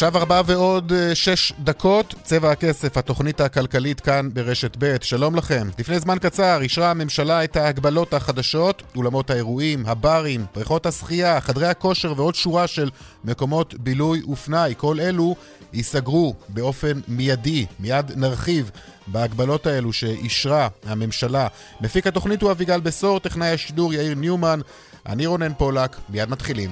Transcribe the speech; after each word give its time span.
עכשיו 0.00 0.16
ארבע 0.16 0.42
ועוד 0.46 0.92
אה, 0.92 1.14
שש 1.14 1.52
דקות, 1.58 2.14
צבע 2.22 2.50
הכסף, 2.50 2.96
התוכנית 2.96 3.40
הכלכלית 3.40 4.00
כאן 4.00 4.28
ברשת 4.32 4.76
ב', 4.78 4.96
שלום 5.02 5.36
לכם. 5.36 5.68
לפני 5.78 6.00
זמן 6.00 6.18
קצר 6.18 6.60
אישרה 6.62 6.90
הממשלה 6.90 7.44
את 7.44 7.56
ההגבלות 7.56 8.14
החדשות, 8.14 8.82
אולמות 8.96 9.30
האירועים, 9.30 9.86
הברים, 9.86 10.46
בריכות 10.54 10.86
השחייה, 10.86 11.40
חדרי 11.40 11.66
הכושר 11.66 12.12
ועוד 12.16 12.34
שורה 12.34 12.66
של 12.66 12.90
מקומות 13.24 13.74
בילוי 13.74 14.22
ופנאי. 14.22 14.74
כל 14.76 15.00
אלו 15.00 15.36
ייסגרו 15.72 16.34
באופן 16.48 17.00
מיידי, 17.08 17.66
מיד 17.80 18.12
נרחיב 18.16 18.70
בהגבלות 19.06 19.66
האלו 19.66 19.92
שאישרה 19.92 20.68
הממשלה. 20.86 21.46
מפיק 21.80 22.06
התוכנית 22.06 22.42
הוא 22.42 22.50
אביגל 22.50 22.80
בשור, 22.80 23.18
טכנאי 23.18 23.48
השידור 23.48 23.94
יאיר 23.94 24.14
ניומן, 24.14 24.60
אני 25.06 25.26
רונן 25.26 25.52
פולק, 25.54 25.96
מיד 26.08 26.30
מתחילים. 26.30 26.70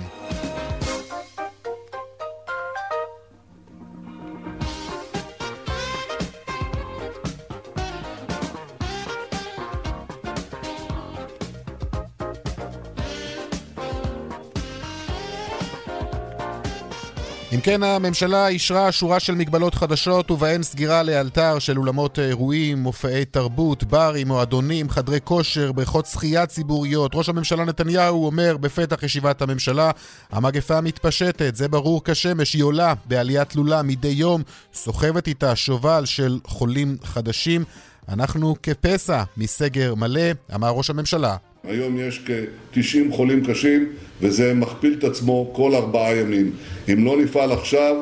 אם 17.54 17.60
כן, 17.60 17.82
הממשלה 17.82 18.49
אישרה 18.49 18.93
שורה 18.93 19.21
של 19.21 19.35
מגבלות 19.35 19.74
חדשות 19.74 20.30
ובהן 20.30 20.63
סגירה 20.63 21.02
לאלתר 21.02 21.59
של 21.59 21.79
אולמות 21.79 22.18
אירועים, 22.18 22.79
מופעי 22.79 23.24
תרבות, 23.24 23.85
ברים, 23.85 24.29
מועדונים, 24.29 24.90
חדרי 24.90 25.18
כושר, 25.24 25.73
בריכות 25.73 26.07
שחייה 26.07 26.46
ציבוריות. 26.46 27.10
ראש 27.15 27.29
הממשלה 27.29 27.65
נתניהו 27.65 28.27
אומר 28.27 28.57
בפתח 28.57 29.02
ישיבת 29.02 29.43
הממשלה, 29.43 29.90
המגפה 30.30 30.80
מתפשטת, 30.80 31.57
זה 31.57 31.68
ברור 31.68 32.01
כשמש, 32.05 32.55
היא 32.55 32.63
עולה 32.63 32.95
בעליית 33.05 33.49
תלולה 33.49 33.83
מדי 33.83 34.09
יום, 34.09 34.43
סוחבת 34.74 35.27
איתה 35.27 35.57
שובל 35.57 36.05
של 36.05 36.38
חולים 36.46 36.96
חדשים. 37.05 37.65
אנחנו 38.09 38.57
כפסע 38.62 39.23
מסגר 39.37 39.95
מלא, 39.95 40.30
אמר 40.55 40.71
ראש 40.71 40.90
הממשלה. 40.90 41.37
היום 41.64 41.98
יש 41.98 42.23
כ-90 42.26 43.12
חולים 43.12 43.45
קשים, 43.45 43.87
וזה 44.20 44.54
מכפיל 44.54 44.95
את 44.98 45.04
עצמו 45.04 45.51
כל 45.56 45.74
ארבעה 45.74 46.16
ימים. 46.16 46.50
אם 46.92 47.04
לא 47.04 47.16
נפעל 47.23 47.52
עכשיו, 47.52 47.96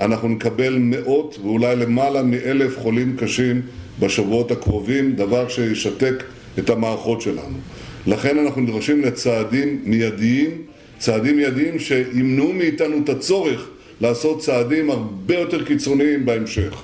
אנחנו 0.00 0.28
נקבל 0.28 0.78
מאות 0.78 1.38
ואולי 1.42 1.76
למעלה 1.76 2.22
מאלף 2.22 2.78
חולים 2.78 3.16
קשים 3.16 3.62
בשבועות 4.00 4.50
הקרובים, 4.50 5.16
דבר 5.16 5.48
שישתק 5.48 6.24
את 6.58 6.70
המערכות 6.70 7.20
שלנו. 7.20 7.58
לכן 8.06 8.38
אנחנו 8.38 8.60
נדרשים 8.60 9.00
לצעדים 9.00 9.82
מיידיים, 9.84 10.62
צעדים 10.98 11.36
מיידיים 11.36 11.78
שימנעו 11.78 12.52
מאיתנו 12.52 12.96
את 13.04 13.08
הצורך 13.08 13.68
לעשות 14.00 14.40
צעדים 14.40 14.90
הרבה 14.90 15.34
יותר 15.34 15.64
קיצוניים 15.64 16.26
בהמשך. 16.26 16.82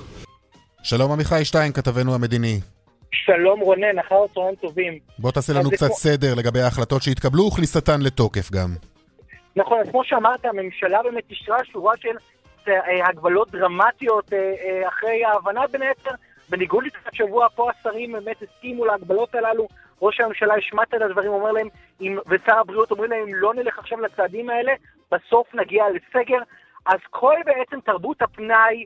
שלום 0.83 1.11
עמיחי 1.11 1.45
שטיין, 1.45 1.71
כתבנו 1.71 2.15
המדיני. 2.15 2.59
שלום 3.11 3.59
רונן, 3.59 3.99
אחר 3.99 4.23
הצהריים 4.31 4.55
טובים. 4.55 4.99
בוא 5.19 5.31
תעשה 5.31 5.53
לנו 5.53 5.71
קצת 5.71 5.85
כמו... 5.85 5.95
סדר 5.95 6.33
לגבי 6.35 6.61
ההחלטות 6.61 7.01
שהתקבלו 7.01 7.43
וכניסתן 7.43 8.01
לתוקף 8.01 8.51
גם. 8.51 8.69
נכון, 9.55 9.79
אז 9.79 9.89
כמו 9.89 10.03
שאמרת, 10.03 10.45
הממשלה 10.45 11.03
באמת 11.03 11.23
אישרה 11.29 11.57
שורה 11.71 11.93
של 11.97 12.15
אה, 12.67 13.07
הגבלות 13.07 13.51
דרמטיות 13.51 14.33
אה, 14.33 14.37
אה, 14.37 14.87
אחרי 14.87 15.25
ההבנה 15.25 15.67
בין 15.67 15.81
היתר. 15.81 16.11
בניגוד 16.49 16.83
לתחילת 16.83 17.15
שבוע, 17.15 17.47
פה 17.55 17.69
השרים 17.71 18.11
באמת 18.11 18.41
הסכימו 18.41 18.85
להגבלות 18.85 19.35
הללו. 19.35 19.67
ראש 20.01 20.19
הממשלה 20.19 20.53
השמט 20.53 20.93
את 20.93 21.01
הדברים, 21.01 21.31
אומר 21.31 21.51
להם, 21.51 21.67
אם, 22.01 22.17
ושר 22.27 22.59
הבריאות 22.59 22.91
אומרים 22.91 23.11
להם, 23.11 23.21
אם 23.21 23.35
לא 23.35 23.53
נלך 23.53 23.79
עכשיו 23.79 24.01
לצעדים 24.01 24.49
האלה, 24.49 24.73
בסוף 25.11 25.55
נגיע 25.55 25.83
לסגר. 25.89 26.39
אז 26.85 26.99
כל 27.09 27.35
בעצם 27.45 27.79
תרבות 27.79 28.21
הפנאי, 28.21 28.85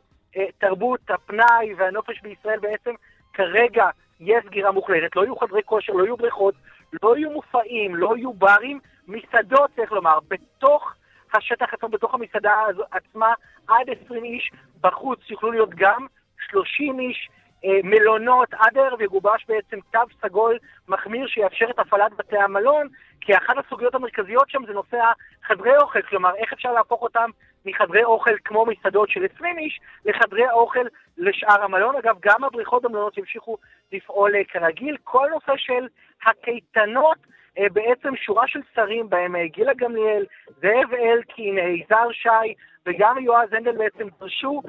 תרבות 0.57 0.99
הפנאי 1.09 1.73
והנופש 1.77 2.21
בישראל 2.21 2.59
בעצם 2.59 2.91
כרגע 3.33 3.85
יהיה 4.21 4.41
סגירה 4.45 4.71
מוחלטת, 4.71 5.15
לא 5.15 5.23
יהיו 5.23 5.35
חדרי 5.35 5.61
כושר, 5.65 5.93
לא 5.93 6.03
יהיו 6.03 6.17
בריכות, 6.17 6.55
לא 7.03 7.17
יהיו 7.17 7.31
מופעים, 7.31 7.95
לא 7.95 8.17
יהיו 8.17 8.33
ברים, 8.33 8.79
מסעדות, 9.07 9.69
צריך 9.75 9.91
לומר, 9.91 10.19
בתוך 10.27 10.93
השטח 11.33 11.73
עצמו, 11.73 11.89
בתוך 11.89 12.13
המסעדה 12.13 12.53
עצמה, 12.91 13.33
עד 13.67 13.89
20 14.05 14.23
איש, 14.23 14.51
בחוץ 14.81 15.19
יוכלו 15.29 15.51
להיות 15.51 15.69
גם 15.75 16.05
30 16.49 16.99
איש, 16.99 17.29
אה, 17.65 17.79
מלונות, 17.83 18.53
עד 18.53 18.77
הערב 18.77 19.01
יגובש 19.01 19.45
בעצם 19.47 19.79
תו 19.91 19.99
סגול 20.21 20.57
מחמיר 20.87 21.27
שיאפשר 21.27 21.69
את 21.69 21.79
הפעלת 21.79 22.11
בתי 22.17 22.37
המלון, 22.37 22.87
כי 23.21 23.37
אחת 23.37 23.53
הסוגיות 23.57 23.95
המרכזיות 23.95 24.49
שם 24.49 24.65
זה 24.67 24.73
נושא 24.73 24.97
החדרי 25.43 25.77
אוכל, 25.77 26.01
כלומר, 26.01 26.35
איך 26.35 26.53
אפשר 26.53 26.71
להפוך 26.71 27.01
אותם 27.01 27.29
מחדרי 27.65 28.03
אוכל 28.03 28.35
כמו 28.45 28.65
מסעדות 28.65 29.09
של 29.09 29.25
20 29.35 29.57
איש 29.57 29.79
לחדרי 30.05 30.51
אוכל 30.51 30.85
לשאר 31.17 31.63
המלון. 31.63 31.95
אגב, 31.95 32.17
גם 32.19 32.43
הבריכות 32.43 32.83
במלונות 32.83 33.17
ימשיכו 33.17 33.57
לפעול 33.91 34.35
אה, 34.35 34.43
כרגיל. 34.43 34.97
כל 35.03 35.27
נושא 35.33 35.53
של 35.57 35.87
הקייטנות, 36.25 37.17
אה, 37.57 37.65
בעצם 37.73 38.15
שורה 38.15 38.47
של 38.47 38.59
שרים, 38.75 39.09
בהם 39.09 39.35
אה, 39.35 39.47
גילה 39.47 39.73
גמליאל, 39.73 40.25
זאב 40.47 40.93
אלקין, 40.93 41.57
יזהר 41.57 42.11
שי 42.11 42.53
וגם 42.85 43.17
יועז 43.19 43.53
הנדל 43.53 43.77
בעצם 43.77 44.07
דרשו 44.19 44.61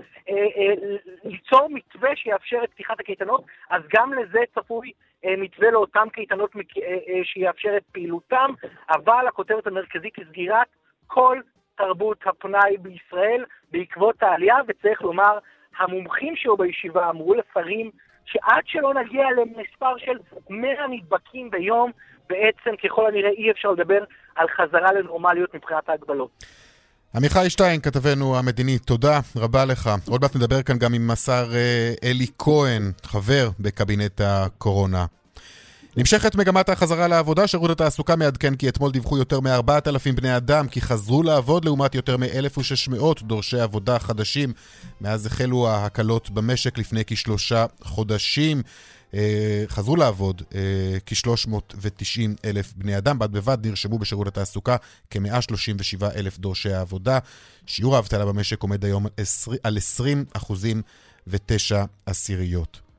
ליצור 1.25 1.69
מתווה 1.71 2.17
שיאפשר 2.17 2.65
את 2.65 2.71
פתיחת 2.71 3.01
הקייטנות, 3.01 3.45
אז 3.71 3.83
גם 3.97 4.13
לזה 4.15 4.39
צפוי 4.55 4.93
מתווה 5.25 5.71
לאותן 5.71 6.09
קייטנות 6.13 6.51
שיאפשר 7.23 7.77
את 7.77 7.83
פעילותם, 7.93 8.51
אבל 8.91 9.27
הכותרת 9.29 9.67
המרכזית 9.67 10.17
היא 10.17 10.25
סגירת 10.29 10.67
כל 11.07 11.41
תרבות 11.77 12.19
הפנאי 12.27 12.77
בישראל 12.79 13.45
בעקבות 13.73 14.23
העלייה, 14.23 14.57
וצריך 14.69 15.03
לומר, 15.03 15.39
המומחים 15.79 16.37
שהיו 16.37 16.57
בישיבה 16.57 17.11
אמרו 17.11 17.35
לשרים 17.35 17.91
שעד 18.25 18.63
שלא 18.67 18.95
נגיע 18.95 19.25
למספר 19.37 19.99
של 19.99 20.19
100 20.51 20.71
נדבקים 20.91 21.51
ביום, 21.51 21.91
בעצם 22.29 22.71
ככל 22.85 23.07
הנראה 23.07 23.31
אי 23.31 23.51
אפשר 23.51 23.71
לדבר 23.71 24.05
על 24.35 24.47
חזרה 24.49 24.93
לנורמליות 24.93 25.55
מבחינת 25.55 25.89
ההגבלות. 25.89 26.45
עמיחי 27.17 27.51
שטיין, 27.51 27.81
כתבנו 27.81 28.39
המדיני, 28.39 28.79
תודה 28.79 29.21
רבה 29.37 29.65
לך. 29.65 29.91
עוד 30.11 30.21
מעט 30.21 30.37
נדבר 30.37 30.63
כאן 30.63 30.79
גם 30.79 30.95
עם 30.95 31.11
השר 31.11 31.45
אה, 31.55 31.93
אלי 32.05 32.27
כהן, 32.39 32.83
חבר 33.03 33.49
בקבינט 33.61 34.21
הקורונה. 34.25 35.05
נמשכת 35.97 36.35
מגמת 36.35 36.69
החזרה 36.69 37.09
לעבודה, 37.09 37.47
שירות 37.47 37.71
התעסוקה 37.71 38.17
מעדכן 38.17 38.55
כי 38.55 38.69
אתמול 38.69 38.93
דיווחו 38.93 39.19
יותר 39.19 39.41
מ-4,000 39.41 40.13
בני 40.15 40.37
אדם 40.37 40.69
כי 40.69 40.81
חזרו 40.81 41.23
לעבוד 41.23 41.65
לעומת 41.65 41.95
יותר 41.95 42.17
מ-1,600 42.17 43.23
דורשי 43.23 43.61
עבודה 43.61 43.99
חדשים 43.99 44.53
מאז 45.01 45.27
החלו 45.27 45.69
ההקלות 45.69 46.31
במשק 46.31 46.79
לפני 46.79 47.03
כשלושה 47.07 47.67
חודשים. 47.83 48.63
אה, 49.15 49.65
חזרו 49.69 49.97
לעבוד 49.97 50.43
אה, 50.55 50.61
כ-390 51.07 52.21
אלף 52.45 52.73
בני 52.77 52.99
אדם. 52.99 53.19
בד 53.19 53.33
בבד 53.33 53.59
נרשמו 53.67 53.99
בשירות 53.99 54.27
התעסוקה 54.27 54.77
כ-137 55.11 56.05
אלף 56.15 56.39
דורשי 56.39 56.73
העבודה. 56.73 57.19
שיעור 57.67 57.97
האבטלה 57.97 58.25
במשק 58.27 58.63
עומד 58.63 58.85
היום 58.85 59.07
על 59.63 59.77
20 59.77 60.25
אחוזים 60.33 60.83
ותשע 61.27 61.85
עשיריות. 62.07 62.92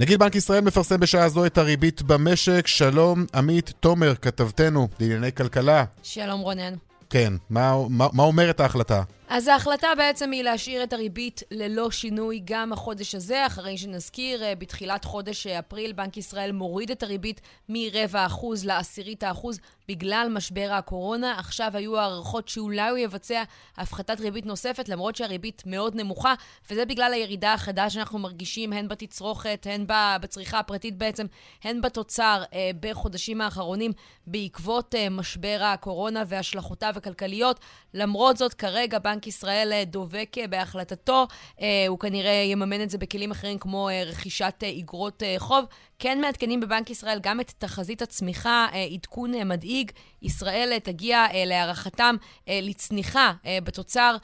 נגיד 0.00 0.18
בנק 0.18 0.34
ישראל 0.34 0.60
מפרסם 0.60 1.00
בשעה 1.00 1.28
זו 1.28 1.46
את 1.46 1.58
הריבית 1.58 2.02
במשק. 2.02 2.66
שלום, 2.66 3.26
עמית 3.34 3.72
תומר, 3.80 4.14
כתבתנו 4.22 4.88
לענייני 5.00 5.32
כלכלה. 5.32 5.84
שלום 6.02 6.40
רונן. 6.40 6.74
כן, 7.10 7.32
מה, 7.50 7.74
מה, 7.88 8.08
מה 8.12 8.22
אומרת 8.22 8.60
ההחלטה? 8.60 9.02
אז 9.32 9.48
ההחלטה 9.48 9.88
בעצם 9.96 10.30
היא 10.30 10.42
להשאיר 10.42 10.82
את 10.82 10.92
הריבית 10.92 11.42
ללא 11.50 11.90
שינוי 11.90 12.40
גם 12.44 12.72
החודש 12.72 13.14
הזה, 13.14 13.46
אחרי 13.46 13.78
שנזכיר, 13.78 14.44
אה, 14.44 14.54
בתחילת 14.54 15.04
חודש 15.04 15.46
אפריל 15.46 15.92
בנק 15.92 16.16
ישראל 16.16 16.52
מוריד 16.52 16.90
את 16.90 17.02
הריבית 17.02 17.40
מרבע 17.68 18.26
אחוז 18.26 18.64
לעשירית 18.64 19.22
האחוז 19.22 19.60
בגלל 19.88 20.28
משבר 20.30 20.68
הקורונה. 20.72 21.38
עכשיו 21.38 21.70
היו 21.74 21.98
הערכות 21.98 22.48
שאולי 22.48 22.88
הוא 22.88 22.98
יבצע 22.98 23.42
הפחתת 23.76 24.20
ריבית 24.20 24.46
נוספת, 24.46 24.88
למרות 24.88 25.16
שהריבית 25.16 25.62
מאוד 25.66 25.94
נמוכה, 25.94 26.34
וזה 26.70 26.84
בגלל 26.84 27.12
הירידה 27.12 27.54
החדה 27.54 27.90
שאנחנו 27.90 28.18
מרגישים 28.18 28.72
הן 28.72 28.88
בתצרוכת, 28.88 29.66
הן 29.70 29.84
בצריכה 30.20 30.58
הפרטית 30.58 30.96
בעצם, 30.96 31.26
הן 31.64 31.80
בתוצר 31.80 32.42
אה, 32.52 32.70
בחודשים 32.80 33.40
האחרונים 33.40 33.92
בעקבות 34.26 34.94
אה, 34.94 35.08
משבר 35.10 35.58
הקורונה 35.62 36.22
והשלכותיו 36.26 36.94
הכלכליות. 36.96 37.60
למרות 37.94 38.36
זאת, 38.36 38.54
כרגע 38.54 38.98
בנק 38.98 39.19
ישראל 39.26 39.72
אה, 39.72 39.84
דובק 39.84 40.36
אה, 40.38 40.46
בהחלטתו, 40.46 41.26
אה, 41.60 41.84
הוא 41.88 41.98
כנראה 41.98 42.42
יממן 42.46 42.82
את 42.82 42.90
זה 42.90 42.98
בכלים 42.98 43.30
אחרים 43.30 43.58
כמו 43.58 43.88
רכישת 44.06 44.54
איגרות 44.62 45.22
חוב. 45.38 45.64
כן 45.98 46.20
מעדכנים 46.20 46.60
בבנק 46.60 46.90
ישראל 46.90 47.18
גם 47.22 47.40
את 47.40 47.52
תחזית 47.58 48.02
הצמיחה, 48.02 48.66
עדכון 48.94 49.48
מדאיג. 49.48 49.90
ישראל 50.22 50.78
תגיע 50.78 51.26
להערכתם 51.46 52.16
לצניחה 52.48 53.32
בתוצר 53.64 54.16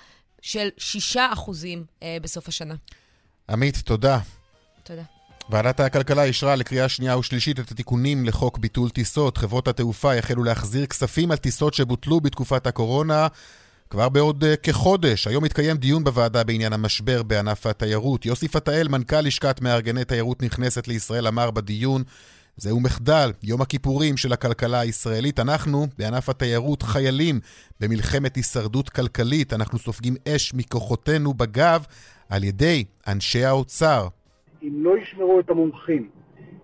של 0.47 0.69
6% 1.15 1.19
אה, 2.03 2.17
בסוף 2.23 2.49
השנה. 2.49 2.75
עמית, 3.51 3.77
תודה. 3.77 4.19
תודה. 4.83 5.03
ועדת 5.51 5.81
הכלכלה 5.81 6.25
אישרה 6.25 6.57
לקריאה 6.57 6.89
שנייה 6.89 7.19
ושלישית 7.19 7.61
את 7.61 7.71
התיקונים 7.71 8.25
לחוק 8.25 8.59
ביטול 8.59 8.91
טיסות. 8.91 9.39
חברות 9.39 9.69
התעופה 9.69 10.15
יחלו 10.15 10.45
להחזיר 10.45 10.87
כספים 10.87 11.31
על 11.31 11.37
טיסות 11.37 11.75
שבוטלו 11.75 12.21
בתקופת 12.21 12.67
הקורונה. 12.67 13.27
כבר 13.91 14.09
בעוד 14.09 14.45
uh, 14.45 14.57
כחודש, 14.57 15.27
היום 15.27 15.45
התקיים 15.45 15.77
דיון 15.77 16.05
בוועדה 16.05 16.45
בעניין 16.45 16.73
המשבר 16.73 17.23
בענף 17.23 17.67
התיירות. 17.67 18.27
יוסי 18.27 18.49
פתאל, 18.49 18.89
מנכ"ל 18.89 19.21
לשכת 19.21 19.63
מארגני 19.63 20.05
תיירות 20.05 20.43
נכנסת 20.43 20.89
לישראל, 20.89 21.27
אמר 21.27 21.51
בדיון, 21.51 22.03
זהו 22.57 22.81
מחדל, 22.81 23.33
יום 23.43 23.61
הכיפורים 23.61 24.17
של 24.17 24.33
הכלכלה 24.33 24.81
הישראלית. 24.81 25.41
אנחנו, 25.41 25.87
בענף 25.99 26.29
התיירות, 26.29 26.83
חיילים 26.83 27.41
במלחמת 27.81 28.37
הישרדות 28.37 28.89
כלכלית. 28.89 29.53
אנחנו 29.53 29.79
סופגים 29.79 30.15
אש 30.29 30.55
מכוחותינו 30.55 31.35
בגב 31.35 31.87
על 32.29 32.45
ידי 32.45 32.85
אנשי 33.07 33.45
האוצר. 33.45 34.09
אם 34.63 34.85
לא 34.85 34.99
ישמרו 34.99 35.41
את 35.41 35.51
המומחים 35.51 36.09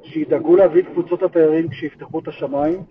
שידאגו 0.04 0.56
להביא 0.56 0.82
את 0.82 0.86
קבוצות 0.92 1.22
התיירים 1.22 1.69
כשיפתחו 1.69 2.19
את 2.19 2.28
השמיים, 2.28 2.82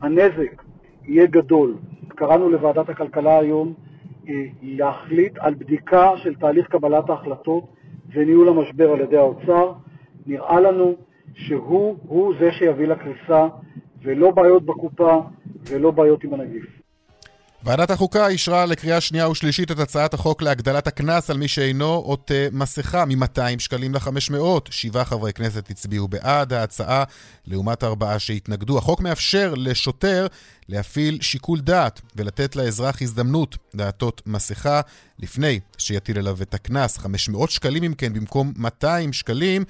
הנזק 0.00 0.62
יהיה 1.06 1.26
גדול. 1.26 1.74
קראנו 2.08 2.48
לוועדת 2.48 2.88
הכלכלה 2.88 3.38
היום 3.38 3.74
אה, 4.28 4.44
להחליט 4.62 5.32
על 5.38 5.54
בדיקה 5.54 6.10
של 6.16 6.34
תהליך 6.34 6.66
קבלת 6.66 7.10
ההחלטות 7.10 7.64
וניהול 8.12 8.48
המשבר 8.48 8.90
על 8.92 9.00
ידי 9.00 9.16
האוצר. 9.16 9.72
נראה 10.26 10.60
לנו 10.60 10.94
שהוא 11.34 12.34
זה 12.38 12.52
שיביא 12.52 12.86
לקריסה, 12.86 13.48
ולא 14.02 14.30
בעיות 14.30 14.62
בקופה 14.62 15.20
ולא 15.70 15.90
בעיות 15.90 16.24
עם 16.24 16.34
הנגיף. 16.34 16.75
ועדת 17.66 17.90
החוקה 17.90 18.28
אישרה 18.28 18.66
לקריאה 18.66 19.00
שנייה 19.00 19.28
ושלישית 19.28 19.70
את 19.70 19.78
הצעת 19.78 20.14
החוק 20.14 20.42
להגדלת 20.42 20.86
הקנס 20.86 21.30
על 21.30 21.36
מי 21.36 21.48
שאינו 21.48 21.86
עוטה 21.86 22.34
מסכה 22.52 23.04
מ-200 23.04 23.58
שקלים 23.58 23.94
ל-500. 23.94 24.40
שבעה 24.70 25.04
חברי 25.04 25.32
כנסת 25.32 25.70
הצביעו 25.70 26.08
בעד 26.08 26.52
ההצעה, 26.52 27.04
לעומת 27.46 27.84
ארבעה 27.84 28.18
שהתנגדו. 28.18 28.78
החוק 28.78 29.00
מאפשר 29.00 29.54
לשוטר 29.56 30.26
להפעיל 30.68 31.18
שיקול 31.20 31.60
דעת 31.60 32.00
ולתת 32.16 32.56
לאזרח 32.56 33.02
הזדמנות 33.02 33.56
לעטות 33.74 34.22
מסכה 34.26 34.80
לפני 35.18 35.60
שיטיל 35.78 36.18
עליו 36.18 36.42
את 36.42 36.54
הקנס. 36.54 36.98
500 36.98 37.50
שקלים 37.50 37.84
אם 37.84 37.94
כן 37.94 38.12
במקום 38.12 38.52
200 38.56 39.12
שקלים. 39.12 39.64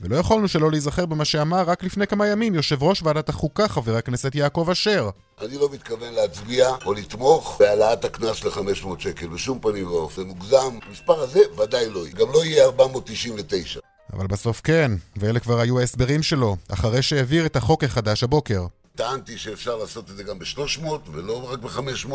ולא 0.00 0.16
יכולנו 0.16 0.48
שלא 0.48 0.70
להיזכר 0.70 1.06
במה 1.06 1.24
שאמר 1.24 1.62
רק 1.66 1.84
לפני 1.84 2.06
כמה 2.06 2.26
ימים 2.26 2.54
יושב 2.54 2.82
ראש 2.82 3.02
ועדת 3.02 3.28
החוקה, 3.28 3.68
חבר 3.68 3.96
הכנסת 3.96 4.34
יעקב 4.34 4.68
אשר. 4.72 5.10
אני 5.40 5.58
לא 5.58 5.68
מתכוון 5.72 6.12
להצביע 6.12 6.68
או 6.84 6.92
לתמוך 6.92 7.56
בהעלאת 7.60 8.04
הקנס 8.04 8.44
ל-500 8.44 8.88
שקל 8.98 9.26
בשום 9.26 9.60
פנים 9.60 9.86
ואופן. 9.86 10.22
מוגזם. 10.22 10.78
המספר 10.88 11.20
הזה 11.20 11.40
ודאי 11.58 11.90
לא 11.90 11.98
יהיה. 11.98 12.14
גם 12.14 12.32
לא 12.32 12.44
יהיה 12.44 12.64
499. 12.64 13.80
אבל 14.12 14.26
בסוף 14.26 14.60
כן, 14.64 14.92
ואלה 15.16 15.40
כבר 15.40 15.60
היו 15.60 15.80
ההסברים 15.80 16.22
שלו, 16.22 16.56
אחרי 16.68 17.02
שהעביר 17.02 17.46
את 17.46 17.56
החוק 17.56 17.84
החדש 17.84 18.22
הבוקר. 18.22 18.66
טענתי 18.96 19.38
שאפשר 19.38 19.76
לעשות 19.76 20.10
את 20.10 20.16
זה 20.16 20.22
גם 20.22 20.38
ב-300 20.38 20.86
ולא 21.12 21.50
רק 21.52 21.58
ב-500. 21.58 22.12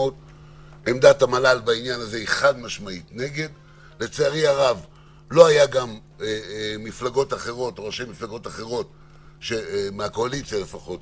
עמדת 0.88 1.22
המל"ל 1.22 1.62
בעניין 1.66 2.00
הזה 2.00 2.18
היא 2.18 2.28
חד 2.28 2.58
משמעית 2.60 3.06
נגד. 3.12 3.50
לצערי 4.00 4.48
הרב, 4.48 4.86
לא 5.32 5.48
היה 5.48 5.66
גם 5.66 5.98
אה, 6.22 6.26
אה, 6.26 6.76
מפלגות 6.80 7.34
אחרות, 7.34 7.76
ראשי 7.78 8.04
מפלגות 8.04 8.48
אחרות, 8.48 8.92
אה, 9.52 9.58
מהקואליציה 9.92 10.60
לפחות, 10.60 11.02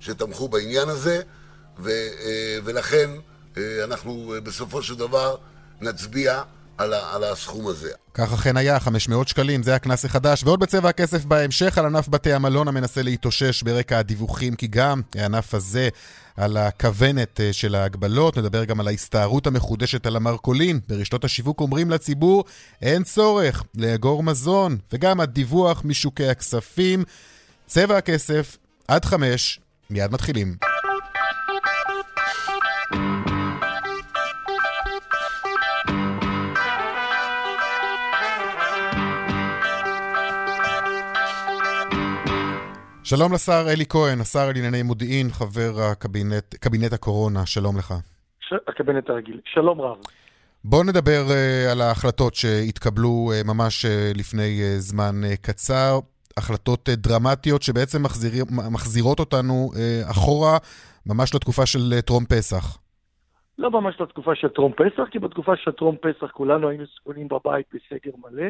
שתמכו 0.00 0.48
בעניין 0.48 0.88
הזה, 0.88 1.22
ולכן 2.64 3.10
אנחנו 3.84 4.34
בסופו 4.42 4.82
של 4.82 4.94
דבר 4.94 5.36
נצביע 5.80 6.42
על, 6.78 6.94
על 6.94 7.24
הסכום 7.24 7.66
הזה. 7.66 7.90
כך 8.14 8.32
אכן 8.32 8.56
היה, 8.56 8.80
500 8.80 9.28
שקלים, 9.28 9.62
זה 9.62 9.74
הקנס 9.74 10.04
החדש, 10.04 10.44
ועוד 10.44 10.60
בצבע 10.60 10.88
הכסף 10.88 11.24
בהמשך 11.24 11.78
על 11.78 11.86
ענף 11.86 12.08
בתי 12.08 12.32
המלון 12.32 12.68
המנסה 12.68 13.02
להתאושש 13.02 13.62
ברקע 13.62 13.98
הדיווחים, 13.98 14.54
כי 14.54 14.66
גם 14.66 15.00
הענף 15.14 15.54
הזה 15.54 15.88
על 16.36 16.56
הכוונת 16.56 17.40
אה, 17.40 17.52
של 17.52 17.74
ההגבלות, 17.74 18.38
נדבר 18.38 18.64
גם 18.64 18.80
על 18.80 18.88
ההסתערות 18.88 19.46
המחודשת 19.46 20.06
על 20.06 20.16
המרכולים. 20.16 20.80
ברשתות 20.88 21.24
השיווק 21.24 21.60
אומרים 21.60 21.90
לציבור, 21.90 22.44
אין 22.82 23.02
צורך 23.02 23.62
לאגור 23.74 24.22
מזון, 24.22 24.78
וגם 24.92 25.20
הדיווח 25.20 25.82
משוקי 25.84 26.28
הכספים. 26.28 27.04
צבע 27.66 27.96
הכסף, 27.96 28.56
עד 28.88 29.04
חמש, 29.04 29.60
מיד 29.90 30.12
מתחילים. 30.12 30.56
שלום 43.10 43.32
לשר 43.32 43.62
אלי 43.72 43.86
כהן, 43.88 44.20
השר 44.20 44.46
לענייני 44.54 44.82
מודיעין, 44.82 45.26
חבר 45.28 45.72
הקבינט, 45.90 46.54
קבינט 46.54 46.92
הקורונה, 46.92 47.46
שלום 47.46 47.78
לך. 47.78 47.94
ש... 48.40 48.52
הקבינט 48.68 49.10
הרגיל. 49.10 49.40
שלום 49.44 49.80
רב. 49.80 49.96
בוא 50.64 50.84
נדבר 50.84 51.22
uh, 51.28 51.72
על 51.72 51.80
ההחלטות 51.80 52.34
שהתקבלו 52.34 53.30
uh, 53.32 53.46
ממש 53.46 53.84
uh, 53.84 54.18
לפני 54.18 54.60
uh, 54.60 54.78
זמן 54.78 55.14
uh, 55.24 55.36
קצר. 55.42 55.98
החלטות 56.36 56.88
uh, 56.88 56.92
דרמטיות 56.96 57.62
שבעצם 57.62 58.02
מחזיר, 58.02 58.44
מחזירות 58.72 59.20
אותנו 59.20 59.70
uh, 59.74 60.10
אחורה 60.10 60.58
ממש 61.06 61.34
לתקופה 61.34 61.66
של 61.66 61.94
uh, 61.98 62.02
טרום 62.02 62.24
פסח. 62.24 62.78
לא 63.58 63.70
ממש 63.70 64.00
לתקופה 64.00 64.34
של 64.34 64.48
טרום 64.48 64.72
פסח, 64.72 65.02
כי 65.10 65.18
בתקופה 65.18 65.52
של 65.56 65.72
טרום 65.72 65.96
פסח 65.96 66.30
כולנו 66.32 66.68
היינו 66.68 66.84
סגונים 67.00 67.28
בבית 67.28 67.66
בסגר 67.72 68.16
מלא. 68.24 68.48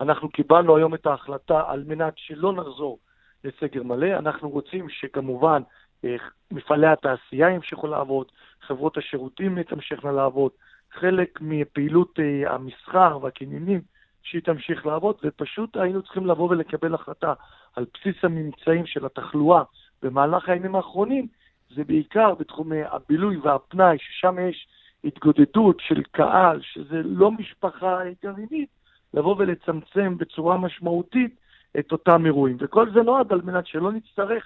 אנחנו 0.00 0.28
קיבלנו 0.28 0.76
היום 0.76 0.94
את 0.94 1.06
ההחלטה 1.06 1.62
על 1.66 1.84
מנת 1.86 2.14
שלא 2.16 2.52
נחזור 2.52 2.98
לסגר 3.44 3.82
מלא. 3.82 4.18
אנחנו 4.18 4.50
רוצים 4.50 4.88
שכמובן 4.88 5.62
אה, 6.04 6.16
מפעלי 6.50 6.86
התעשייה 6.86 7.50
ימשיכו 7.50 7.86
לעבוד, 7.86 8.26
חברות 8.60 8.96
השירותים 8.96 9.62
תמשכנה 9.62 10.12
לעבוד, 10.12 10.50
חלק 10.92 11.38
מפעילות 11.40 12.18
אה, 12.20 12.54
המסחר 12.54 13.18
והקניינים 13.22 13.80
שהיא 14.22 14.42
תמשיך 14.42 14.86
לעבוד, 14.86 15.16
ופשוט 15.24 15.76
היינו 15.76 16.02
צריכים 16.02 16.26
לבוא 16.26 16.48
ולקבל 16.50 16.94
החלטה 16.94 17.32
על 17.76 17.86
בסיס 17.94 18.24
הממצאים 18.24 18.86
של 18.86 19.06
התחלואה 19.06 19.62
במהלך 20.02 20.48
הימים 20.48 20.74
האחרונים, 20.74 21.26
זה 21.74 21.84
בעיקר 21.84 22.34
בתחומי 22.34 22.82
הבילוי 22.82 23.36
והפנאי, 23.36 23.96
ששם 24.00 24.36
יש 24.48 24.68
התגודדות 25.04 25.80
של 25.80 26.02
קהל, 26.02 26.60
שזה 26.62 27.02
לא 27.04 27.30
משפחה 27.30 27.98
גרעינית, 28.22 28.68
לבוא 29.14 29.34
ולצמצם 29.38 30.18
בצורה 30.18 30.56
משמעותית 30.56 31.36
את 31.78 31.92
אותם 31.92 32.26
אירועים. 32.26 32.56
וכל 32.60 32.90
זה 32.94 33.02
נועד 33.02 33.32
על 33.32 33.40
מנת 33.44 33.66
שלא 33.66 33.92
נצטרך, 33.92 34.44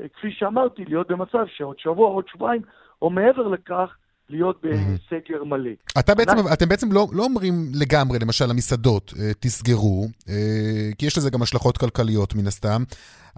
אה, 0.00 0.06
כפי 0.08 0.28
שאמרתי, 0.32 0.84
להיות 0.84 1.10
במצב 1.10 1.44
שעוד 1.56 1.78
שבוע, 1.78 2.08
עוד 2.08 2.24
שבועיים, 2.28 2.62
או 3.02 3.10
מעבר 3.10 3.48
לכך, 3.48 3.96
להיות 4.30 4.62
בסגר 4.62 5.44
מלא. 5.44 5.70
אתה 5.98 6.14
בעצם, 6.14 6.30
אנחנו... 6.30 6.52
אתם 6.52 6.68
בעצם 6.68 6.92
לא, 6.92 7.06
לא 7.12 7.24
אומרים 7.24 7.54
לגמרי, 7.74 8.18
למשל, 8.18 8.46
למסעדות, 8.46 9.14
אה, 9.18 9.30
תסגרו, 9.40 10.06
אה, 10.28 10.90
כי 10.98 11.06
יש 11.06 11.18
לזה 11.18 11.30
גם 11.30 11.42
השלכות 11.42 11.78
כלכליות 11.78 12.34
מן 12.34 12.46
הסתם, 12.46 12.82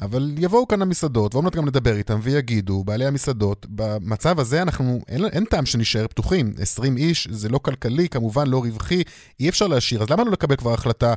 אבל 0.03 0.35
יבואו 0.39 0.69
כאן 0.69 0.83
המסעדות, 0.83 1.35
ועוד 1.35 1.45
מעט 1.45 1.57
גם 1.57 1.67
לדבר 1.67 1.97
איתם, 1.97 2.19
ויגידו, 2.23 2.85
בעלי 2.85 3.07
המסעדות, 3.07 3.67
במצב 3.69 4.41
הזה 4.41 4.63
אנחנו, 4.63 5.01
אין, 5.09 5.25
אין 5.25 5.45
טעם 5.45 5.67
שנשאר 5.67 6.07
פתוחים. 6.07 6.53
20 6.59 6.97
איש, 6.97 7.29
זה 7.31 7.49
לא 7.49 7.59
כלכלי, 7.59 8.09
כמובן 8.09 8.47
לא 8.47 8.59
רווחי, 8.59 9.03
אי 9.41 9.49
אפשר 9.49 9.67
להשאיר. 9.67 10.03
אז 10.03 10.11
למה 10.11 10.25
לא 10.25 10.31
לקבל 10.31 10.57
כבר 10.57 10.73
החלטה 10.73 11.15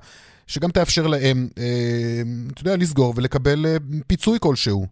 שגם 0.50 0.70
תאפשר 0.70 1.08
להם, 1.08 1.38
אה, 1.60 2.22
אתה 2.54 2.62
יודע, 2.62 2.78
לסגור 2.78 3.14
ולקבל 3.18 3.66
אה, 3.66 3.78
פיצוי 4.08 4.38
כלשהו? 4.42 4.86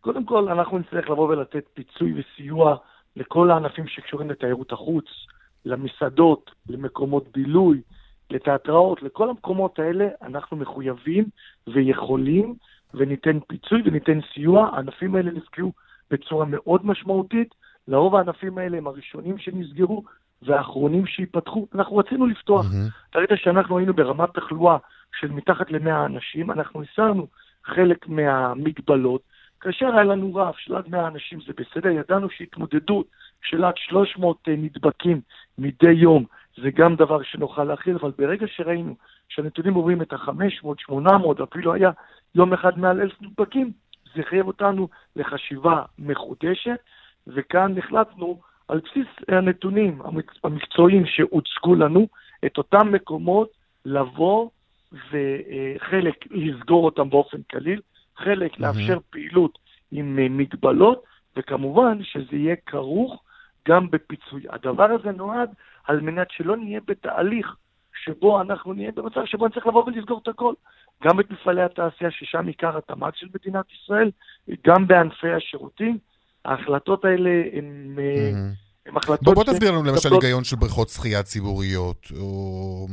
קודם 0.00 0.24
כל, 0.24 0.48
אנחנו 0.48 0.78
נצטרך 0.78 1.10
לבוא 1.10 1.28
ולתת 1.28 1.64
פיצוי 1.74 2.14
וסיוע 2.20 2.76
לכל 3.16 3.50
הענפים 3.50 3.86
שקשורים 3.88 4.30
לתיירות 4.30 4.72
החוץ, 4.72 5.04
למסעדות, 5.64 6.50
למקומות 6.68 7.24
בילוי, 7.34 7.80
לתיאטראות, 8.30 9.02
לכל 9.02 9.30
המקומות 9.30 9.78
האלה 9.78 10.08
אנחנו 10.22 10.56
מחויבים 10.56 11.24
ויכולים 11.74 12.54
וניתן 12.94 13.38
פיצוי 13.48 13.82
וניתן 13.84 14.18
סיוע. 14.34 14.68
הענפים 14.72 15.14
האלה 15.14 15.30
נפגעו 15.30 15.72
בצורה 16.10 16.44
מאוד 16.44 16.86
משמעותית. 16.86 17.54
לרוב 17.88 18.14
הענפים 18.16 18.58
האלה 18.58 18.78
הם 18.78 18.86
הראשונים 18.86 19.38
שנסגרו 19.38 20.02
והאחרונים 20.42 21.06
שייפתחו. 21.06 21.66
אנחנו 21.74 21.96
רצינו 21.96 22.26
לפתוח. 22.26 22.66
Mm-hmm. 22.66 23.18
ראית 23.18 23.30
שאנחנו 23.36 23.78
היינו 23.78 23.94
ברמת 23.94 24.34
תחלואה 24.34 24.76
של 25.20 25.30
מתחת 25.30 25.70
ל-100 25.70 26.06
אנשים, 26.06 26.50
אנחנו 26.50 26.82
הסרנו 26.82 27.26
חלק 27.64 28.08
מהמגבלות. 28.08 29.22
כאשר 29.60 29.86
היה 29.86 30.04
לנו 30.04 30.34
רף 30.34 30.56
של 30.58 30.76
עד 30.76 30.88
100 30.88 31.08
אנשים 31.08 31.38
זה 31.46 31.52
בסדר, 31.56 31.88
ידענו 31.88 32.30
שהתמודדות 32.30 33.06
של 33.42 33.64
עד 33.64 33.74
300 33.76 34.36
אה, 34.48 34.54
נדבקים 34.56 35.20
מדי 35.58 35.92
יום 35.92 36.24
זה 36.62 36.70
גם 36.70 36.96
דבר 36.96 37.22
שנוכל 37.22 37.64
להכיל, 37.64 37.96
אבל 37.96 38.12
ברגע 38.18 38.46
שראינו 38.48 38.96
שהנתונים 39.28 39.74
עוברים 39.74 40.02
את 40.02 40.12
ה-500, 40.12 40.66
800, 40.78 41.40
אפילו 41.40 41.74
היה 41.74 41.90
יום 42.34 42.52
אחד 42.52 42.78
מעל 42.78 43.00
אלף 43.00 43.22
נדבקים, 43.22 43.72
זה 44.14 44.22
חייב 44.22 44.46
אותנו 44.46 44.88
לחשיבה 45.16 45.82
מחודשת, 45.98 46.78
וכאן 47.26 47.78
החלטנו 47.78 48.40
על 48.70 48.80
בסיס 48.84 49.06
הנתונים 49.28 50.02
המקצועיים 50.44 51.06
שהוצגו 51.06 51.74
לנו, 51.74 52.08
את 52.46 52.58
אותם 52.58 52.92
מקומות 52.92 53.50
לבוא 53.84 54.48
וחלק 54.92 56.14
לסגור 56.30 56.84
אותם 56.84 57.10
באופן 57.10 57.38
קליל, 57.42 57.80
חלק 58.16 58.54
mm-hmm. 58.54 58.62
לאפשר 58.62 58.98
פעילות 59.10 59.58
עם 59.92 60.18
אה, 60.18 60.26
מגבלות, 60.28 61.04
וכמובן 61.36 61.98
שזה 62.02 62.36
יהיה 62.36 62.56
כרוך 62.66 63.22
גם 63.68 63.90
בפיצוי. 63.90 64.42
הדבר 64.50 64.84
הזה 64.90 65.10
נועד 65.10 65.50
על 65.84 66.00
מנת 66.00 66.30
שלא 66.30 66.56
נהיה 66.56 66.80
בתהליך 66.86 67.56
שבו 68.04 68.40
אנחנו 68.40 68.72
נהיה 68.72 68.92
במצב 68.92 69.24
שבו 69.24 69.46
נצטרך 69.46 69.66
לבוא 69.66 69.84
ולסגור 69.84 70.20
את 70.22 70.28
הכל. 70.28 70.54
גם 71.04 71.20
את 71.20 71.30
מפעלי 71.30 71.62
התעשייה, 71.62 72.10
ששם 72.10 72.46
עיקר 72.46 72.76
התמ"ג 72.76 73.10
של 73.14 73.26
מדינת 73.34 73.64
ישראל, 73.72 74.10
גם 74.66 74.86
בענפי 74.86 75.32
השירותים. 75.32 75.98
ההחלטות 76.44 77.04
האלה 77.04 77.30
הן... 77.52 77.96
Mm-hmm. 77.96 78.70
החלטות... 78.96 79.22
בוא, 79.22 79.34
בוא 79.34 79.44
תסביר 79.44 79.70
לנו 79.70 79.82
למשל 79.84 80.08
היגיון 80.12 80.44
של 80.44 80.56
בריכות 80.56 80.88
שחייה 80.88 81.22
ציבוריות, 81.22 82.06
או 82.20 82.86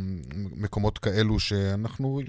מקומות 0.62 0.98
כאלו 0.98 1.39
שאנחנו 1.39 2.20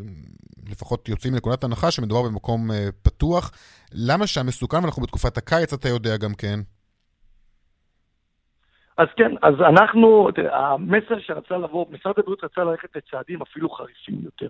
לפחות 0.71 1.09
יוצאים 1.09 1.33
מנקודת 1.33 1.65
הנחה 1.65 1.91
שמדובר 1.91 2.23
במקום 2.29 2.71
אה, 2.71 2.89
פתוח. 3.03 3.51
למה 3.95 4.27
שם 4.27 4.47
מסוכן, 4.47 4.77
ואנחנו 4.77 5.03
בתקופת 5.03 5.39
הקיץ, 5.39 5.73
אתה 5.73 5.89
יודע 5.89 6.17
גם 6.17 6.35
כן. 6.39 6.61
אז 8.99 9.09
כן, 9.17 9.31
אז 9.43 9.55
אנחנו, 9.61 10.29
המסר 10.53 11.21
שרצה 11.21 11.57
לבוא, 11.57 11.87
משרד 11.91 12.15
הבריאות 12.19 12.45
רצה 12.45 12.65
ללכת 12.65 12.97
לצעדים 12.97 13.43
אפילו 13.43 13.71
חריפים 13.71 14.21
יותר. 14.25 14.49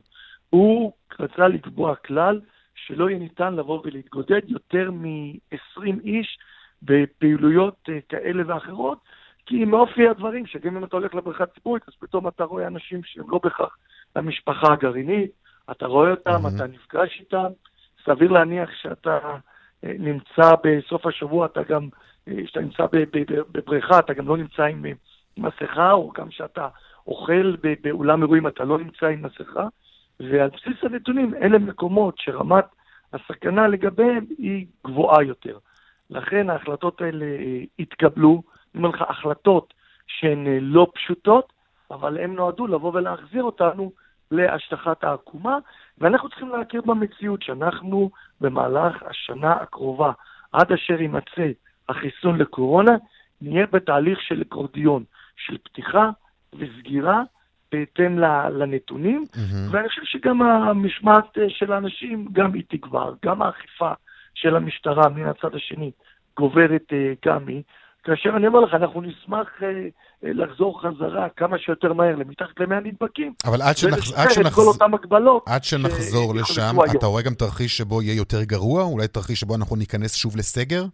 הוא 0.50 0.92
רצה 1.20 1.48
לקבוע 1.48 1.94
כלל 1.94 2.40
שלא 2.74 3.08
יהיה 3.08 3.18
ניתן 3.18 3.54
לבוא 3.54 3.80
ולהתגודד 3.84 4.40
יותר 4.46 4.90
מ-20 4.90 6.00
איש 6.04 6.38
בפעילויות 6.82 7.88
אה, 7.88 7.98
כאלה 8.08 8.42
ואחרות, 8.46 8.98
כי 9.46 9.64
מאופי 9.64 10.08
הדברים, 10.08 10.46
שגם 10.46 10.76
אם 10.76 10.84
אתה 10.84 10.96
הולך 10.96 11.14
לבריכה 11.14 11.46
ציבורית, 11.46 11.82
אז 11.88 11.94
פתאום 11.98 12.28
אתה 12.28 12.44
רואה 12.44 12.66
אנשים 12.66 13.00
שהם 13.04 13.30
לא 13.30 13.40
בהכרח 13.42 13.76
המשפחה 14.16 14.72
הגרעינית, 14.72 15.30
אתה 15.70 15.86
רואה 15.86 16.10
אותם, 16.10 16.30
mm-hmm. 16.30 16.56
אתה 16.56 16.66
נפגש 16.66 17.20
איתם, 17.20 17.46
סביר 18.04 18.32
להניח 18.32 18.70
שאתה 18.82 19.18
אה, 19.84 19.92
נמצא 19.98 20.54
בסוף 20.64 21.06
השבוע, 21.06 21.46
אתה 21.46 21.62
גם, 21.62 21.88
אה, 22.28 22.44
כשאתה 22.44 22.60
נמצא 22.60 22.86
בבריכה, 23.52 23.98
אתה 23.98 24.12
גם 24.12 24.28
לא 24.28 24.36
נמצא 24.36 24.62
עם 24.62 24.84
מסכה, 25.36 25.92
או 25.92 26.12
גם 26.12 26.28
כשאתה 26.28 26.68
אוכל 27.06 27.56
באולם 27.82 28.22
אירועים, 28.22 28.46
אתה 28.46 28.64
לא 28.64 28.78
נמצא 28.78 29.06
עם 29.06 29.22
מסכה, 29.22 29.68
ועל 30.20 30.48
בסיס 30.48 30.84
הנתונים, 30.84 31.34
אלה 31.34 31.58
מקומות 31.58 32.18
שרמת 32.18 32.64
הסכנה 33.12 33.68
לגביהם 33.68 34.26
היא 34.38 34.66
גבוהה 34.86 35.22
יותר. 35.22 35.58
לכן 36.10 36.50
ההחלטות 36.50 37.00
האלה 37.00 37.24
אה, 37.24 37.62
התקבלו, 37.78 38.42
אני 38.74 38.84
אומר 38.84 38.96
לך, 38.96 39.04
החלטות 39.08 39.74
שהן 40.06 40.46
אה, 40.46 40.58
לא 40.60 40.86
פשוטות, 40.94 41.52
אבל 41.90 42.18
הן 42.18 42.34
נועדו 42.34 42.66
לבוא 42.66 42.92
ולהחזיר 42.94 43.42
אותנו 43.42 43.92
להשטחת 44.30 45.04
העקומה, 45.04 45.58
ואנחנו 45.98 46.28
צריכים 46.28 46.48
להכיר 46.48 46.82
במציאות 46.82 47.42
שאנחנו 47.42 48.10
במהלך 48.40 49.02
השנה 49.02 49.52
הקרובה, 49.52 50.12
עד 50.52 50.72
אשר 50.72 51.00
יימצא 51.00 51.50
החיסון 51.88 52.38
לקורונה, 52.38 52.96
נהיה 53.40 53.66
בתהליך 53.66 54.22
של 54.22 54.42
אקורדיון, 54.42 55.04
של 55.36 55.58
פתיחה 55.58 56.10
וסגירה 56.52 57.22
בהתאם 57.72 58.18
לנתונים, 58.50 59.24
mm-hmm. 59.32 59.70
ואני 59.70 59.88
חושב 59.88 60.04
שגם 60.04 60.42
המשמעת 60.42 61.38
אה, 61.38 61.44
של 61.48 61.72
האנשים, 61.72 62.28
גם 62.32 62.54
היא 62.54 62.62
תגבר, 62.68 63.14
גם 63.24 63.42
האכיפה 63.42 63.92
של 64.40 64.56
המשטרה 64.56 65.08
מן 65.08 65.26
הצד 65.26 65.54
השני 65.54 65.90
גוברת 66.36 66.92
אה, 66.92 67.12
גם 67.26 67.48
היא. 67.48 67.62
כאשר 68.04 68.30
אני 68.36 68.46
אומר 68.46 68.60
לך, 68.60 68.74
אנחנו 68.74 69.00
נשמח 69.00 69.48
אה, 69.62 69.68
אה, 70.24 70.32
לחזור 70.32 70.82
חזרה 70.82 71.28
כמה 71.28 71.58
שיותר 71.58 71.92
מהר 71.92 72.16
למתחת 72.16 72.60
למאה 72.60 72.80
נדבקים. 72.80 73.32
אבל 73.44 73.62
עד, 73.62 73.76
שנחז... 73.76 74.12
עד, 74.16 74.30
שנחז... 74.30 74.58
עד 75.46 75.64
שנחזור 75.64 76.34
לשם, 76.34 76.76
אתה 76.98 77.06
רואה 77.06 77.22
גם 77.22 77.34
תרחיש 77.34 77.76
שבו 77.76 78.02
יהיה 78.02 78.16
יותר 78.16 78.42
גרוע? 78.42 78.82
אולי 78.82 79.08
תרחיש 79.08 79.40
שבו 79.40 79.54
אנחנו 79.54 79.76
ניכנס 79.76 80.16
שוב 80.16 80.36
לסגר? 80.36 80.84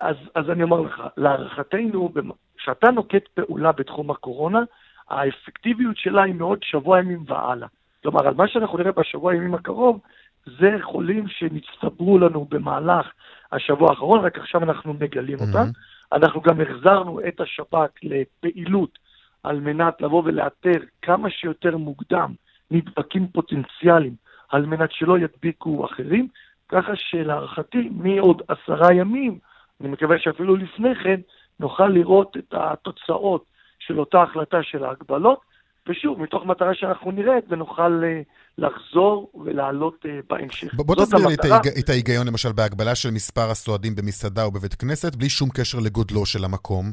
אז, 0.00 0.16
אז 0.34 0.50
אני 0.50 0.62
אומר 0.62 0.80
לך, 0.80 1.02
להערכתנו, 1.16 2.12
כשאתה 2.58 2.90
נוקט 2.90 3.28
פעולה 3.34 3.72
בתחום 3.72 4.10
הקורונה, 4.10 4.60
האפקטיביות 5.08 5.96
שלה 5.96 6.22
היא 6.22 6.34
מאוד 6.34 6.58
שבוע 6.62 6.98
ימים 6.98 7.24
והלאה. 7.26 7.68
כלומר, 8.02 8.28
על 8.28 8.34
מה 8.34 8.48
שאנחנו 8.48 8.78
נראה 8.78 8.92
בשבוע 8.92 9.32
הימים 9.32 9.54
הקרוב, 9.54 10.00
זה 10.46 10.76
חולים 10.82 11.28
שנצטברו 11.28 12.18
לנו 12.18 12.44
במהלך 12.44 13.06
השבוע 13.52 13.90
האחרון, 13.90 14.20
רק 14.20 14.38
עכשיו 14.38 14.62
אנחנו 14.62 14.94
מגלים 14.94 15.38
אותם. 15.40 15.68
Mm-hmm. 15.68 16.16
אנחנו 16.16 16.40
גם 16.40 16.60
החזרנו 16.60 17.20
את 17.28 17.40
השב"כ 17.40 17.90
לפעילות 18.02 18.98
על 19.42 19.60
מנת 19.60 20.00
לבוא 20.00 20.22
ולאתר 20.24 20.78
כמה 21.02 21.30
שיותר 21.30 21.76
מוקדם 21.76 22.34
נדבקים 22.70 23.28
פוטנציאליים, 23.28 24.14
על 24.48 24.66
מנת 24.66 24.92
שלא 24.92 25.18
ידביקו 25.18 25.84
אחרים, 25.84 26.28
ככה 26.68 26.92
שלהערכתי, 26.96 27.88
מעוד 27.92 28.42
עשרה 28.48 28.94
ימים, 28.94 29.38
אני 29.80 29.88
מקווה 29.88 30.18
שאפילו 30.18 30.56
לפני 30.56 30.94
כן, 30.94 31.20
נוכל 31.60 31.88
לראות 31.88 32.36
את 32.36 32.54
התוצאות 32.54 33.44
של 33.78 34.00
אותה 34.00 34.22
החלטה 34.22 34.62
של 34.62 34.84
ההגבלות, 34.84 35.40
ושוב, 35.88 36.22
מתוך 36.22 36.46
מטרה 36.46 36.74
שאנחנו 36.74 37.10
נרד 37.10 37.42
ונוכל 37.48 38.02
uh, 38.02 38.28
לחזור 38.58 39.32
ולעלות 39.44 40.04
uh, 40.04 40.08
בהמשך. 40.30 40.74
בוא 40.74 40.94
תסביר 40.94 41.26
לי 41.26 41.34
המטרה... 41.34 41.58
את 41.84 41.88
ההיגיון 41.88 42.26
למשל 42.26 42.52
בהגבלה 42.52 42.94
של 42.94 43.10
מספר 43.10 43.50
הסועדים 43.50 43.94
במסעדה 43.96 44.44
או 44.44 44.50
בבית 44.50 44.74
כנסת, 44.74 45.16
בלי 45.16 45.28
שום 45.28 45.48
קשר 45.50 45.78
לגודלו 45.84 46.26
של 46.26 46.44
המקום. 46.44 46.84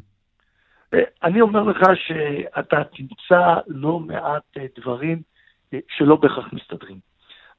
Uh, 0.95 0.97
אני 1.23 1.41
אומר 1.41 1.63
לך 1.63 1.79
שאתה 1.95 2.83
תמצא 2.95 3.53
לא 3.67 3.99
מעט 3.99 4.43
uh, 4.57 4.61
דברים 4.79 5.21
uh, 5.75 5.77
שלא 5.97 6.15
בהכרח 6.15 6.53
מסתדרים. 6.53 6.99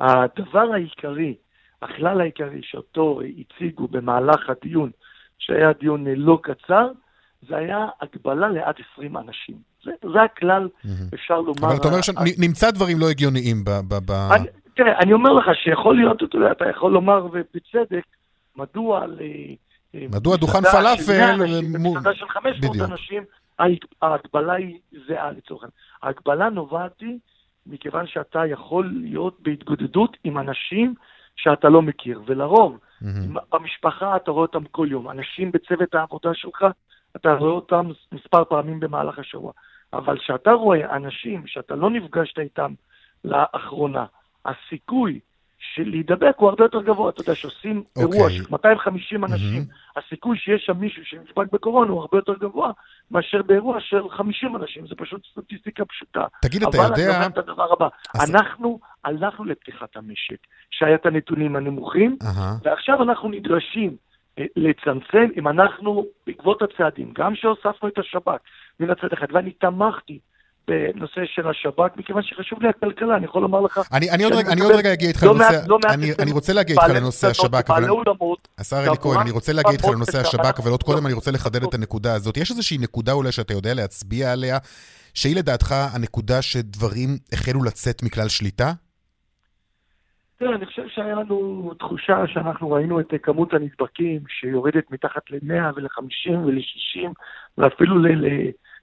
הדבר 0.00 0.72
העיקרי, 0.74 1.34
הכלל 1.82 2.20
העיקרי 2.20 2.60
שאותו 2.62 3.20
הציגו 3.38 3.88
במהלך 3.88 4.50
הדיון, 4.50 4.90
שהיה 5.38 5.72
דיון 5.72 6.06
לא 6.06 6.38
קצר, 6.42 6.88
זה 7.48 7.56
היה 7.56 7.86
הגבלה 8.00 8.48
לעד 8.48 8.74
20 8.92 9.16
אנשים. 9.16 9.56
זה, 9.86 10.08
זה 10.12 10.22
הכלל, 10.22 10.68
mm-hmm. 10.68 11.14
אפשר 11.14 11.40
לומר... 11.40 11.68
אבל 11.68 11.76
אתה 11.76 11.88
אומר 11.88 12.00
שנמצא 12.00 12.70
דברים 12.70 12.98
לא 13.00 13.06
הגיוניים 13.10 13.64
ב... 13.64 13.70
ב, 13.70 13.94
ב... 14.06 14.10
אני, 14.10 14.46
תראה, 14.74 14.98
אני 14.98 15.12
אומר 15.12 15.32
לך 15.32 15.44
שיכול 15.64 15.96
להיות, 15.96 16.22
אתה 16.22 16.36
יודע, 16.36 16.52
אתה 16.52 16.64
יכול 16.70 16.92
לומר, 16.92 17.26
ובצדק, 17.32 18.04
מדוע 18.56 19.06
ל... 19.06 19.20
מדוע 19.94 20.36
דוכן 20.36 20.62
פלאפל... 20.62 21.36
במסעדה 21.72 22.14
של 22.14 22.28
500 22.28 22.90
אנשים, 22.90 23.22
ההגבלה 24.02 24.52
היא 24.52 24.78
זהה 25.08 25.30
לצורך 25.30 25.62
העניין. 25.62 25.76
ההגבלה 26.02 26.50
נובעת 26.50 27.00
היא 27.00 27.18
מכיוון 27.66 28.06
שאתה 28.06 28.46
יכול 28.46 28.92
להיות 29.02 29.38
בהתגודדות 29.42 30.16
עם 30.24 30.38
אנשים 30.38 30.94
שאתה 31.36 31.68
לא 31.68 31.82
מכיר, 31.82 32.22
ולרוב, 32.26 32.78
mm-hmm. 33.02 33.06
במשפחה 33.52 34.16
אתה 34.16 34.30
רואה 34.30 34.42
אותם 34.42 34.64
כל 34.64 34.88
יום. 34.90 35.10
אנשים 35.10 35.52
בצוות 35.52 35.94
העבודה 35.94 36.30
שלך, 36.34 36.64
אתה 37.16 37.34
רואה 37.34 37.50
אותם 37.52 37.90
מספר 38.12 38.44
פעמים 38.44 38.80
במהלך 38.80 39.18
השבוע. 39.18 39.52
אבל 39.92 40.18
כשאתה 40.18 40.52
רואה 40.52 40.96
אנשים 40.96 41.46
שאתה 41.46 41.74
לא 41.74 41.90
נפגשת 41.90 42.38
איתם 42.38 42.72
לאחרונה, 43.24 44.04
הסיכוי 44.44 45.20
של 45.58 45.88
להידבק 45.88 46.34
הוא 46.36 46.48
הרבה 46.48 46.64
יותר 46.64 46.82
גבוה. 46.82 47.10
אתה 47.10 47.20
יודע, 47.20 47.34
שעושים 47.34 47.82
okay. 47.82 48.02
אוקיי. 48.02 48.18
אירוע 48.18 48.30
של 48.30 48.42
250 48.50 49.24
אנשים, 49.24 49.62
mm-hmm. 49.62 50.00
הסיכוי 50.00 50.38
שיש 50.38 50.62
שם 50.66 50.76
מישהו 50.76 51.02
שנדבק 51.04 51.52
בקורונה 51.52 51.90
הוא 51.90 52.00
הרבה 52.00 52.18
יותר 52.18 52.34
גבוה 52.34 52.70
מאשר 53.10 53.42
באירוע 53.42 53.80
של 53.80 54.08
50 54.10 54.56
אנשים. 54.56 54.86
זה 54.86 54.94
פשוט 54.96 55.20
סטטיסטיקה 55.32 55.84
פשוטה. 55.84 56.24
תגיד, 56.42 56.62
אתה 56.62 56.76
יודע... 56.76 56.86
אבל 56.86 56.94
אני 56.94 57.16
אומר 57.16 57.26
את 57.26 57.38
הדבר 57.38 57.72
הבא, 57.72 57.88
אז... 58.14 58.34
אנחנו 58.34 58.78
הלכנו 59.04 59.44
לפתיחת 59.44 59.96
המשק, 59.96 60.38
שהיה 60.70 60.94
את 60.94 61.06
הנתונים 61.06 61.56
הנמוכים, 61.56 62.16
uh-huh. 62.22 62.60
ועכשיו 62.62 63.02
אנחנו 63.02 63.28
נדרשים 63.28 63.96
לצמצם 64.56 65.28
אם 65.36 65.48
אנחנו, 65.48 66.06
בעקבות 66.26 66.62
הצעדים, 66.62 67.12
גם 67.12 67.34
שהוספנו 67.34 67.88
את 67.88 67.98
השב"כ 67.98 68.40
מן 68.80 68.90
הצד 68.90 69.12
אחד, 69.12 69.26
ואני 69.33 69.50
תמכתי 69.50 70.18
בנושא 70.68 71.21
של 71.25 71.49
השב"כ, 71.49 71.97
מכיוון 71.97 72.23
שחשוב 72.23 72.62
לי 72.62 72.68
הכלכלה, 72.68 73.16
אני 73.16 73.25
יכול 73.25 73.42
לומר 73.42 73.61
לך... 73.61 73.80
אני, 73.92 74.11
אני, 74.11 74.25
עוד, 74.25 74.33
רגע, 74.33 74.52
אני 74.52 74.61
עוד 74.61 74.73
רגע 74.73 74.92
אגיע 74.92 75.09
איתך 75.09 75.23
לא 75.23 75.35
לנושא... 75.35 75.64
לא 75.66 75.78
מעט 75.85 76.21
אני, 76.21 76.33
רוצה 76.33 76.52
להגיע 76.52 76.76
איתך 76.83 76.95
לנושא 76.97 77.26
השב"כ, 77.26 77.71
אבל... 77.71 77.85
השר 78.59 78.76
אלי 78.87 78.97
כהן, 79.00 79.21
אני 79.21 79.30
רוצה 79.30 79.52
להגיע 79.52 79.73
איתך 79.73 79.85
לנושא. 79.85 80.18
השב"כ, 80.18 80.61
אבל 80.61 80.71
עוד 80.71 80.83
קודם 80.83 81.06
אני 81.06 81.14
רוצה 81.14 81.30
לחדד 81.30 81.62
את 81.62 81.75
הנקודה 81.75 82.14
הזאת. 82.14 82.37
יש 82.37 82.50
איזושהי 82.50 82.78
נקודה 82.78 83.12
אולי 83.12 83.33
שאתה 83.33 83.52
יודע 83.52 83.75
להצביע 83.75 84.33
עליה, 84.33 84.59
שהיא 85.14 85.37
לדעתך 85.37 85.75
הנקודה 85.95 86.42
שדברים 86.42 87.09
החלו 87.33 87.64
לצאת 87.64 88.02
מכלל 88.02 88.28
שליטה? 88.28 88.73
תראה, 90.38 90.54
אני 90.54 90.66
חושב 90.66 90.88
שהיה 90.88 91.14
לנו 91.14 91.71
תחושה 91.78 92.16
שאנחנו 92.26 92.71
ראינו 92.71 93.00
את 93.00 93.14
כמות 93.23 93.54
הנדבקים 93.54 94.21
שיורדת 94.28 94.90
מתחת 94.90 95.30
ל-100 95.30 95.76
ול-50 95.76 96.30
ול-60 96.30 97.09
ואפילו 97.59 98.02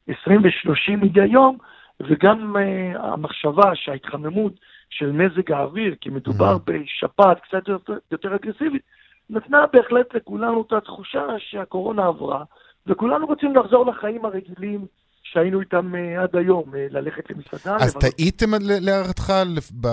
ל-20 0.08 0.32
ו-30 0.44 0.96
מדי 1.02 1.26
יום, 1.26 1.58
וגם 2.00 2.56
uh, 2.56 3.00
המחשבה 3.00 3.76
שההתחממות 3.76 4.54
של 4.90 5.12
מזג 5.12 5.52
האוויר, 5.52 5.96
כי 6.02 6.10
מדובר 6.10 6.58
בשפעת 6.66 7.40
קצת 7.40 7.68
יותר, 7.68 7.94
יותר 8.12 8.36
אגרסיבית, 8.36 8.82
נתנה 9.30 9.66
בהחלט 9.74 10.16
לכולנו 10.16 10.64
את 10.68 10.74
התחושה 10.74 11.26
שהקורונה 11.38 12.06
עברה, 12.06 12.44
וכולנו 12.88 13.26
רוצים 13.26 13.56
לחזור 13.56 13.86
לחיים 13.86 14.26
הרגילים 14.26 14.86
שהיינו 15.24 15.60
איתם 15.60 15.92
uh, 15.96 16.22
עד 16.22 16.36
היום, 16.36 16.64
uh, 16.64 16.78
ללכת 16.90 17.30
למסעדה. 17.30 17.76
אז 17.76 17.96
לבלות 17.96 18.14
טעיתם 18.16 18.54
ל- 18.54 18.86
להערכתך 18.86 19.34
לפ- 19.56 19.72
ב- 19.72 19.88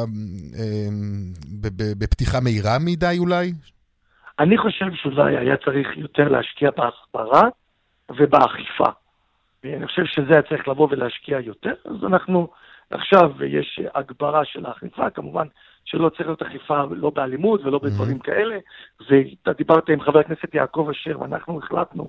ב- 1.62 1.82
ב- 1.82 1.98
בפתיחה 2.04 2.40
מהירה 2.40 2.78
מדי 2.84 3.16
אולי? 3.18 3.52
אני 4.38 4.58
חושב 4.58 4.86
שאולי 4.94 5.36
היה 5.36 5.56
צריך 5.56 5.88
יותר 5.96 6.28
להשקיע 6.28 6.70
בהסברה 6.70 7.48
ובאכיפה. 8.10 8.90
ואני 9.64 9.86
חושב 9.86 10.04
שזה 10.04 10.32
היה 10.32 10.42
צריך 10.42 10.68
לבוא 10.68 10.88
ולהשקיע 10.90 11.40
יותר, 11.40 11.74
אז 11.84 12.04
אנחנו, 12.04 12.48
עכשיו 12.90 13.44
יש 13.44 13.80
הגברה 13.94 14.44
של 14.44 14.66
האכיפה, 14.66 15.10
כמובן 15.10 15.46
שלא 15.84 16.08
צריך 16.08 16.20
להיות 16.20 16.42
אכיפה 16.42 16.82
לא 16.90 17.10
באלימות 17.10 17.64
ולא 17.64 17.78
בדברים 17.78 18.18
כאלה, 18.18 18.58
ואתה 19.00 19.52
דיברת 19.52 19.88
עם 19.88 20.00
חבר 20.00 20.18
הכנסת 20.18 20.54
יעקב 20.54 20.88
אשר, 20.90 21.20
ואנחנו 21.20 21.58
החלטנו 21.58 22.08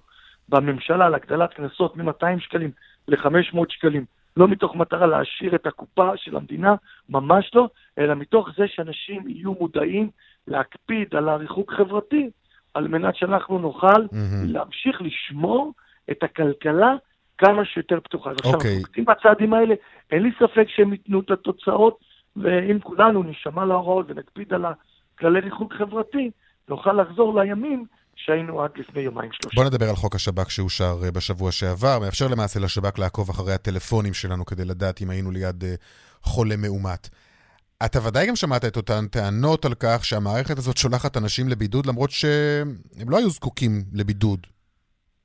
בממשלה 0.50 1.06
על 1.06 1.16
הגדלת 1.16 1.54
קנסות 1.54 1.98
מ-200 1.98 2.40
שקלים 2.40 2.72
ל-500 3.08 3.60
שקלים, 3.70 4.06
לא 4.38 4.48
מתוך 4.48 4.76
מטרה 4.76 5.08
להעשיר 5.08 5.56
את 5.56 5.68
הקופה 5.68 6.18
של 6.18 6.36
המדינה, 6.36 6.76
ממש 7.10 7.52
לא, 7.56 7.70
אלא 7.98 8.16
מתוך 8.16 8.50
זה 8.58 8.68
שאנשים 8.68 9.28
יהיו 9.28 9.54
מודעים 9.60 10.10
להקפיד 10.48 11.16
על 11.16 11.30
הריחוק 11.30 11.74
חברתי, 11.74 12.30
על 12.74 12.88
מנת 12.88 13.16
שאנחנו 13.16 13.60
נוכל 13.60 14.02
מהמם. 14.12 14.54
להמשיך 14.54 15.02
לשמור 15.02 15.74
את 16.12 16.24
הכלכלה 16.24 16.96
כמה 17.38 17.66
שיותר 17.66 18.00
פתוחה. 18.00 18.30
אז 18.30 18.36
עכשיו, 18.40 18.54
אוקיי. 18.54 18.72
אנחנו 18.72 18.88
עושים 18.90 19.06
בצעדים 19.06 19.54
האלה, 19.54 19.76
אין 20.12 20.24
לי 20.24 20.30
ספק 20.40 20.66
שהם 20.68 20.92
ייתנו 20.94 21.20
את 21.20 21.32
התוצאות, 21.32 22.00
ואם 22.36 22.80
כולנו 22.80 23.24
נשמע 23.24 23.66
להוראות 23.66 24.06
ונקפיד 24.10 24.54
על 24.54 24.66
כללי 25.20 25.40
ריחוק 25.40 25.74
חברתי, 25.74 26.32
נוכל 26.70 26.94
לחזור 26.94 27.42
לימים 27.42 27.86
שהיינו 28.16 28.62
עד 28.62 28.72
לפני 28.76 29.02
יומיים 29.02 29.32
שלושה. 29.32 29.56
בוא 29.56 29.66
נדבר 29.66 29.90
על 29.90 29.96
חוק 29.96 30.16
השב"כ 30.16 30.52
שאושר 30.52 30.96
אה, 31.04 31.12
בשבוע 31.12 31.52
שעבר, 31.52 32.00
מאפשר 32.00 32.28
למעשה 32.28 32.60
לשב"כ 32.60 33.00
לעקוב 33.00 33.30
אחרי 33.30 33.54
הטלפונים 33.54 34.14
שלנו 34.14 34.46
כדי 34.46 34.66
לדעת 34.66 35.02
אם 35.02 35.10
היינו 35.10 35.32
ליד 35.32 35.64
אה, 35.64 35.76
חולה 36.22 36.56
מאומת. 36.58 37.10
אתה 37.86 38.08
ודאי 38.08 38.28
גם 38.28 38.36
שמעת 38.36 38.66
את 38.66 38.78
אותן 38.78 39.08
טענות 39.08 39.66
על 39.66 39.74
כך 39.80 40.06
שהמערכת 40.06 40.58
הזאת 40.58 40.78
שולחת 40.78 41.18
אנשים 41.18 41.50
לבידוד 41.50 41.86
למרות 41.86 42.12
שהם 42.12 43.10
לא 43.10 43.18
היו 43.18 43.30
זקוקים 43.30 43.84
לבידוד. 43.94 44.48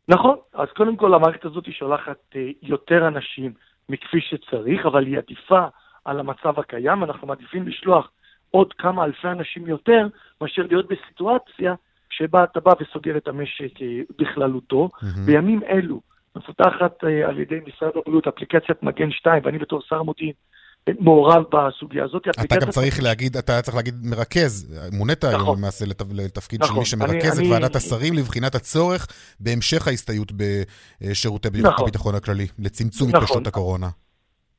נכון, 0.08 0.36
אז 0.54 0.68
קודם 0.76 0.96
כל 0.96 1.14
המערכת 1.14 1.44
הזאת 1.44 1.64
שולחת 1.72 2.18
אה, 2.36 2.50
יותר 2.62 3.08
אנשים 3.08 3.52
מכפי 3.88 4.20
שצריך, 4.20 4.86
אבל 4.86 5.06
היא 5.06 5.18
עדיפה 5.18 5.66
על 6.04 6.20
המצב 6.20 6.58
הקיים. 6.58 7.04
אנחנו 7.04 7.26
מעדיפים 7.26 7.68
לשלוח 7.68 8.10
עוד 8.50 8.72
כמה 8.72 9.04
אלפי 9.04 9.28
אנשים 9.28 9.66
יותר, 9.66 10.06
מאשר 10.40 10.62
להיות 10.68 10.86
בסיטואציה 10.88 11.74
שבה 12.10 12.44
אתה 12.44 12.60
בא 12.60 12.72
וסוגר 12.80 13.16
את 13.16 13.28
המשק 13.28 13.82
אה, 13.82 14.00
בכללותו. 14.18 14.90
מהמם. 15.02 15.26
בימים 15.26 15.62
אלו 15.62 16.00
מפותחת 16.36 17.04
אה, 17.04 17.28
על 17.28 17.38
ידי 17.38 17.60
משרד 17.66 17.90
הבריאות 17.96 18.26
אפליקציית 18.26 18.82
מגן 18.82 19.10
2, 19.10 19.42
ואני 19.44 19.58
בתור 19.58 19.82
שר 19.82 20.02
מודיעין 20.02 20.32
אה, 20.32 20.65
מעורב 21.00 21.42
בסוגיה 21.52 22.04
הזאת. 22.04 22.28
אתה 22.44 22.56
גם 22.56 22.70
צריך 22.70 23.02
להגיד, 23.02 23.36
אתה 23.36 23.62
צריך 23.62 23.76
להגיד 23.76 23.94
מרכז, 24.02 24.78
מונית 24.92 25.24
היום 25.24 25.40
נכון. 25.42 25.58
למעשה 25.58 25.84
לת- 25.86 26.02
לתפקיד 26.14 26.60
של 26.62 26.66
נכון. 26.68 26.78
מי 26.78 26.84
שמרכז 26.84 27.32
את 27.32 27.38
אני- 27.38 27.50
ועדת 27.52 27.64
אני- 27.70 27.76
השרים 27.76 28.14
לבחינת 28.14 28.54
הצורך 28.54 29.06
בהמשך 29.40 29.88
ההסתייעות 29.88 30.32
בשירותי 30.32 31.48
נכון. 31.62 31.82
הביטחון 31.84 32.14
הכללי, 32.14 32.46
לצמצום 32.58 33.08
נכון. 33.08 33.20
התפשטות 33.22 33.46
הקורונה. 33.46 33.88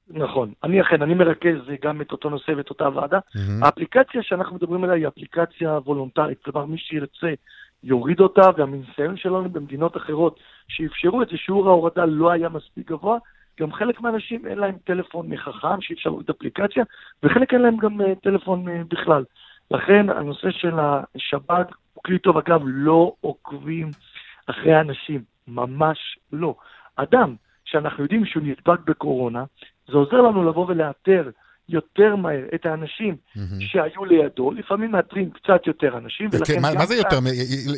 נכון. 0.09 0.53
אני 0.63 0.81
אכן, 0.81 1.01
אני 1.01 1.13
מרכז 1.13 1.57
גם 1.83 2.01
את 2.01 2.11
אותו 2.11 2.29
נושא 2.29 2.51
ואת 2.57 2.69
אותה 2.69 2.89
ועדה. 2.89 3.19
מהמם. 3.35 3.63
האפליקציה 3.63 4.21
שאנחנו 4.23 4.55
מדברים 4.55 4.83
עליה 4.83 4.95
היא 4.95 5.07
אפליקציה 5.07 5.69
וולונטרית, 5.85 6.37
כלומר 6.45 6.65
מי 6.65 6.77
שירצה 6.77 7.27
יוריד 7.83 8.19
אותה, 8.19 8.41
והמניסיון 8.57 9.17
שלנו 9.17 9.49
במדינות 9.49 9.97
אחרות 9.97 10.39
שאפשרו 10.67 11.21
את 11.21 11.27
זה, 11.31 11.37
שיעור 11.37 11.67
ההורדה 11.69 12.05
לא 12.05 12.31
היה 12.31 12.49
מספיק 12.49 12.91
גבוה. 12.91 13.17
גם 13.59 13.73
חלק 13.73 14.01
מהאנשים 14.01 14.47
אין 14.47 14.57
להם 14.57 14.75
טלפון 14.83 15.37
חכם 15.37 15.81
שאי 15.81 15.95
אפשר 15.95 16.09
להוריד 16.09 16.29
אפליקציה, 16.29 16.83
וחלק 17.23 17.53
אין 17.53 17.61
להם 17.61 17.77
גם 17.77 18.01
אה, 18.01 18.15
טלפון 18.15 18.69
אה, 18.69 18.81
בכלל. 18.87 19.23
לכן 19.71 20.09
הנושא 20.09 20.51
של 20.51 20.73
השב"כ 20.79 21.67
הוא 21.93 22.03
כלי 22.03 22.19
טוב. 22.19 22.37
אגב, 22.37 22.61
לא 22.65 23.13
עוקבים 23.21 23.91
אחרי 24.47 24.73
האנשים, 24.73 25.21
ממש 25.47 26.19
לא. 26.33 26.55
אדם 26.95 27.35
שאנחנו 27.65 28.03
יודעים 28.03 28.25
שהוא 28.25 28.43
נדבק 28.43 28.79
בקורונה, 28.85 29.43
זה 29.87 29.97
עוזר 29.97 30.21
לנו 30.21 30.49
לבוא 30.49 30.65
ולאתר 30.67 31.29
יותר 31.69 32.15
מהר 32.15 32.45
את 32.55 32.65
האנשים 32.65 33.15
מהמם. 33.35 33.61
שהיו 33.61 34.05
לידו, 34.05 34.51
לפעמים 34.51 34.91
מאתרים 34.91 35.29
קצת 35.29 35.67
יותר 35.67 35.97
אנשים, 35.97 36.29
כן, 36.31 36.37
ולכן 36.37 36.61
מה, 36.61 36.73
מה 36.73 36.85
זה 36.85 36.95
כאן- 37.09 37.25
יותר? 37.27 37.29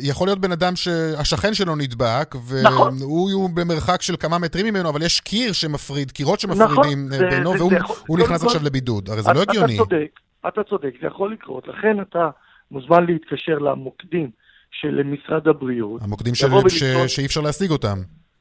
יכול 0.02 0.28
להיות 0.28 0.38
בן 0.38 0.52
אדם 0.52 0.76
שהשכן 0.76 1.54
שלו 1.54 1.76
נדבק, 1.76 2.34
נכון. 2.64 2.94
והוא 3.00 3.30
הוא 3.32 3.50
במרחק 3.54 4.02
של 4.02 4.16
כמה 4.16 4.38
מטרים 4.38 4.66
ממנו, 4.66 4.88
אבל 4.88 5.02
יש 5.02 5.20
קיר 5.20 5.52
שמפריד, 5.52 6.10
קירות 6.10 6.44
נכון, 6.44 6.56
שמפרידים 6.68 7.08
זה- 7.08 7.24
אה, 7.24 7.30
בינו, 7.30 7.52
זה- 7.52 7.58
והוא 7.58 7.70
זה 7.70 7.76
יכול- 7.76 7.96
קודם 8.06 8.22
נכנס 8.22 8.40
כל- 8.40 8.46
עכשיו 8.46 8.60
לבידוד. 8.64 9.10
הרי 9.10 9.22
זה 9.22 9.32
לא 9.32 9.42
הגיוני. 9.42 9.74
אתה 9.74 9.82
צודק, 9.84 10.10
אתה 10.48 10.62
צודק, 10.62 10.90
זה 11.00 11.06
יכול 11.06 11.32
לקרות. 11.32 11.68
לכן 11.68 12.00
אתה 12.00 12.30
מוזמן 12.70 13.06
להתקשר 13.06 13.58
למוקדים 13.58 14.30
של 14.70 15.02
משרד 15.04 15.48
הבריאות. 15.48 16.02
המוקדים 16.02 16.34
של- 16.34 16.46
ש- 16.68 16.84
שאי 17.14 17.26
אפשר 17.26 17.40
להשיג 17.40 17.70
אותם. 17.70 17.98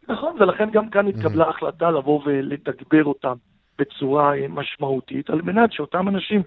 נכון, 0.09 0.35
ולכן 0.39 0.69
גם 0.73 0.89
כאן 0.89 1.07
התקבלה 1.07 1.49
החלטה 1.49 1.91
לבוא 1.91 2.21
ולתגבר 2.25 3.03
אותם 3.03 3.33
בצורה 3.79 4.37
אה, 4.37 4.47
משמעותית, 4.49 5.29
על 5.29 5.41
מנת 5.41 5.71
שאותם 5.71 6.07
אנשים 6.07 6.41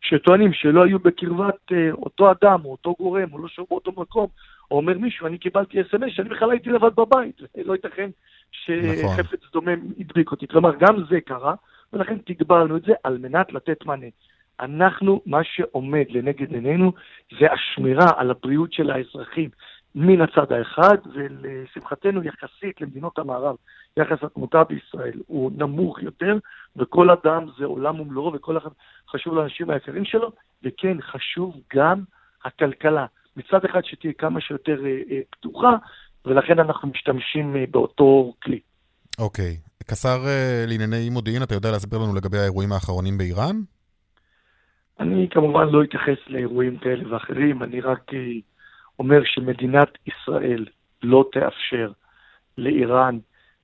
שטוענים 0.00 0.52
שלא 0.52 0.84
היו 0.84 0.98
בקרבת 0.98 1.72
אה, 1.72 1.90
אותו 1.92 2.30
אדם 2.30 2.64
או 2.64 2.70
אותו 2.70 2.94
גורם, 2.98 3.32
או 3.32 3.38
לא 3.38 3.48
שהו 3.48 3.66
באותו 3.70 3.92
מקום, 3.96 4.26
או 4.70 4.76
אומר 4.76 4.98
מישהו, 4.98 5.26
אני 5.26 5.38
קיבלתי 5.38 5.80
אס.אם.אס 5.80 6.12
שאני 6.12 6.28
בכלל 6.28 6.50
הייתי 6.50 6.70
לבד 6.70 6.96
בבית, 6.96 7.40
לא 7.66 7.72
ייתכן 7.72 8.10
נכון. 8.68 9.16
שחפץ 9.16 9.52
דומם 9.52 9.80
הדביק 10.00 10.30
אותי. 10.30 10.46
כלומר, 10.46 10.74
גם 10.80 11.04
זה 11.10 11.20
קרה, 11.20 11.54
ולכן 11.92 12.18
תגברנו 12.18 12.76
את 12.76 12.82
זה 12.82 12.92
על 13.04 13.18
מנת 13.18 13.52
לתת 13.52 13.86
מענה. 13.86 14.06
אנחנו, 14.60 15.20
מה 15.26 15.44
שעומד 15.44 16.04
לנגד 16.08 16.54
עינינו 16.54 16.92
זה 17.40 17.46
השמירה 17.52 18.10
על 18.16 18.30
הבריאות 18.30 18.72
של 18.72 18.90
האזרחים 18.90 19.50
מן 20.00 20.20
הצד 20.20 20.52
האחד, 20.52 20.96
ולשמחתנו 21.14 22.22
יחסית 22.24 22.80
למדינות 22.80 23.18
המערב, 23.18 23.56
יחס 23.96 24.22
התמותה 24.22 24.64
בישראל 24.64 25.20
הוא 25.26 25.50
נמוך 25.56 26.02
יותר, 26.02 26.38
וכל 26.76 27.10
אדם 27.10 27.46
זה 27.58 27.64
עולם 27.64 28.00
ומלואו, 28.00 28.32
וכל 28.34 28.58
אחד 28.58 28.70
חשוב 29.10 29.34
לאנשים 29.34 29.70
היקרים 29.70 30.04
שלו, 30.04 30.32
וכן, 30.62 30.96
חשוב 31.00 31.56
גם 31.74 32.02
הכלכלה. 32.44 33.06
מצד 33.36 33.64
אחד 33.64 33.80
שתהיה 33.84 34.12
כמה 34.12 34.40
שיותר 34.40 34.84
אה, 34.84 35.00
אה, 35.10 35.20
פתוחה, 35.30 35.76
ולכן 36.26 36.58
אנחנו 36.58 36.88
משתמשים 36.88 37.56
אה, 37.56 37.64
באותו 37.70 38.34
כלי. 38.42 38.60
אוקיי. 39.18 39.56
כשר 39.90 40.18
אה, 40.26 40.64
לענייני 40.66 41.10
מודיעין, 41.10 41.42
אתה 41.42 41.54
יודע 41.54 41.70
להסביר 41.70 41.98
לנו 41.98 42.14
לגבי 42.14 42.38
האירועים 42.38 42.72
האחרונים 42.72 43.18
באיראן? 43.18 43.56
אני 45.00 45.28
כמובן 45.30 45.68
לא 45.68 45.82
אתייחס 45.82 46.18
לאירועים 46.26 46.78
כאלה 46.78 47.12
ואחרים, 47.12 47.62
אני 47.62 47.80
רק 47.80 48.14
אה, 48.14 48.18
אומר 48.98 49.20
שמדינת 49.24 49.98
ישראל 50.06 50.66
לא 51.02 51.24
תאפשר 51.32 51.90
לאיראן 52.58 53.18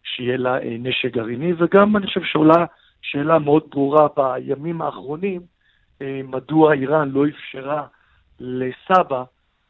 שיהיה 0.05 0.37
לה 0.37 0.59
אה, 0.59 0.77
נשק 0.79 1.12
גרעיני, 1.12 1.53
וגם 1.59 1.97
אני 1.97 2.07
חושב 2.07 2.23
שעולה 2.25 2.64
שאלה 3.03 3.38
מאוד 3.38 3.62
ברורה 3.70 4.09
בימים 4.16 4.83
האחרונים, 4.83 5.40
אה, 6.03 6.20
מדוע 6.25 6.73
איראן 6.73 7.11
לא 7.11 7.25
אפשרה 7.29 7.87
לסבא, 8.40 9.25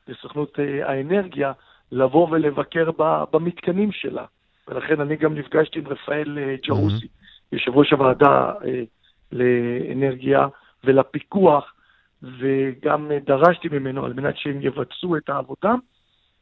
לסוכנות 0.08 0.60
אה, 0.60 0.90
האנרגיה, 0.90 1.52
לבוא 1.92 2.28
ולבקר 2.30 2.90
במתקנים 3.32 3.92
שלה. 3.92 4.24
ולכן 4.68 5.00
אני 5.00 5.16
גם 5.16 5.34
נפגשתי 5.34 5.78
עם 5.78 5.88
רפאל 5.88 6.38
ג'רוסי, 6.66 7.06
יושב 7.52 7.76
ראש 7.76 7.92
הוועדה 7.92 8.52
לאנרגיה 9.32 10.46
ולפיקוח, 10.84 11.73
וגם 12.38 13.10
דרשתי 13.26 13.68
ממנו 13.72 14.04
על 14.04 14.12
מנת 14.12 14.36
שהם 14.36 14.58
יבצעו 14.60 15.16
את 15.16 15.28
העבודה. 15.28 15.74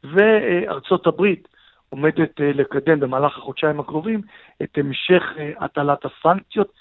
וארצות 0.03 1.07
הברית 1.07 1.47
עומדת 1.89 2.41
אה, 2.41 2.51
לקדם 2.53 2.99
במהלך 2.99 3.37
החודשיים 3.37 3.79
הקרובים 3.79 4.21
את 4.63 4.77
המשך 4.77 5.23
אה, 5.37 5.51
הטלת 5.59 5.99
הסנקציות. 6.05 6.71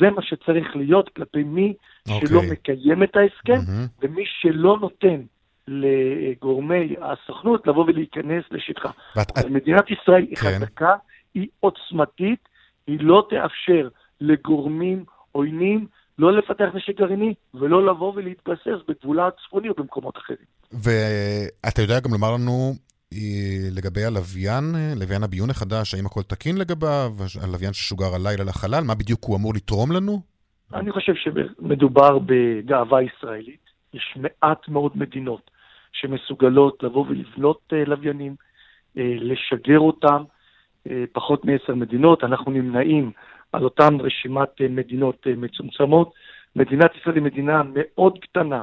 זה 0.00 0.10
מה 0.10 0.22
שצריך 0.22 0.76
להיות 0.76 1.08
כלפי 1.08 1.42
מי 1.42 1.74
אוקיי. 2.10 2.28
שלא 2.28 2.40
מקיים 2.52 3.02
את 3.02 3.16
ההסכם, 3.16 3.52
מהמם. 3.68 3.86
ומי 4.02 4.22
שלא 4.26 4.78
נותן 4.80 5.20
לגורמי 5.68 6.94
הסוכנות 7.00 7.66
לבוא 7.66 7.84
ולהיכנס 7.84 8.44
לשטחה. 8.50 8.90
ואת- 9.16 9.38
אז 9.38 9.44
מדינת 9.50 9.90
ישראל 9.90 10.22
היא 10.22 10.36
כן. 10.36 10.46
חזקה, 10.48 10.94
היא 11.34 11.48
עוצמתית, 11.60 12.48
היא 12.86 12.98
לא 13.00 13.26
תאפשר 13.30 13.88
לגורמים 14.20 15.04
עוינים 15.32 15.86
לא 16.20 16.32
לפתח 16.32 16.68
נשק 16.74 16.98
גרעיני 16.98 17.34
ולא 17.54 17.86
לבוא 17.86 18.12
ולהתבסס 18.16 18.80
בגבולה 18.88 19.26
הצפוני 19.26 19.68
או 19.68 19.74
במקומות 19.76 20.16
אחרים. 20.16 20.46
ואתה 20.72 21.82
יודע 21.82 22.00
גם 22.00 22.10
לומר 22.12 22.32
לנו 22.34 22.72
אה, 23.12 23.68
לגבי 23.76 24.04
הלוויין, 24.04 24.64
אה, 24.74 24.92
לוויין 25.00 25.22
הביון 25.22 25.50
החדש, 25.50 25.94
האם 25.94 26.06
הכל 26.06 26.22
תקין 26.22 26.58
לגביו? 26.58 27.12
הלוויין 27.42 27.72
ששוגר 27.72 28.14
הלילה 28.14 28.44
לחלל, 28.44 28.84
מה 28.84 28.94
בדיוק 28.94 29.24
הוא 29.24 29.36
אמור 29.36 29.54
לתרום 29.54 29.92
לנו? 29.92 30.20
אני 30.74 30.92
חושב 30.92 31.12
שמדובר 31.14 32.18
בגאווה 32.18 33.02
ישראלית. 33.02 33.70
יש 33.94 34.16
מעט 34.16 34.68
מאוד 34.68 34.92
מדינות 34.94 35.50
שמסוגלות 35.92 36.82
לבוא 36.82 37.04
ולבנות 37.08 37.60
אה, 37.72 37.84
לוויינים, 37.84 38.34
לשגר 38.96 39.78
אותם, 39.78 40.22
פחות 41.12 41.44
מעשר 41.44 41.74
מדינות. 41.74 42.24
אנחנו 42.24 42.50
נמנעים 42.52 43.12
על 43.52 43.64
אותן 43.64 44.00
רשימת 44.00 44.60
אה, 44.60 44.68
מדינות 44.68 45.26
אה, 45.26 45.32
מצומצמות. 45.36 46.12
מדינת 46.56 46.90
ישראל 46.96 47.14
היא 47.14 47.22
מדינה 47.22 47.62
מאוד 47.74 48.18
קטנה 48.18 48.62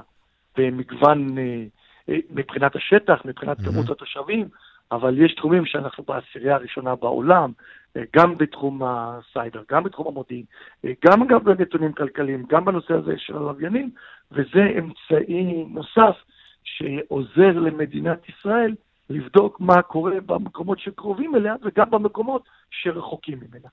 במגוון, 0.57 1.37
אה, 1.37 1.63
אה, 2.09 2.17
מבחינת 2.29 2.75
השטח, 2.75 3.21
מבחינת. 3.25 3.57
כמות 3.57 3.89
התושבים, 3.89 4.47
אבל 4.91 5.25
יש 5.25 5.35
תחומים 5.35 5.65
שאנחנו 5.65 6.03
בעשירייה 6.03 6.55
הראשונה 6.55 6.95
בעולם, 6.95 7.51
אה, 7.97 8.03
גם 8.15 8.37
בתחום 8.37 8.81
הסייבר, 8.83 9.61
גם 9.71 9.83
בתחום 9.83 10.07
המודיעין, 10.07 10.45
אה, 10.85 10.91
גם 11.05 11.23
אגב 11.23 11.43
בנתונים 11.43 11.93
כלכליים, 11.93 12.45
גם 12.49 12.65
בנושא 12.65 12.93
הזה 12.93 13.13
של 13.17 13.37
הלוויינים, 13.37 13.89
וזה 14.31 14.71
אמצעי 14.79 15.65
נוסף 15.69 16.17
שעוזר 16.63 17.59
למדינת 17.59 18.29
ישראל 18.29 18.75
לבדוק 19.09 19.59
מה 19.59 19.81
קורה 19.81 20.11
במקומות 20.25 20.79
שקרובים 20.79 21.35
אליה 21.35 21.53
וגם 21.65 21.91
במקומות 21.91 22.41
שרחוקים 22.71 23.39
ממנה. 23.39 23.67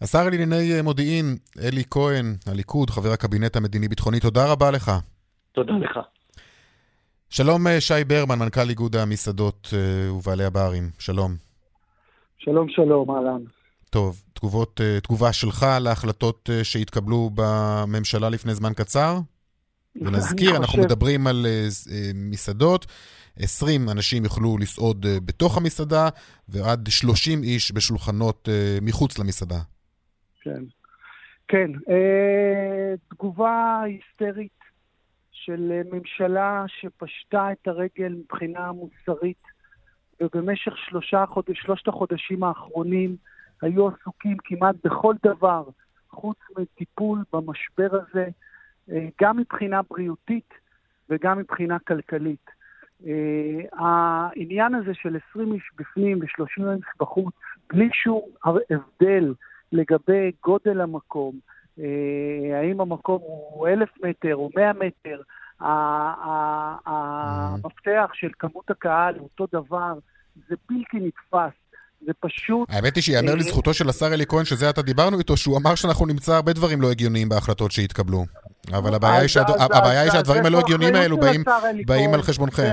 השר 0.00 0.24
לענייני 0.30 0.82
מודיעין, 0.82 1.36
אלי 1.58 1.82
כהן, 1.90 2.34
הליכוד, 2.46 2.90
חבר 2.90 3.12
הקבינט 3.12 3.56
המדיני-ביטחוני, 3.56 4.20
תודה 4.20 4.52
רבה 4.52 4.70
לך. 4.70 4.92
תודה 5.52 5.72
לך. 5.72 5.98
שלום 7.30 7.66
אה, 7.66 7.80
שי 7.80 8.04
ברמן, 8.06 8.38
מנכ"ל 8.38 8.68
איגוד 8.68 8.96
המסעדות 8.96 9.68
אה, 9.72 10.12
ובעלי 10.12 10.44
הברים. 10.44 10.90
שלום. 10.98 11.34
שלום 12.38 12.68
שלום, 12.68 13.10
אהלן. 13.10 13.42
טוב, 13.90 14.22
תגובות, 14.32 14.80
אה, 14.80 15.00
תגובה 15.00 15.32
שלך 15.32 15.66
להחלטות 15.80 16.50
שהתקבלו 16.62 17.30
בממשלה 17.34 18.28
לפני 18.28 18.54
זמן 18.54 18.72
קצר? 18.72 19.18
ונזכיר, 19.96 20.50
אנחנו 20.50 20.66
חושב- 20.66 20.82
מדברים 20.82 21.26
על 21.26 21.46
מסעדות. 22.14 22.86
20 23.36 23.88
אנשים 23.88 24.24
יוכלו 24.24 24.58
לסעוד 24.58 25.06
אה, 25.06 25.16
בתוך 25.24 25.56
המסעדה, 25.56 26.08
ועד 26.48 26.88
30 26.88 27.42
איש 27.42 27.72
בשולחנות 27.72 28.48
אה, 28.48 28.78
מחוץ 28.82 29.18
למסעדה. 29.18 29.58
כן. 30.40 30.62
כן, 31.52 31.70
אה, 31.90 32.94
תגובה 33.08 33.82
היסטרית 33.84 34.62
של 35.32 35.72
אה, 35.72 35.82
ממשלה 35.92 36.64
שפשטה 36.68 37.52
את 37.52 37.68
הרגל 37.68 38.12
מבחינה 38.12 38.72
מוסרית, 38.72 39.42
ובמשך 40.20 40.72
שלושה 40.76 41.24
חודש, 41.26 41.58
שלושת 41.60 41.88
החודשים 41.88 42.44
האחרונים 42.44 43.16
היו 43.62 43.88
עסוקים 43.88 44.36
כמעט 44.44 44.76
בכל 44.84 45.14
דבר 45.22 45.64
חוץ 46.10 46.36
מטיפול 46.58 47.24
במשבר 47.32 47.90
הזה, 47.92 48.26
אה, 48.90 49.08
גם 49.20 49.36
מבחינה 49.36 49.80
בריאותית 49.90 50.54
וגם 51.08 51.38
מבחינה 51.38 51.78
כלכלית. 51.78 52.50
אה, 53.06 53.64
העניין 53.72 54.74
הזה 54.74 54.90
של 54.94 55.16
20 55.30 55.52
איש 55.52 55.70
בפנים 55.78 56.18
ו-30 56.20 56.76
איש 56.76 56.84
בחוץ, 57.00 57.34
בלי 57.72 57.88
שום 57.92 58.22
הבדל 58.44 59.34
לגבי 59.72 60.32
גודל 60.44 60.80
המקום, 60.80 61.38
אה, 61.78 62.60
האם 62.60 62.80
המקום 62.80 63.18
הוא 63.22 63.68
אלף 63.68 63.88
מטר 64.04 64.36
או 64.36 64.50
מאה 64.56 64.72
מטר, 64.72 65.20
ה- 65.60 66.76
המפתח 66.86 68.10
של 68.14 68.28
כמות 68.38 68.70
הקהל 68.70 69.14
הוא 69.18 69.28
אותו 69.38 69.60
דבר, 69.60 69.94
זה 70.48 70.54
בלתי 70.68 70.96
נתפס. 70.96 71.52
זה 72.06 72.12
פשוט... 72.20 72.68
האמת 72.70 72.96
היא 72.96 73.02
שיאמר 73.02 73.30
אה, 73.30 73.36
לזכותו 73.36 73.74
של 73.74 73.88
השר 73.88 74.14
אלי 74.14 74.26
כהן, 74.26 74.44
שזה 74.44 74.68
עתה 74.68 74.82
דיברנו 74.82 75.18
איתו, 75.18 75.36
שהוא 75.36 75.58
אמר 75.58 75.74
שאנחנו 75.74 76.06
נמצא 76.06 76.32
הרבה 76.34 76.52
דברים 76.52 76.80
לא 76.80 76.90
הגיוניים 76.90 77.28
בהחלטות 77.28 77.72
שהתקבלו. 77.72 78.24
אבל 78.70 78.94
הבעיה 78.94 79.20
היא 80.00 80.10
שהדברים 80.10 80.46
הלא 80.46 80.58
הגיוניים 80.58 80.94
האלו 80.94 81.16
באים? 81.86 82.14
על 82.14 82.22
חשבונכם. 82.22 82.72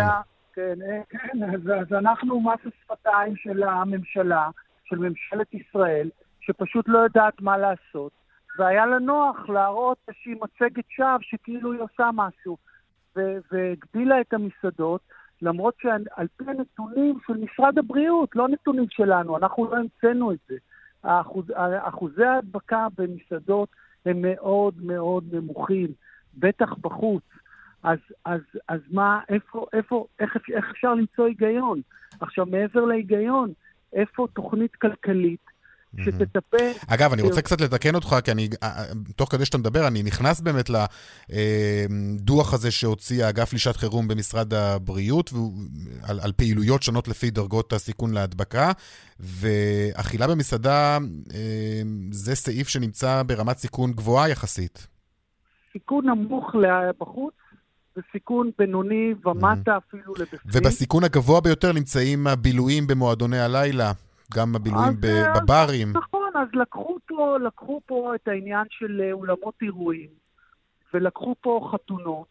כן, 0.53 0.75
אה, 0.81 1.01
כן, 1.09 1.43
אז, 1.79 1.93
אנחנו 1.93 2.41
מס 2.41 2.59
השפתיים 2.65 3.35
של 3.35 3.63
הממשלה, 3.63 4.49
של 4.85 4.97
ממשלת 4.97 5.53
ישראל, 5.53 6.09
שפשוט 6.41 6.85
לא 6.87 6.99
יודעת 6.99 7.41
מה 7.41 7.57
לעשות, 7.57 8.11
והיה 8.59 8.85
לה 8.85 8.99
נוח 8.99 9.49
להראות 9.49 9.97
איזושהי 10.07 10.33
מצגת 10.33 10.85
שווא 10.89 11.17
שכאילו 11.21 11.73
היא 11.73 11.81
עושה 11.81 12.09
משהו, 12.13 12.57
והגבילה 13.51 14.21
את 14.21 14.33
המסעדות, 14.33 15.01
למרות 15.41 15.73
שעל 15.81 16.27
פי 16.37 16.43
הנתונים 16.47 17.19
של 17.27 17.33
משרד 17.33 17.77
הבריאות, 17.77 18.35
לא 18.35 18.47
נתונים 18.47 18.85
שלנו, 18.89 19.37
אנחנו 19.37 19.71
לא 19.71 19.77
המצאנו 19.77 20.31
את 20.31 20.39
זה. 20.49 20.55
האחוז, 21.03 21.45
אחוזי 21.81 22.23
ההדבקה 22.23 22.87
במסעדות 22.97 23.69
הם 24.05 24.21
מאוד 24.21 24.81
מאוד 24.81 25.23
נמוכים, 25.35 25.87
בטח 26.37 26.73
בחוץ. 26.81 27.23
אז, 27.83 27.99
אז, 28.25 28.41
אז 28.67 28.79
מה, 28.91 29.19
איפה, 29.29 29.65
איפה, 29.73 30.07
איך, 30.19 30.37
איך 30.53 30.65
אפשר 30.71 30.93
למצוא 30.93 31.25
היגיון? 31.25 31.81
עכשיו, 32.19 32.45
מעבר 32.45 32.85
להיגיון, 32.85 33.53
איפה 33.93 34.27
תוכנית 34.33 34.75
כלכלית 34.75 35.45
שתטפל... 35.97 36.71
אגב, 36.87 37.13
אני 37.13 37.21
רוצה 37.21 37.41
קצת 37.41 37.61
לתקן 37.61 37.95
אותך, 37.95 38.15
כי 38.23 38.31
אני, 38.31 38.49
אה, 38.63 38.67
אה, 38.67 38.85
תוך 39.15 39.31
כדי 39.31 39.45
שאתה 39.45 39.57
מדבר, 39.57 39.87
אני 39.87 40.03
נכנס 40.03 40.41
באמת 40.41 40.69
לדוח 41.29 42.53
הזה 42.53 42.71
שהוציא 42.71 43.25
האגף 43.25 43.53
לשעת 43.53 43.77
חירום 43.77 44.07
במשרד 44.07 44.53
הבריאות, 44.53 45.33
על, 46.03 46.19
על 46.23 46.31
פעילויות 46.31 46.83
שונות 46.83 47.07
לפי 47.07 47.29
דרגות 47.29 47.73
הסיכון 47.73 48.13
להדבקה, 48.13 48.71
ואכילה 49.19 50.27
במסעדה 50.27 50.97
אה, 51.33 51.81
זה 52.11 52.35
סעיף 52.35 52.67
שנמצא 52.67 53.23
ברמת 53.23 53.57
סיכון 53.57 53.91
גבוהה 53.91 54.29
יחסית. 54.29 54.87
סיכון 55.73 56.09
נמוך 56.09 56.55
בחוץ 56.99 57.33
וסיכון 57.97 58.51
בינוני 58.57 59.13
ומטה 59.25 59.77
אפילו 59.77 60.13
לבפנים. 60.19 60.39
ובסיכון 60.45 61.03
הגבוה 61.03 61.41
ביותר 61.41 61.71
נמצאים 61.71 62.27
הבילויים 62.27 62.87
במועדוני 62.87 63.39
הלילה, 63.39 63.91
גם 64.33 64.55
הבילויים 64.55 64.89
אז, 64.89 65.01
ב- 65.01 65.05
אה, 65.05 65.39
בברים. 65.39 65.87
נכון, 65.93 66.31
אז 66.35 66.47
לקחו 66.53 66.97
פה, 67.07 67.37
לקחו 67.37 67.81
פה 67.85 68.15
את 68.15 68.27
העניין 68.27 68.65
של 68.69 69.01
אה, 69.03 69.11
אולמות 69.11 69.53
אירועים, 69.61 70.09
ולקחו 70.93 71.35
פה 71.41 71.69
חתונות, 71.71 72.27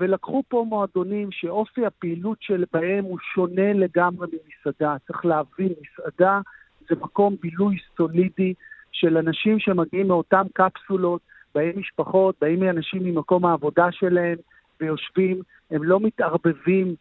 ולקחו 0.00 0.42
פה 0.48 0.64
מועדונים 0.68 1.28
שאופי 1.32 1.86
הפעילות 1.86 2.38
שבהם 2.40 3.04
הוא 3.04 3.18
שונה 3.34 3.72
לגמרי 3.72 4.26
ממסעדה. 4.26 4.96
צריך 5.06 5.24
להבין, 5.24 5.72
מסעדה 5.82 6.40
זה 6.88 6.94
מקום 7.00 7.36
בילוי 7.42 7.76
סולידי 7.96 8.54
של 8.92 9.16
אנשים 9.16 9.58
שמגיעים 9.58 10.08
מאותן 10.08 10.42
קפסולות, 10.52 11.20
באים 11.54 11.78
משפחות, 11.78 12.34
באים 12.40 12.62
אנשים 12.62 13.04
ממקום 13.04 13.46
העבודה 13.46 13.92
שלהם 13.92 14.36
ויושבים, 14.80 15.42
הם 15.70 15.84
לא 15.84 16.00
מתערבבים, 16.00 16.94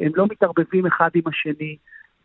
הם 0.00 0.12
לא 0.14 0.26
מתערבבים 0.26 0.86
אחד 0.86 1.10
עם 1.14 1.22
השני, 1.26 1.76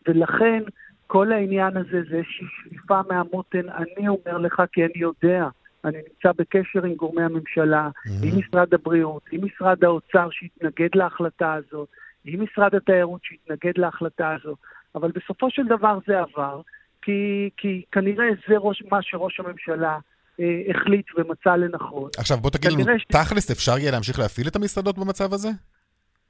ולכן 0.08 0.64
כל 1.08 1.32
העניין 1.32 1.78
הזה 1.78 2.02
זה 2.10 2.16
איזושהי 2.16 2.48
שליפה 2.64 3.02
מהמותן. 3.10 3.70
אני 3.70 4.08
אומר 4.08 4.38
לך 4.38 4.62
כי 4.72 4.82
אני 4.86 4.94
יודע, 4.96 5.48
אני 5.86 5.98
נמצא 5.98 6.32
בקשר 6.38 6.86
עם 6.86 6.94
גורמי 6.96 7.24
הממשלה, 7.24 7.90
עם 8.24 8.40
משרד 8.40 8.74
הבריאות, 8.74 9.22
עם 9.32 9.46
משרד 9.46 9.84
האוצר 9.84 10.28
שהתנגד 10.32 10.90
להחלטה 10.96 11.54
הזאת, 11.54 11.88
עם 12.26 12.44
משרד 12.44 12.76
התיירות 12.76 13.22
שהתנגד 13.24 13.78
להחלטה 13.78 14.36
הזאת, 14.36 14.58
אבל 14.96 15.12
בסופו 15.12 15.52
של 15.52 15.64
דבר 15.68 15.98
זה 16.08 16.20
עבר, 16.20 16.62
כי, 17.02 17.50
כי 17.58 17.82
כנראה 17.92 18.26
זה 18.50 18.56
ראש, 18.58 18.84
מה 18.92 19.02
שראש 19.02 19.40
הממשלה 19.40 19.98
אה, 20.40 20.62
החליט 20.70 21.06
ומצא 21.18 21.56
לנכון. 21.56 22.10
עכשיו, 22.18 22.38
בוא 22.38 22.50
תגיד 22.50 22.72
לנו, 22.72 23.00
ש- 23.00 23.06
תכלס 23.06 23.52
אפשר 23.52 23.78
יהיה 23.78 23.92
להמשיך 23.92 24.20
להפעיל 24.20 24.48
את 24.48 24.56
המסעדות 24.56 24.98
במצב 24.98 25.34
הזה? 25.34 25.50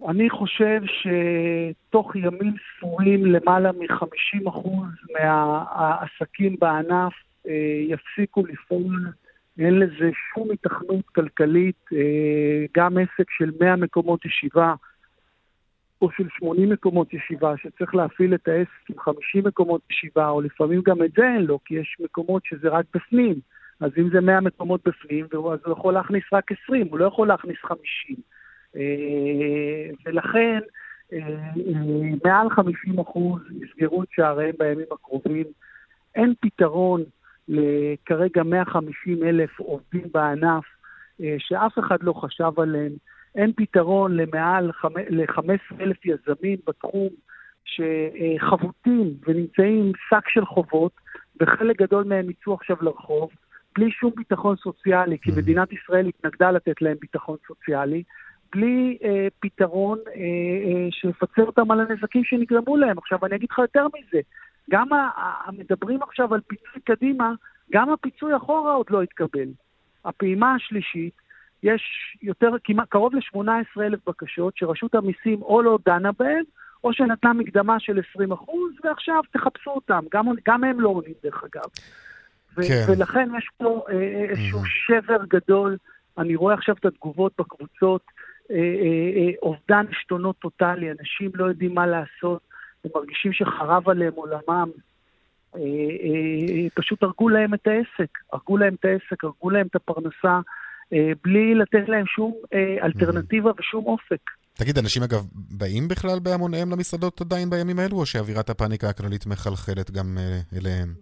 אני 0.10 0.30
חושב 0.30 0.82
שתוך 0.86 2.16
ימים 2.16 2.54
ספורים 2.78 3.26
למעלה 3.26 3.72
מ-50% 3.72 4.70
מהעסקים 5.14 6.56
בענף 6.60 7.14
אה, 7.48 7.82
יפסיקו 7.88 8.46
לפעול. 8.46 9.12
אין 9.60 9.80
לזה 9.80 10.12
שום 10.34 10.52
התכנות 10.52 11.06
כלכלית. 11.06 11.86
אה, 11.94 12.66
גם 12.78 12.98
עסק 12.98 13.32
של 13.32 13.52
100 13.60 13.76
מקומות 13.76 14.26
ישיבה 14.26 14.74
או 16.02 16.12
של 16.12 16.28
80 16.30 16.70
מקומות 16.70 17.14
ישיבה, 17.14 17.54
שצריך 17.58 17.96
להפעיל 17.96 18.36
את 18.36 18.48
העסק 18.48 18.90
עם 18.90 19.00
50 19.00 19.44
מקומות 19.44 19.82
ישיבה, 19.92 20.30
או 20.30 20.42
לפעמים 20.42 20.82
גם 20.86 21.04
את 21.04 21.12
זה 21.18 21.24
אין 21.24 21.42
לו, 21.42 21.60
כי 21.66 21.76
יש 21.76 21.98
מקומות 22.00 22.46
שזה 22.46 22.70
רק 22.70 22.86
בפנים. 22.94 23.36
אז 23.80 23.92
אם 23.98 24.10
זה 24.10 24.22
100 24.22 24.42
מקומות 24.42 24.82
בפנים, 24.86 25.26
אז 25.26 25.60
הוא 25.66 25.74
יכול 25.74 25.94
להכניס 25.94 26.24
רק 26.34 26.52
20, 26.64 26.88
הוא 26.88 27.00
לא 27.00 27.06
יכול 27.06 27.28
להכניס 27.28 27.58
50. 27.62 28.16
אה, 28.76 29.90
ולכן, 30.06 30.60
אה, 31.14 31.20
מעל 32.26 32.50
50 32.50 33.00
אחוז 33.00 33.42
יסגרו 33.62 34.04
את 34.04 34.08
שעריהם 34.12 34.56
בימים 34.60 34.86
הקרובים. 34.92 35.46
אין 36.16 36.34
פתרון 36.42 37.04
לכרגע 37.48 38.44
150 38.44 39.24
אלף 39.24 39.60
עובדים 39.60 40.08
בענף 40.14 40.64
אה, 41.22 41.36
שאף 41.40 41.80
אחד 41.80 42.04
לא 42.04 42.14
חשב 42.14 42.52
עליהם. 42.58 42.92
אין 43.36 43.52
פתרון 43.56 44.18
למעל 44.18 44.72
ל-15 45.10 45.82
אלף 45.82 45.98
יזמים 46.06 46.58
בתחום 46.68 47.08
שחבוטים 47.66 49.14
ונמצאים 49.28 49.92
שק 50.10 50.30
של 50.30 50.46
חובות, 50.46 50.92
וחלק 51.42 51.82
גדול 51.82 52.04
מהם 52.04 52.30
יצאו 52.30 52.54
עכשיו 52.54 52.78
לרחוב, 52.82 53.30
בלי 53.76 53.92
שום 53.92 54.12
ביטחון 54.16 54.56
סוציאלי, 54.56 55.18
כי. 55.22 55.32
מדינת 55.38 55.74
ישראל 55.74 56.08
התנגדה 56.08 56.52
לתת 56.52 56.82
להם 56.82 56.98
ביטחון 57.02 57.38
סוציאלי, 57.48 58.04
בלי 58.52 58.98
אה, 59.04 59.28
פתרון 59.40 60.00
אה, 60.08 60.14
אה, 60.14 60.88
שיפצה 60.92 61.42
אותם 61.42 61.72
על 61.72 61.80
הנזקים 61.80 62.24
שנגרמו 62.24 62.78
להם. 62.78 62.98
עכשיו, 62.98 63.26
אני 63.26 63.36
אגיד 63.36 63.50
לך 63.52 63.60
יותר 63.60 63.88
מזה, 63.88 64.20
גם 64.70 64.88
המדברים 65.46 66.04
עכשיו 66.04 66.34
על 66.34 66.42
פיצוי 66.48 66.82
קדימה, 66.84 67.34
גם 67.72 67.90
הפיצוי 67.90 68.36
אחורה 68.38 68.74
עוד 68.74 68.86
לא 68.90 69.02
התקבל. 69.02 69.48
הפעימה 70.06 70.56
השלישית, 70.56 71.14
יש 71.64 71.82
יותר, 72.22 72.52
כמעט, 72.64 72.90
קרוב 72.90 73.16
ל-18 73.16 73.82
אלף 73.82 74.00
בקשות 74.08 74.58
שרשות 74.58 74.96
המיסים 74.96 75.42
או 75.42 75.62
לא 75.62 75.80
דנה 75.86 76.12
בהן, 76.20 76.44
או 76.84 76.94
שנתנה 76.94 77.34
מקדמה 77.34 77.80
של 77.80 78.00
20 78.12 78.32
אחוז, 78.32 78.72
ועכשיו 78.84 79.22
תחפשו 79.32 79.72
אותם. 79.72 80.04
גם, 80.12 80.26
גם 80.48 80.64
הם 80.64 80.80
לא 80.80 80.90
עונים, 80.90 81.14
דרך 81.24 81.44
אגב. 81.44 81.70
כן. 82.56 82.86
ולכן 82.88 83.30
יש 83.38 83.50
פה 83.58 83.86
אה, 83.90 83.94
אה, 83.94 84.26
איזשהו 84.30 84.60
mm-hmm. 84.60 84.66
שבר 84.88 85.26
גדול. 85.28 85.78
אני 86.18 86.36
רואה 86.36 86.54
עכשיו 86.54 86.76
את 86.80 86.86
התגובות 86.86 87.34
בקבוצות, 87.40 88.02
אובדן 89.42 89.86
עשתונות 89.98 90.36
טוטאלי, 90.40 90.92
אנשים 90.92 91.32
לא 91.34 91.46
יודעים 91.46 91.74
מה 91.74 91.88
לעשות, 91.88 92.42
הם 92.86 92.92
מרגישים 92.96 93.34
שחרב 93.34 93.90
עליהם 93.90 94.14
עולמם. 94.16 94.70
אה, 95.56 95.62
אה, 95.62 96.70
פשוט 96.74 97.04
הרגו 97.04 97.30
להם 97.30 97.54
את 97.54 97.68
העסק, 97.68 98.18
הרגו 98.34 98.58
להם 98.58 98.74
את 98.74 98.86
העסק, 98.86 99.24
הרגו 99.24 99.50
להם 99.50 99.68
את 99.68 99.76
הפרנסה, 99.76 100.40
אה, 100.94 101.12
בלי 101.24 101.56
לתת 101.56 101.84
להם 101.90 102.06
שום 102.06 102.34
אלטרנטיבה 102.84 103.52
ושום 103.60 103.86
אופק. 103.86 104.32
תגיד, 104.54 104.78
אנשים 104.78 105.04
אגב 105.04 105.26
באים 105.34 105.88
בכלל 105.88 106.20
בהמוניהם 106.20 106.72
למסעדות 106.72 107.22
עדיין 107.22 107.50
בימים 107.50 107.80
האלו, 107.80 107.98
או 107.98 108.06
שאווירת 108.06 108.50
הפאניקה 108.50 108.90
הכללית 108.90 109.26
מחלחלת 109.26 109.92
גם 109.92 110.18
אליהם? 110.58 110.94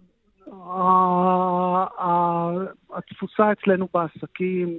התפוסה 3.10 3.52
אצלנו 3.52 3.88
בעסקים 3.94 4.78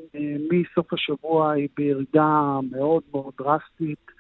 מסוף 0.51 0.93
השבוע 0.93 1.51
היא 1.51 1.67
בירידה 1.77 2.59
מאוד 2.71 3.03
מאוד 3.11 3.33
דרסטית. 3.37 4.11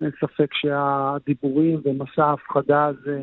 אין 0.00 0.10
ספק 0.20 0.54
שהדיבורים 0.54 1.80
ומסע 1.84 2.24
ההפחדה 2.24 2.84
הזה 2.84 3.22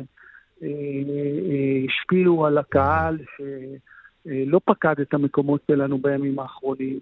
אה, 0.62 0.68
אה, 0.68 1.84
השפיעו 1.88 2.46
על 2.46 2.58
הקהל 2.58 3.18
שלא 3.36 4.60
פקד 4.64 5.00
את 5.00 5.14
המקומות 5.14 5.60
שלנו 5.70 5.98
בימים 5.98 6.38
האחרונים. 6.38 6.98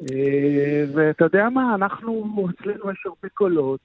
אה, 0.00 0.84
ואתה 0.94 1.24
יודע 1.24 1.48
מה, 1.48 1.74
אנחנו, 1.74 2.46
אצלנו 2.50 2.90
יש 2.90 3.02
הרבה 3.06 3.28
קולות 3.34 3.80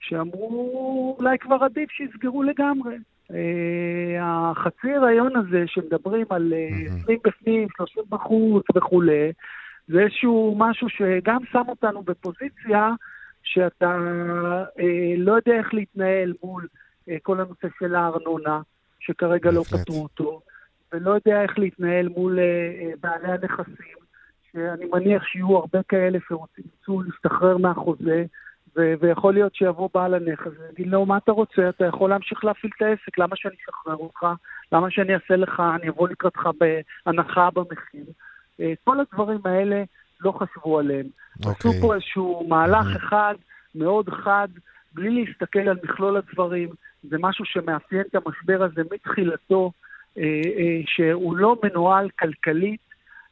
שאמרו, 0.00 1.16
אולי 1.18 1.38
כבר 1.38 1.64
עדיף 1.64 1.90
שיסגרו 1.90 2.42
לגמרי. 2.42 2.96
החצי 4.20 4.92
הריון 4.92 5.36
הזה 5.36 5.64
שמדברים 5.66 6.26
על 6.30 6.52
20 7.00 7.18
בפנים, 7.24 7.68
30 7.76 8.02
בחוץ 8.08 8.64
וכולי, 8.76 9.32
זה 9.88 10.00
איזשהו 10.00 10.54
משהו 10.58 10.88
שגם 10.88 11.38
שם 11.52 11.62
אותנו 11.68 12.02
בפוזיציה 12.02 12.90
שאתה 13.42 13.96
אה, 14.80 15.14
לא 15.16 15.32
יודע 15.32 15.52
איך 15.52 15.74
להתנהל 15.74 16.32
מול 16.42 16.66
אה, 17.08 17.16
כל 17.22 17.40
הנושא 17.40 17.68
של 17.78 17.94
הארנונה, 17.94 18.60
שכרגע 19.00 19.50
לא 19.50 19.62
פתרו 19.62 20.02
אותו, 20.02 20.40
ולא 20.92 21.10
יודע 21.10 21.42
איך 21.42 21.58
להתנהל 21.58 22.08
מול 22.08 22.38
אה, 22.38 22.44
אה, 22.44 22.92
בעלי 23.00 23.32
הנכסים, 23.32 23.96
שאני 24.52 24.84
מניח 24.92 25.24
שיהיו 25.24 25.56
הרבה 25.56 25.82
כאלה 25.88 26.18
שרוצים 26.28 26.64
להשתחרר 26.88 27.56
מהחוזה, 27.56 28.24
ו- 28.76 28.94
ויכול 29.00 29.34
להיות 29.34 29.54
שיבוא 29.54 29.88
בעל 29.94 30.14
הנכס 30.14 30.50
ויגיד 30.58 30.86
לו, 30.86 31.06
מה 31.06 31.16
אתה 31.16 31.32
רוצה? 31.32 31.68
אתה 31.68 31.84
יכול 31.84 32.10
להמשיך 32.10 32.44
להפעיל 32.44 32.72
את 32.76 32.82
העסק, 32.82 33.18
למה 33.18 33.36
שאני 33.36 33.54
אשחרר 33.62 33.96
אותך? 33.96 34.26
למה 34.72 34.90
שאני 34.90 35.14
אעשה 35.14 35.36
לך, 35.36 35.62
אני 35.80 35.88
אבוא 35.88 36.08
לקראתך 36.08 36.48
בהנחה 37.06 37.48
במחיר? 37.54 38.04
אה, 38.60 38.72
כל 38.84 38.96
הדברים 39.00 39.40
האלה 39.44 39.82
לא 40.20 40.32
חשבו 40.32 40.78
עליהם. 40.78 41.06
Okay. 41.06 41.50
עשו 41.50 41.68
אוקיי. 41.68 41.80
פה 41.80 41.94
איזשהו 41.94 42.46
מהלך 42.48 42.86
mm-hmm. 42.86 42.96
אחד 42.96 43.34
מאוד 43.74 44.08
חד, 44.08 44.48
בלי 44.92 45.24
להסתכל 45.24 45.68
על 45.68 45.76
מכלול 45.84 46.16
הדברים. 46.16 46.68
זה 47.02 47.16
משהו 47.20 47.44
שמאפיין 47.44 48.02
את 48.10 48.14
המשבר 48.14 48.62
הזה 48.62 48.82
מתחילתו, 48.92 49.72
אה, 50.18 50.22
אה, 50.58 50.80
שהוא 50.86 51.36
לא 51.36 51.56
מנוהל 51.62 52.08
כלכלית 52.18 52.80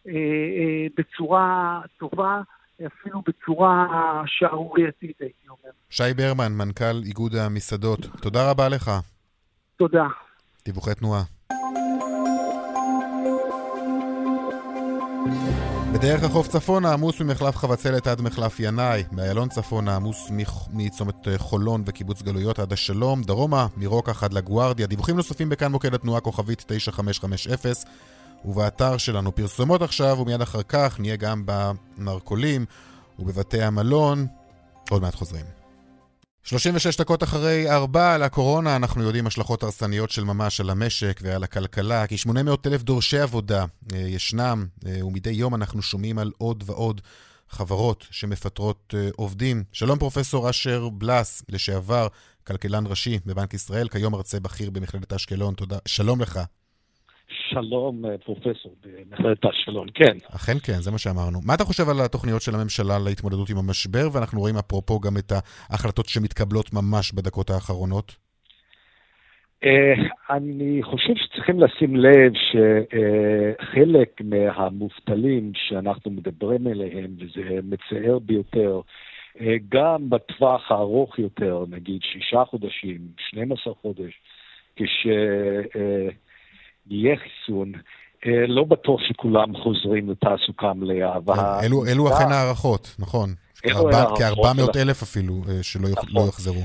אה, 0.08 0.86
בצורה 0.96 1.80
טובה, 1.98 2.40
אפילו 2.86 3.22
בצורה 3.26 3.86
שערורייתית, 4.26 5.20
הייתי 5.20 5.48
אומר. 5.48 5.70
שי 5.90 6.14
ברמן, 6.16 6.52
מנכ"ל 6.52 7.02
איגוד 7.04 7.34
המסעדות, 7.34 8.00
תודה 8.22 8.50
רבה 8.50 8.68
לך. 8.68 8.90
תודה. 9.76 10.06
דיווחי 10.64 10.94
תנועה. 10.94 11.22
בדרך 15.94 16.24
החוף 16.24 16.48
צפונה 16.48 16.92
עמוס 16.92 17.20
ממחלף 17.20 17.56
חבצלת 17.56 18.06
עד 18.06 18.20
מחלף 18.20 18.60
ינאי, 18.60 19.02
באיילון 19.12 19.48
צפונה 19.48 19.96
עמוס 19.96 20.30
מצומת 20.72 21.28
אה, 21.28 21.38
חולון 21.38 21.82
וקיבוץ 21.86 22.22
גלויות 22.22 22.58
עד 22.58 22.72
השלום, 22.72 23.22
דרומה 23.22 23.66
מרוקח 23.76 24.24
עד 24.24 24.32
לגוארדיה. 24.32 24.86
דיווחים 24.86 25.16
נוספים 25.16 25.48
בכאן 25.48 25.72
מוקד 25.72 25.94
התנועה 25.94 26.20
כוכבית 26.20 26.64
9550 26.66 27.52
ובאתר 28.44 28.96
שלנו 28.96 29.34
פרסומות 29.34 29.82
עכשיו 29.82 30.16
ומיד 30.20 30.40
אחר 30.40 30.62
כך 30.62 31.00
נהיה 31.00 31.16
גם 31.16 31.42
במרכולים 31.46 32.66
ובבתי 33.18 33.62
המלון. 33.62 34.26
עוד 34.90 35.02
מעט 35.02 35.14
חוזרים. 35.14 35.44
36 36.44 36.96
דקות 36.96 37.22
אחרי 37.22 37.70
4 37.70 38.14
על 38.14 38.22
הקורונה, 38.22 38.76
אנחנו 38.76 39.02
יודעים 39.02 39.26
השלכות 39.26 39.62
הרסניות 39.62 40.10
של 40.10 40.24
ממש 40.24 40.60
על 40.60 40.70
המשק 40.70 41.20
ועל 41.22 41.44
הכלכלה. 41.44 42.06
כ-800 42.06 42.66
אלף 42.66 42.82
דורשי 42.82 43.18
עבודה 43.18 43.64
אה, 43.92 43.98
ישנם, 43.98 44.66
אה, 44.86 45.06
ומדי 45.06 45.30
יום 45.30 45.54
אנחנו 45.54 45.82
שומעים 45.82 46.18
על 46.18 46.32
עוד 46.38 46.64
ועוד 46.66 47.00
חברות 47.48 48.06
שמפטרות 48.10 48.94
אה, 48.96 49.08
עובדים. 49.16 49.64
שלום 49.72 49.98
פרופסור 49.98 50.50
אשר 50.50 50.88
בלס, 50.88 51.42
לשעבר 51.48 52.08
כלכלן 52.46 52.86
ראשי 52.86 53.18
בבנק 53.26 53.54
ישראל, 53.54 53.88
כיום 53.88 54.12
מרצה 54.12 54.40
בכיר 54.40 54.70
במכללת 54.70 55.12
אשקלון. 55.12 55.54
תודה. 55.54 55.78
שלום 55.86 56.20
לך. 56.20 56.40
שלום, 57.50 58.04
אה, 58.04 58.18
פרופסור, 58.18 58.74
במכללת 58.84 59.44
אשקלון, 59.44 59.88
כן. 59.94 60.16
אכן 60.36 60.58
כן, 60.62 60.80
זה 60.80 60.90
מה 60.90 60.98
שאמרנו. 60.98 61.38
מה 61.46 61.54
אתה 61.54 61.64
חושב 61.64 61.88
על 61.88 62.00
התוכניות 62.04 62.42
של 62.42 62.54
הממשלה 62.54 62.98
להתמודדות 63.04 63.50
עם 63.50 63.56
המשבר? 63.56 64.08
ואנחנו 64.12 64.40
רואים 64.40 64.56
אפרופו 64.56 65.00
גם 65.00 65.16
את 65.18 65.32
ההחלטות 65.70 66.06
שמתקבלות 66.08 66.72
ממש 66.72 67.12
בדקות 67.12 67.50
האחרונות. 67.50 68.16
אה, 69.64 69.94
אני 70.30 70.82
חושב 70.82 71.12
שצריכים 71.16 71.60
לשים 71.60 71.96
לב 71.96 72.32
שחלק 72.50 74.20
מהמובטלים 74.24 75.52
שאנחנו 75.54 76.10
מדברים 76.10 76.66
עליהם, 76.66 77.16
וזה 77.18 77.58
מצער 77.62 78.18
ביותר, 78.18 78.80
אה, 79.40 79.54
גם 79.68 80.10
בטווח 80.10 80.70
הארוך 80.70 81.18
יותר, 81.18 81.64
נגיד 81.70 82.02
שישה 82.02 82.44
חודשים, 82.44 82.98
12 83.18 83.74
חודש, 83.74 84.12
כש... 84.76 85.06
יהיה 86.90 87.16
חיסון, 87.16 87.72
אה, 88.26 88.46
לא 88.46 88.64
בטוח 88.64 89.00
שכולם 89.08 89.56
חוזרים 89.56 90.10
לתעסוקה 90.10 90.72
מלאה. 90.72 91.14
כן, 91.26 91.66
אלו, 91.66 91.86
אלו 91.86 92.08
אכן 92.08 92.32
הערכות, 92.32 92.96
נכון. 92.98 93.28
כ-400 93.62 94.78
אלף 94.82 95.02
אפילו 95.02 95.34
אה, 95.48 95.62
שלא 95.62 95.88
נכון. 95.88 96.08
לא 96.12 96.28
יחזרו. 96.28 96.60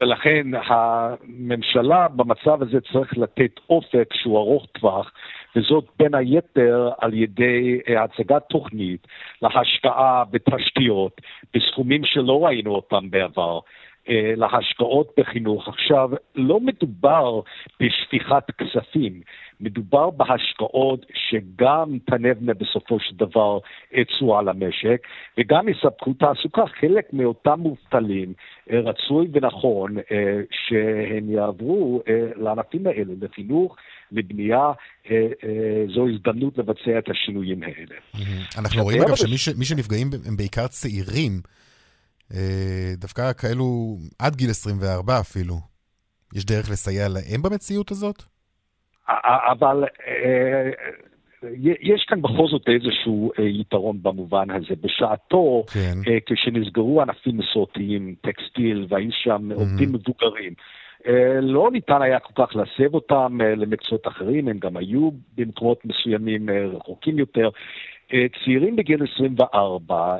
ולכן 0.00 0.46
הממשלה 0.66 2.08
במצב 2.08 2.62
הזה 2.62 2.78
צריך 2.92 3.18
לתת 3.18 3.60
אופק 3.70 4.08
שהוא 4.14 4.38
ארוך 4.38 4.66
טווח, 4.72 5.10
וזאת 5.56 5.84
בין 5.98 6.14
היתר 6.14 6.90
על 7.00 7.14
ידי 7.14 7.80
אה, 7.88 8.04
הצגת 8.04 8.42
תוכנית 8.50 9.06
להשקעה 9.42 10.24
בתשתיות 10.30 11.20
בסכומים 11.54 12.04
שלא 12.04 12.44
ראינו 12.44 12.74
אותם 12.74 13.10
בעבר. 13.10 13.58
להשקעות 14.36 15.12
בחינוך. 15.18 15.68
עכשיו, 15.68 16.10
לא 16.34 16.60
מדובר 16.60 17.40
בשפיכת 17.80 18.44
כספים, 18.58 19.20
מדובר 19.60 20.10
בהשקעות 20.10 21.06
שגם 21.14 21.98
תנבנה 22.06 22.54
בסופו 22.54 23.00
של 23.00 23.16
דבר 23.16 23.58
תשואה 24.06 24.42
למשק 24.42 25.06
וגם 25.38 25.68
יספקו 25.68 26.12
תעסוקה. 26.12 26.62
חלק 26.80 27.12
מאותם 27.12 27.60
מובטלים, 27.60 28.32
רצוי 28.70 29.28
ונכון 29.32 29.96
שהם 30.50 31.30
יעברו 31.30 32.02
לענפים 32.36 32.86
האלה, 32.86 33.14
לחינוך, 33.20 33.76
לבנייה, 34.12 34.72
זו 35.94 36.08
הזדמנות 36.08 36.58
לבצע 36.58 36.98
את 36.98 37.08
השינויים 37.10 37.62
האלה. 37.62 37.96
אנחנו 38.58 38.82
רואים 38.82 39.02
אגב 39.02 39.14
שמי 39.14 39.64
שנפגעים 39.64 40.10
הם 40.26 40.36
בעיקר 40.36 40.66
צעירים. 40.66 41.40
דווקא 42.96 43.32
כאלו 43.32 43.96
עד 44.18 44.36
גיל 44.36 44.50
24 44.50 45.20
אפילו. 45.20 45.54
יש 46.34 46.44
דרך 46.44 46.70
לסייע 46.70 47.08
להם 47.08 47.42
במציאות 47.42 47.90
הזאת? 47.90 48.22
אבל 49.50 49.84
יש 51.80 52.04
כאן 52.08 52.22
בכל 52.22 52.46
זאת 52.46 52.68
איזשהו 52.68 53.32
יתרון 53.38 53.98
במובן 54.02 54.50
הזה. 54.50 54.74
בשעתו, 54.80 55.64
כן. 55.72 56.12
כשנסגרו 56.26 57.02
ענפים 57.02 57.36
מסורתיים, 57.36 58.14
טקסטיל, 58.20 58.86
והיו 58.88 59.12
שם 59.12 59.50
mm-hmm. 59.50 59.54
עובדים 59.54 59.92
מבוגרים, 59.92 60.52
לא 61.42 61.70
ניתן 61.72 62.02
היה 62.02 62.18
כל 62.18 62.46
כך 62.46 62.56
להסב 62.56 62.94
אותם 62.94 63.38
למקצועות 63.56 64.06
אחרים, 64.06 64.48
הם 64.48 64.58
גם 64.58 64.76
היו 64.76 65.10
במקומות 65.36 65.84
מסוימים 65.84 66.48
רחוקים 66.50 67.18
יותר. 67.18 67.48
צעירים 68.44 68.76
בגיל 68.76 69.00
24, 69.14 70.16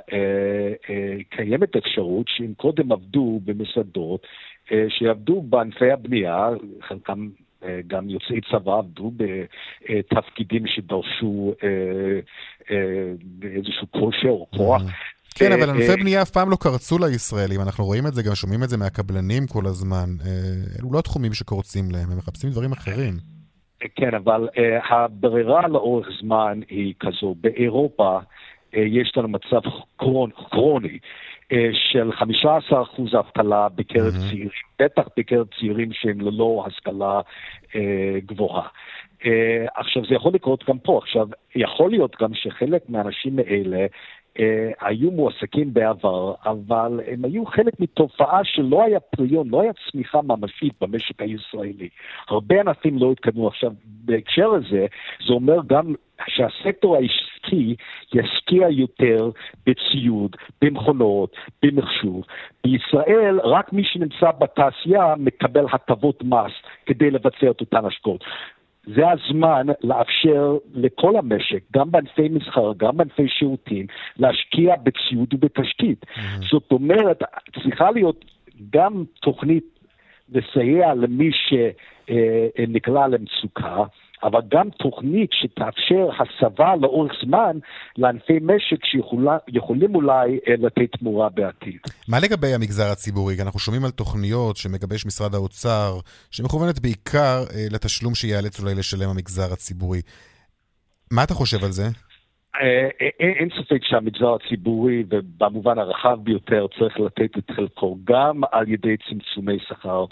קיימת 1.30 1.76
אפשרות 1.76 2.26
שאם 2.28 2.54
קודם 2.56 2.92
עבדו 2.92 3.40
במסעדות, 3.44 4.26
שיעבדו 4.88 5.42
בענפי 5.42 5.90
הבנייה, 5.90 6.48
חלקם 6.80 7.28
גם 7.86 8.08
יוצאי 8.08 8.40
צבא 8.50 8.78
עבדו 8.78 9.12
בתפקידים 9.16 10.66
שדרשו 10.66 11.54
איזשהו 13.42 13.86
כושר 13.90 14.28
או 14.28 14.46
כוח. 14.56 14.82
כן, 15.34 15.52
אבל 15.52 15.70
ענפי 15.70 15.96
בנייה 16.00 16.22
אף 16.22 16.30
פעם 16.30 16.50
לא 16.50 16.56
קרצו 16.60 16.98
לישראלים, 16.98 17.60
אנחנו 17.60 17.84
רואים 17.84 18.06
את 18.06 18.14
זה, 18.14 18.22
גם 18.22 18.34
שומעים 18.34 18.62
את 18.62 18.68
זה 18.68 18.76
מהקבלנים 18.76 19.46
כל 19.46 19.66
הזמן. 19.66 20.08
אלו 20.80 20.92
לא 20.92 20.98
התחומים 20.98 21.32
שקורצים 21.32 21.84
להם, 21.90 22.10
הם 22.10 22.18
מחפשים 22.18 22.50
דברים 22.50 22.72
אחרים. 22.72 23.14
כן, 23.94 24.14
אבל 24.14 24.48
הברירה 24.90 25.68
לאורך 25.68 26.08
זמן 26.20 26.60
היא 26.68 26.94
כזו. 27.00 27.34
באירופה 27.40 28.18
יש 28.72 29.12
לנו 29.16 29.28
מצב 29.28 29.60
קרונ, 29.96 30.30
קרוני 30.50 30.98
של 31.72 32.10
15% 32.12 33.18
אבטלה 33.18 33.68
בקרב 33.68 34.12
mm-hmm. 34.12 34.30
צעירים, 34.30 34.48
בטח 34.78 35.08
בקרב 35.16 35.46
צעירים 35.58 35.92
שהם 35.92 36.20
ללא 36.20 36.64
השכלה 36.66 37.20
uh, 37.70 37.74
גבוהה. 38.26 38.68
Uh, 39.22 39.26
עכשיו, 39.74 40.02
זה 40.08 40.14
יכול 40.14 40.32
לקרות 40.34 40.64
גם 40.68 40.78
פה. 40.78 40.98
עכשיו, 41.02 41.28
יכול 41.54 41.90
להיות 41.90 42.16
גם 42.20 42.34
שחלק 42.34 42.82
מהאנשים 42.88 43.38
האלה 43.38 43.86
אה, 44.38 44.70
היו 44.80 45.10
מועסקים 45.10 45.74
בעבר, 45.74 46.34
אבל 46.46 47.00
הם 47.06 47.24
היו 47.24 47.46
חלק 47.46 47.80
מתופעה 47.80 48.40
שלא 48.44 48.84
היה 48.84 49.00
פריון, 49.00 49.48
לא 49.48 49.62
היה 49.62 49.72
צמיחה 49.90 50.22
ממשית 50.22 50.72
במשק 50.80 51.22
הישראלי. 51.22 51.88
הרבה 52.28 52.60
ענפים 52.60 52.98
לא 52.98 53.12
התקדמו. 53.12 53.48
עכשיו, 53.48 53.72
בהקשר 53.84 54.48
הזה, 54.50 54.86
זה 55.26 55.32
אומר 55.32 55.56
גם 55.66 55.94
שהסקטור 56.28 56.96
העסקי 56.96 57.76
ישקיע 58.14 58.68
יותר 58.70 59.30
בציוד, 59.66 60.36
במכונות, 60.62 61.36
במחשוב. 61.62 62.24
בישראל, 62.64 63.40
רק 63.44 63.72
מי 63.72 63.84
שנמצא 63.84 64.30
בתעשייה 64.40 65.14
מקבל 65.18 65.66
הטבות 65.72 66.22
מס 66.24 66.52
כדי 66.86 67.10
לבצע 67.10 67.50
את 67.50 67.60
אותן 67.60 67.84
השקעות. 67.84 68.24
זה 68.86 69.10
הזמן 69.10 69.66
לאפשר 69.82 70.56
לכל 70.74 71.16
המשק, 71.16 71.62
גם 71.72 71.90
בענפי 71.90 72.28
מסחר, 72.28 72.72
גם 72.76 72.96
בענפי 72.96 73.28
שירותים, 73.28 73.86
להשקיע 74.18 74.76
בציוד 74.76 75.34
ובתשתית. 75.34 76.04
Mm-hmm. 76.04 76.46
זאת 76.50 76.72
אומרת, 76.72 77.22
צריכה 77.62 77.90
להיות 77.90 78.24
גם 78.70 79.04
תוכנית 79.20 79.64
לסייע 80.32 80.94
למי 80.94 81.30
שנקלע 81.32 83.08
למצוקה, 83.08 83.84
אבל 84.22 84.40
גם 84.50 84.70
תוכנית 84.70 85.30
שתאפשר 85.32 86.08
הסבה 86.18 86.76
לאורך 86.80 87.12
זמן 87.24 87.58
לענפי 87.96 88.38
משק 88.42 88.84
שיכולים 88.84 89.94
אולי 89.94 90.38
אה, 90.48 90.54
לתת 90.58 90.96
תמורה 90.98 91.28
בעתיד. 91.28 91.78
מה 92.08 92.20
לגבי 92.20 92.54
המגזר 92.54 92.92
הציבורי? 92.92 93.36
אנחנו 93.42 93.60
שומעים 93.60 93.84
על 93.84 93.90
תוכניות 93.90 94.56
שמגבש 94.56 95.06
משרד 95.06 95.34
האוצר, 95.34 95.98
שמכוונת 96.30 96.80
בעיקר 96.80 97.44
אה, 97.54 97.66
לתשלום 97.70 98.14
שייאלץ 98.14 98.60
אולי 98.60 98.74
לשלם 98.74 99.08
המגזר 99.08 99.52
הציבורי. 99.52 100.00
מה 101.10 101.24
אתה 101.24 101.34
חושב 101.34 101.64
על 101.64 101.72
זה? 101.72 101.84
אה, 102.60 102.88
אה, 103.00 103.08
אין 103.18 103.48
ספק 103.50 103.84
שהמגזר 103.84 104.34
הציבורי, 104.34 105.04
ובמובן 105.08 105.78
הרחב 105.78 106.18
ביותר, 106.22 106.66
צריך 106.78 107.00
לתת 107.00 107.38
את 107.38 107.50
חלקו 107.50 107.98
גם 108.04 108.40
על 108.52 108.68
ידי 108.68 108.96
צמצומי 109.08 109.58
שכר, 109.58 110.04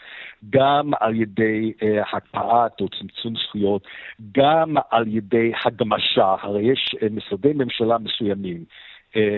גם 0.50 0.90
על 1.00 1.14
ידי 1.14 1.72
אה, 1.82 2.02
הקפאת 2.12 2.80
או 2.80 2.88
צמצום 2.88 3.34
זכויות, 3.36 3.86
גם 4.32 4.74
על 4.90 5.04
ידי 5.08 5.52
הגמשה. 5.64 6.34
הרי 6.42 6.62
יש 6.62 6.96
משרדי 7.10 7.52
ממשלה 7.54 7.98
מסוימים 7.98 8.64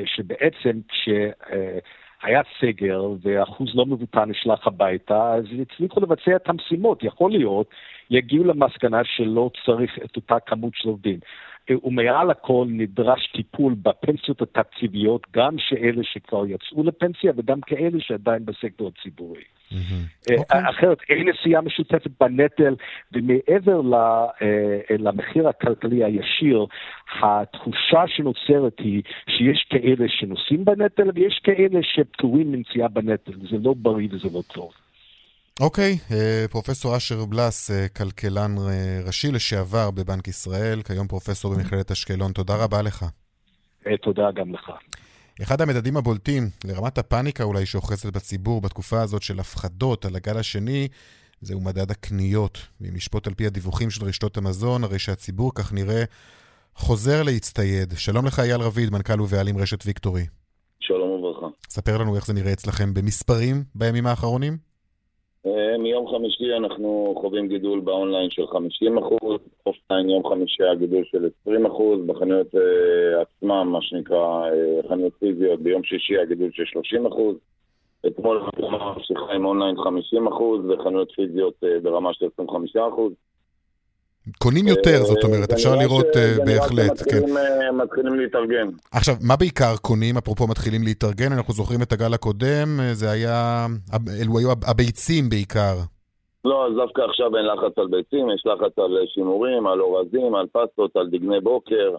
שבעצם 0.05 0.81
כש... 0.89 1.09
היה 2.23 2.41
סגר 2.61 3.03
ואחוז 3.23 3.75
לא 3.75 3.87
מבוטל 3.87 4.25
נשלח 4.25 4.67
הביתה, 4.67 5.35
אז 5.35 5.45
הצליחו 5.63 6.01
לבצע 6.01 6.37
את 6.37 6.49
המשימות. 6.49 7.05
יכול 7.05 7.31
להיות, 7.31 7.67
יגיעו 8.11 8.45
למסקנה 8.45 9.01
שלא 9.05 9.51
צריך 9.65 9.99
את 10.05 10.17
אותה 10.17 10.41
כמות 10.47 10.73
של 10.75 10.89
עובדים. 10.89 11.19
ומעל 11.85 12.31
הכל 12.31 12.67
נדרש 12.69 13.33
טיפול 13.37 13.75
בפנסיות 13.83 14.43
התקציביות, 14.43 15.27
גם 15.35 15.59
שאלה 15.59 16.03
שכבר 16.03 16.47
יצאו 16.47 16.83
לפנסיה 16.85 17.33
וגם 17.37 17.61
כאלה 17.61 18.01
שעדיין 18.01 18.45
בסקטור 18.45 18.91
הציבורי. 18.99 19.43
Mm-hmm. 19.73 20.31
Okay. 20.31 20.43
אחרת 20.71 20.99
אין 21.09 21.29
נסיעה 21.29 21.61
משותפת 21.61 22.11
בנטל, 22.21 22.75
ומעבר 23.13 23.81
אה, 23.95 24.97
למחיר 24.99 25.49
הכלכלי 25.49 26.05
הישיר, 26.05 26.67
התחושה 27.23 28.05
שנוצרת 28.07 28.79
היא 28.79 29.03
שיש 29.29 29.67
כאלה 29.71 30.09
שנושאים 30.09 30.65
בנטל 30.65 31.11
ויש 31.15 31.41
כאלה 31.45 31.81
שפטורים 31.83 32.53
מנסיעה 32.53 32.89
בנטל, 32.89 33.33
וזה 33.41 33.57
לא 33.63 33.75
בריא 33.77 34.09
וזה 34.11 34.29
לא 34.35 34.43
טוב. 34.55 34.73
אוקיי, 35.61 35.93
okay, 35.95 36.15
אה, 36.15 36.45
פרופסור 36.51 36.97
אשר 36.97 37.25
בלס, 37.25 37.71
אה, 37.71 37.89
כלכלן 37.89 38.55
אה, 38.59 39.01
ראשי 39.07 39.33
לשעבר 39.33 39.91
בבנק 39.91 40.29
ישראל, 40.29 40.83
כיום 40.83 41.09
פרופסור 41.09 41.55
במכללת 41.55 41.91
אשקלון, 41.91 42.33
תודה 42.33 42.57
רבה 42.57 42.83
לך. 42.83 43.05
תודה 44.03 44.31
גם 44.35 44.55
לך. 44.55 44.71
אחד 45.43 45.61
המדדים 45.61 45.97
הבולטים 45.97 46.43
לרמת 46.65 46.99
הפאניקה 46.99 47.45
אולי 47.45 47.67
שאוחזת 47.67 48.13
בציבור 48.13 48.61
בתקופה 48.61 49.03
הזאת 49.03 49.23
של 49.23 49.41
הפחדות 49.41 50.05
על 50.05 50.17
הגל 50.17 50.37
השני, 50.39 50.89
זהו 51.41 51.61
מדד 51.61 51.91
הקניות. 51.91 52.59
ואם 52.81 52.95
לשפוט 52.95 53.27
על 53.27 53.35
פי 53.35 53.47
הדיווחים 53.47 53.91
של 53.91 54.05
רשתות 54.05 54.37
המזון, 54.37 54.85
הרי 54.85 54.99
שהציבור, 54.99 55.53
כך 55.55 55.73
נראה, 55.73 56.05
חוזר 56.75 57.23
להצטייד. 57.23 57.93
שלום 57.97 58.27
לך 58.27 58.39
אייל 58.39 58.61
רביד, 58.61 58.91
מנכ"ל 58.91 59.21
ובעלים 59.21 59.59
רשת 59.59 59.87
ויקטורי. 59.87 60.27
שלום 60.81 61.11
וברכה. 61.11 61.47
ספר 61.69 61.99
לנו 61.99 62.17
איך 62.17 62.27
זה 62.27 62.33
נראה 62.33 62.53
אצלכם 62.53 62.95
במספרים 62.95 63.65
בימים 63.75 64.07
האחרונים. 64.07 64.74
אה, 65.47 65.79
מיום 65.79 66.09
חמישי 66.09 66.57
אנחנו 66.57 67.15
חווים 67.21 67.49
גידול 67.49 67.81
באונליין 67.81 68.31
של 68.31 68.47
50 68.47 68.99
אחוז, 68.99 69.41
offline 69.67 70.11
יום 70.11 70.29
חמישי 70.29 70.63
היה 70.63 70.75
גידול 70.75 71.05
של 71.05 71.29
20 71.41 71.67
אחוז, 71.67 72.01
בחנויות 72.07 72.55
uh, 72.55 72.59
עצמם, 73.23 73.69
מה 73.73 73.83
שנקרא 73.83 74.51
uh, 74.51 74.89
חנויות 74.89 75.13
פיזיות, 75.19 75.61
ביום 75.61 75.83
שישי 75.85 76.17
היה 76.17 76.27
גידול 76.27 76.51
של 76.53 76.65
30 76.65 77.07
אחוז. 77.07 77.37
אתמול 78.07 78.43
ממשיכה 78.61 79.33
עם 79.35 79.45
אונליין 79.45 79.77
50 79.77 80.27
אחוז 80.27 80.61
וחנויות 80.71 81.13
פיזיות 81.13 81.55
uh, 81.65 81.83
ברמה 81.83 82.15
של 82.15 82.27
25 82.33 82.77
אחוז. 82.77 83.13
קונים 84.39 84.67
יותר, 84.69 85.05
זאת 85.05 85.25
אומרת, 85.25 85.53
אפשר 85.53 85.77
לראות 85.77 86.07
בהחלט, 86.47 87.03
כן. 87.11 87.23
מתחילים 87.73 88.15
להתארגן. 88.15 88.69
עכשיו, 88.93 89.15
מה 89.29 89.37
בעיקר 89.37 89.77
קונים, 89.83 90.17
אפרופו 90.17 90.47
מתחילים 90.47 90.83
להתארגן? 90.83 91.33
אנחנו 91.33 91.55
זוכרים 91.55 91.83
את 91.83 91.93
הגל 91.93 92.15
הקודם, 92.15 92.69
זה 92.93 93.11
היה, 93.11 93.67
אלו 94.23 94.39
היו 94.39 94.49
הביצים 94.67 95.29
בעיקר. 95.29 95.75
לא, 96.45 96.67
אז 96.67 96.73
דווקא 96.77 97.03
עכשיו 97.03 97.37
אין 97.37 97.47
לחץ 97.47 97.79
על 97.79 97.87
ביצים, 97.87 98.31
יש 98.31 98.43
לחץ 98.47 98.79
על 98.79 98.99
שימורים, 99.15 99.67
על 99.67 99.81
אורזים, 99.81 100.35
על 100.35 100.47
פסטות, 100.53 100.97
על 100.97 101.09
דגני 101.11 101.41
בוקר, 101.41 101.97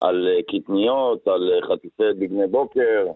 על 0.00 0.28
קטניות, 0.48 1.28
על 1.28 1.50
חטיפי 1.68 2.12
דגני 2.20 2.46
בוקר. 2.46 3.06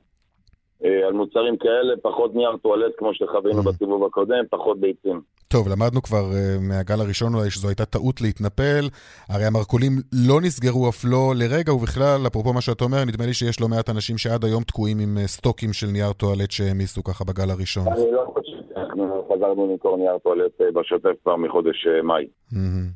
על 1.07 1.13
מוצרים 1.13 1.57
כאלה, 1.57 1.95
פחות 2.03 2.35
נייר 2.35 2.57
טואלט 2.63 2.93
כמו 2.99 3.15
שחווינו 3.15 3.63
בסיבוב 3.63 4.05
הקודם, 4.05 4.45
פחות 4.51 4.81
ביצים. 4.81 5.21
טוב, 5.53 5.69
למדנו 5.69 6.03
כבר 6.03 6.31
uh, 6.31 6.61
מהגל 6.61 7.01
הראשון 7.01 7.35
אולי 7.35 7.51
שזו 7.51 7.69
הייתה 7.69 7.85
טעות 7.85 8.21
להתנפל. 8.21 8.89
הרי 9.29 9.45
המרכולים 9.45 9.93
לא 10.13 10.41
נסגרו 10.41 10.89
אף 10.89 11.05
לא 11.05 11.33
לרגע, 11.37 11.75
ובכלל, 11.75 12.27
אפרופו 12.27 12.53
מה 12.53 12.61
שאת 12.61 12.81
אומר, 12.81 13.05
נדמה 13.05 13.27
לי 13.27 13.35
שיש 13.35 13.61
לא 13.61 13.69
מעט 13.69 13.91
אנשים 13.91 14.19
שעד 14.19 14.45
היום 14.45 14.63
תקועים 14.63 14.99
עם 14.99 15.19
uh, 15.25 15.27
סטוקים 15.27 15.73
של 15.73 15.87
נייר 15.87 16.13
טואלט 16.13 16.51
שהעמיסו 16.51 17.05
ככה 17.05 17.25
בגל 17.25 17.51
הראשון. 17.51 17.89
אני 17.89 18.13
לא 18.13 18.33
חושב 18.35 18.53
אנחנו 18.77 19.29
חזרנו 19.35 19.73
למכור 19.73 19.97
נייר 19.97 20.19
טואלט 20.19 20.61
אה, 20.61 20.67
בשוטף 20.75 21.23
כבר 21.23 21.37
מחודש 21.37 21.87
מאי. 22.03 22.27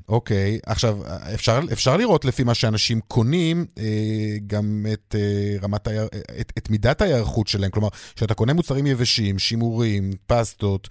אוקיי, 0.08 0.58
עכשיו, 0.66 0.94
אפשר, 1.34 1.58
אפשר 1.72 1.96
לראות 1.96 2.24
לפי 2.24 2.44
מה 2.44 2.54
שאנשים 2.54 3.00
קונים 3.08 3.64
אה, 3.78 3.84
גם 4.46 4.64
את 4.92 5.14
רמת, 5.62 5.88
את, 6.40 6.52
את 6.58 6.70
מידת 6.70 7.00
ההיערכות 7.00 7.46
שלהם. 7.46 7.70
כלומר, 7.70 7.88
כשאתה 8.16 8.34
קונה 8.34 8.52
מוצרים 8.52 8.86
יבשים, 8.86 9.38
שימורים, 9.38 10.10
פסטות, 10.26 10.88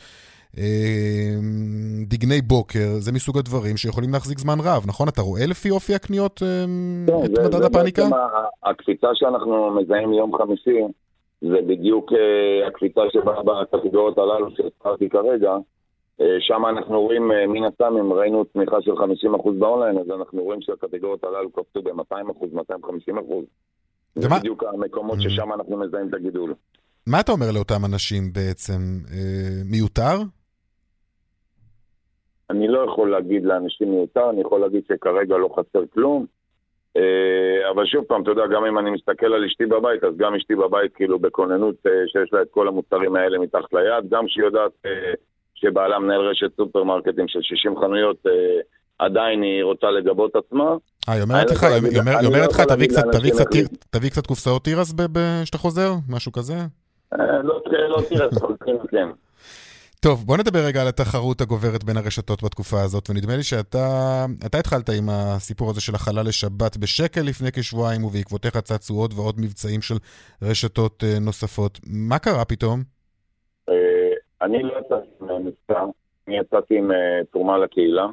דגני 2.08 2.41
בוקר, 2.41 2.88
זה 2.99 3.12
מסוג 3.12 3.38
הדברים 3.38 3.78
שיכולים 3.78 4.14
להחזיק 4.14 4.39
זמן 4.39 4.58
רב, 4.64 4.84
נכון? 4.88 5.08
אתה 5.08 5.22
רואה 5.22 5.45
לפי 5.45 5.70
אופי 5.70 5.95
הקניות 5.95 6.39
כן, 7.08 7.26
את 7.26 7.39
מדד 7.39 7.62
הפאניקה? 7.62 8.03
הקפיצה 8.64 9.08
שאנחנו 9.14 9.72
מזהים 9.72 10.10
מיום 10.10 10.38
חמישי. 10.38 10.82
זה 11.41 11.58
בדיוק 11.68 12.12
uh, 12.12 12.68
הקפיצה 12.68 13.01
שבאה 13.14 13.43
בקטגוריות 13.43 14.18
הללו 14.18 14.47
שהזכרתי 14.56 15.10
כרגע. 15.10 15.51
Uh, 16.22 16.24
שם 16.39 16.66
אנחנו 16.66 17.01
רואים, 17.01 17.32
uh, 17.32 17.47
מן 17.47 17.64
הסתם, 17.64 17.97
אם 17.99 18.14
ראינו 18.14 18.45
צמיחה 18.53 18.78
של 18.82 18.91
50% 18.91 19.51
באונליין, 19.60 19.97
אז 19.97 20.20
אנחנו 20.20 20.43
רואים 20.43 20.62
שהקטגוריות 20.62 21.24
הללו 21.24 21.49
קפצו 21.49 21.82
ב-200%, 21.82 22.14
250%. 22.58 23.22
זה. 24.16 24.30
בדיוק 24.30 24.64
המקומות 24.64 25.20
mm-hmm. 25.20 25.30
ששם 25.30 25.53
אנחנו 25.53 25.78
מזהים 25.78 26.10
את 26.10 26.14
הגידול. 26.14 26.53
מה 27.08 27.20
אתה 27.20 27.32
אומר 27.32 27.51
לאותם 27.53 27.86
אנשים 27.86 28.34
בעצם? 28.34 28.82
אה, 29.14 29.62
מיותר? 29.66 30.18
אני 32.50 32.68
לא 32.68 32.80
יכול 32.80 33.12
להגיד 33.12 33.46
לאנשים 33.46 33.91
מיותר, 33.91 34.30
אני 34.30 34.41
יכול 34.41 34.62
להגיד 34.62 34.84
שכרגע 34.88 35.38
לא 35.38 35.50
חסר 35.56 35.84
כלום. 35.93 36.26
אה, 36.98 37.70
אבל 37.72 37.86
שוב 37.86 38.04
פעם, 38.04 38.22
אתה 38.24 38.32
יודע, 38.32 38.43
גם 38.48 38.66
אם 38.66 38.80
אני 38.80 38.91
מסתכל 38.91 39.34
על 39.34 39.46
אשתי 39.46 39.66
בבית, 39.66 40.04
אז 40.04 40.18
גם 40.18 40.36
אשתי 40.36 40.56
בבית 40.56 40.96
כאילו 40.96 41.20
בכוננות 41.20 41.76
אה, 41.88 41.91
שיש 42.08 42.34
לה 42.34 42.41
את 42.41 42.48
כל 42.52 42.68
המוצרים 42.68 43.16
האלה 43.16 43.39
מתחת 43.39 43.74
ליד, 43.74 44.10
גם 44.10 44.28
שהיא 44.28 44.46
יודעת 44.46 44.72
אה, 44.86 45.14
שבעלה 45.56 46.00
מנהל 46.00 46.22
רשת 46.22 46.56
סופרמרקטים 46.58 47.28
של 47.28 47.39
60 47.41 47.80
חנויות, 47.80 48.18
עדיין 49.00 49.41
היא 49.41 49.64
רוצה 49.64 49.91
לגבות 49.91 50.36
עצמה. 50.36 50.76
אה, 51.10 51.14
היא 51.14 51.24
אומרת 51.24 51.52
לך, 51.52 51.64
היא 51.64 52.28
אומרת 52.28 52.52
לך, 52.52 52.62
תביא 53.91 54.10
קצת 54.10 54.28
קופסאות 54.28 54.64
תירס 54.64 54.93
כשאתה 55.43 55.58
חוזר? 55.58 55.91
משהו 56.10 56.32
כזה? 56.32 56.54
לא, 57.18 57.62
לא 57.89 58.02
תירס, 58.10 58.38
כן. 58.91 59.08
טוב, 60.08 60.24
בוא 60.28 60.38
נדבר 60.38 60.60
רגע 60.68 60.82
על 60.82 60.88
התחרות 60.88 61.41
הגוברת 61.41 61.84
בין 61.84 61.97
הרשתות 61.97 62.43
בתקופה 62.43 62.82
הזאת, 62.86 63.10
ונדמה 63.10 63.36
לי 63.36 63.43
שאתה 63.43 64.58
התחלת 64.60 64.89
עם 64.99 65.08
הסיפור 65.10 65.70
הזה 65.70 65.82
של 65.82 65.95
החלה 65.95 66.24
לשבת 66.24 66.78
בשקל 66.78 67.22
לפני 67.22 67.51
כשבועיים, 67.56 68.03
ובעקבותיך 68.03 68.58
צצו 68.58 68.93
עוד 68.93 69.12
ועוד 69.14 69.36
מבצעים 69.43 69.82
של 69.82 69.95
רשתות 70.41 71.03
אה, 71.03 71.20
נוספות. 71.26 71.80
מה 72.10 72.20
קרה 72.20 72.45
פתאום? 72.45 72.80
אה, 73.70 74.14
אני 74.41 74.64
לא 74.64 74.74
יצאתי 74.80 75.08
ממבצע, 75.22 75.80
אני 76.28 76.38
יצאתי 76.38 76.78
עם 76.78 76.91
אה, 76.91 77.22
תרומה 77.32 77.58
לקהילה. 77.58 78.08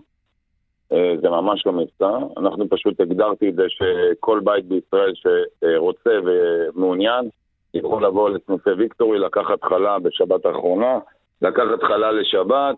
זה 1.22 1.28
ממש 1.30 1.66
לא 1.66 1.72
מבצע. 1.72 2.10
אנחנו 2.36 2.68
פשוט 2.68 3.00
הגדרתי 3.00 3.48
את 3.48 3.54
זה 3.54 3.62
שכל 3.68 4.40
בית 4.44 4.64
בישראל 4.64 5.12
שרוצה 5.14 6.10
ומעוניין, 6.24 7.28
יכול 7.74 8.06
לבוא 8.06 8.30
לסניפי 8.30 8.70
ויקטורי, 8.70 9.18
לקחת 9.18 9.64
חלה 9.64 9.98
בשבת 9.98 10.46
האחרונה. 10.46 10.98
לקחת 11.42 11.82
חלל 11.82 12.20
לשבת 12.20 12.76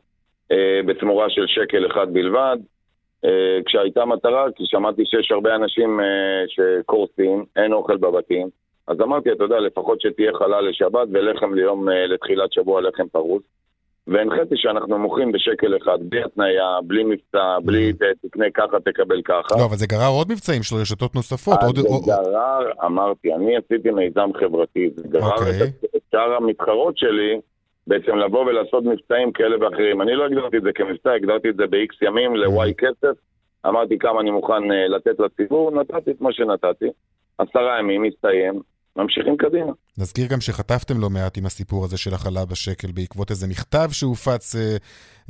אה, 0.52 0.80
בתמורה 0.86 1.30
של 1.30 1.46
שקל 1.46 1.86
אחד 1.86 2.06
בלבד, 2.12 2.56
אה, 3.24 3.58
כשהייתה 3.66 4.04
מטרה, 4.04 4.46
כי 4.56 4.64
שמעתי 4.66 5.02
שיש 5.06 5.30
הרבה 5.30 5.54
אנשים 5.54 6.00
אה, 6.00 6.44
שקורסים, 6.48 7.44
אין 7.56 7.72
אוכל 7.72 7.96
בבתים, 7.96 8.48
אז 8.88 9.00
אמרתי, 9.00 9.32
אתה 9.32 9.44
יודע, 9.44 9.60
לפחות 9.60 10.00
שתהיה 10.00 10.32
חלל 10.34 10.68
לשבת 10.68 11.08
ולחם 11.12 11.54
ליום 11.54 11.88
אה, 11.88 12.06
לתחילת 12.06 12.52
שבוע 12.52 12.80
לחם 12.80 13.08
פרוס. 13.08 13.42
והנחיתי 14.06 14.54
שאנחנו 14.56 14.98
מוכרים 14.98 15.32
בשקל 15.32 15.76
אחד, 15.76 15.98
בלי 16.00 16.22
התניה, 16.24 16.78
בלי 16.86 17.04
מבצע, 17.04 17.58
בלי 17.64 17.90
mm. 17.90 18.28
תקנה 18.28 18.44
ככה, 18.54 18.80
תקבל 18.80 19.22
ככה. 19.22 19.58
לא, 19.58 19.64
אבל 19.64 19.76
זה 19.76 19.86
גרר 19.86 20.08
עוד 20.18 20.26
מבצעים 20.30 20.62
של 20.62 20.76
רשתות 20.76 21.14
נוספות. 21.14 21.58
עוד... 21.62 21.76
זה 21.76 21.88
גרר, 22.06 22.70
אמרתי, 22.84 23.34
אני 23.34 23.56
עשיתי 23.56 23.90
מיזם 23.90 24.30
חברתי, 24.40 24.90
זה 24.96 25.08
גרר 25.08 25.22
okay. 25.22 25.40
אוקיי. 25.40 25.68
את 25.96 26.00
שאר 26.12 26.32
המתחרות 26.32 26.98
שלי 26.98 27.40
בעצם 27.86 28.16
לבוא 28.16 28.44
ולעשות 28.46 28.84
מבצעים 28.84 29.32
כאלה 29.32 29.56
ואחרים. 29.60 30.02
אני 30.02 30.14
לא 30.14 30.24
הגדרתי 30.24 30.56
את 30.56 30.62
זה 30.62 30.72
כמבצע, 30.72 31.12
הגדרתי 31.12 31.48
את 31.48 31.56
זה 31.56 31.66
ב-X 31.66 31.96
ימים 32.02 32.36
ל-Y 32.36 32.74
כסף. 32.78 33.16
אמרתי 33.66 33.98
כמה 33.98 34.20
אני 34.20 34.30
מוכן 34.30 34.72
אה, 34.72 34.88
לתת 34.88 35.20
לציבור, 35.20 35.70
נתתי 35.70 36.10
את 36.10 36.20
מה 36.20 36.32
שנתתי. 36.32 36.88
עשרה 37.38 37.78
ימים, 37.78 38.04
הסתיים, 38.04 38.60
ממשיכים 38.96 39.36
קדימה. 39.36 39.72
נזכיר 39.98 40.26
גם 40.30 40.40
שחטפתם 40.40 41.00
לא 41.00 41.10
מעט 41.10 41.38
עם 41.38 41.46
הסיפור 41.46 41.84
הזה 41.84 41.98
של 41.98 42.14
החלה 42.14 42.44
בשקל 42.44 42.88
בעקבות 42.94 43.30
איזה 43.30 43.46
מכתב 43.48 43.88
שהופץ, 43.92 44.56
אה, 44.56 44.76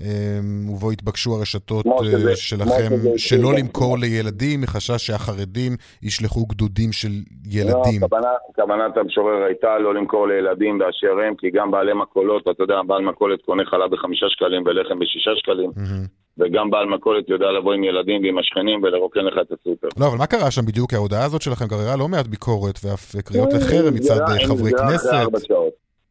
אה, 0.01 0.41
ובו 0.73 0.91
התבקשו 0.91 1.37
הרשתות 1.37 1.87
שזה, 2.05 2.37
שלכם 2.37 2.91
שלא 3.17 3.55
למכור 3.55 3.99
לילדים, 3.99 4.61
מחשש 4.61 5.07
שהחרדים 5.07 5.73
ישלחו 6.03 6.47
גדודים 6.47 6.93
של 6.93 7.13
ילדים. 7.51 8.01
לא, 8.01 8.09
כוונת, 8.09 8.27
כוונת 8.55 8.97
המשורר 8.97 9.43
הייתה 9.43 9.79
לא 9.79 9.95
למכור 9.95 10.29
לילדים 10.29 10.79
באשר 10.79 11.19
הם, 11.27 11.35
כי 11.35 11.51
גם 11.51 11.71
בעלי 11.71 11.93
מכולות, 11.95 12.43
אתה 12.43 12.63
יודע, 12.63 12.83
בעל 12.87 13.03
מכולת 13.03 13.43
קונה 13.43 13.65
חלה 13.65 13.89
בחמישה 13.89 14.27
שקלים 14.29 14.63
ולחם 14.67 14.99
בשישה 14.99 15.31
שקלים. 15.37 15.71
Mm-hmm. 15.71 16.24
וגם 16.39 16.71
בעל 16.71 16.87
מכולת 16.87 17.29
יודע 17.29 17.47
לבוא 17.53 17.75
עם 17.75 17.85
ילדים 17.85 18.23
ועם 18.23 18.39
השכנים 18.39 18.83
ולרוקן 18.83 19.21
לך 19.21 19.35
את 19.41 19.53
הסופר. 19.53 19.89
לא, 20.01 20.07
אבל 20.07 20.19
מה 20.19 20.27
קרה 20.27 20.51
שם 20.51 20.67
בדיוק? 20.67 20.95
ההודעה 20.95 21.25
הזאת 21.25 21.43
שלכם 21.43 21.65
גררה 21.67 21.97
לא 21.97 22.09
מעט 22.09 22.27
ביקורת 22.27 22.79
ואף 22.85 23.17
קריאות 23.25 23.49
אה, 23.53 23.59
לחרם 23.59 23.95
מצד 23.95 24.21
חברי 24.47 24.71
כנסת. 24.71 25.49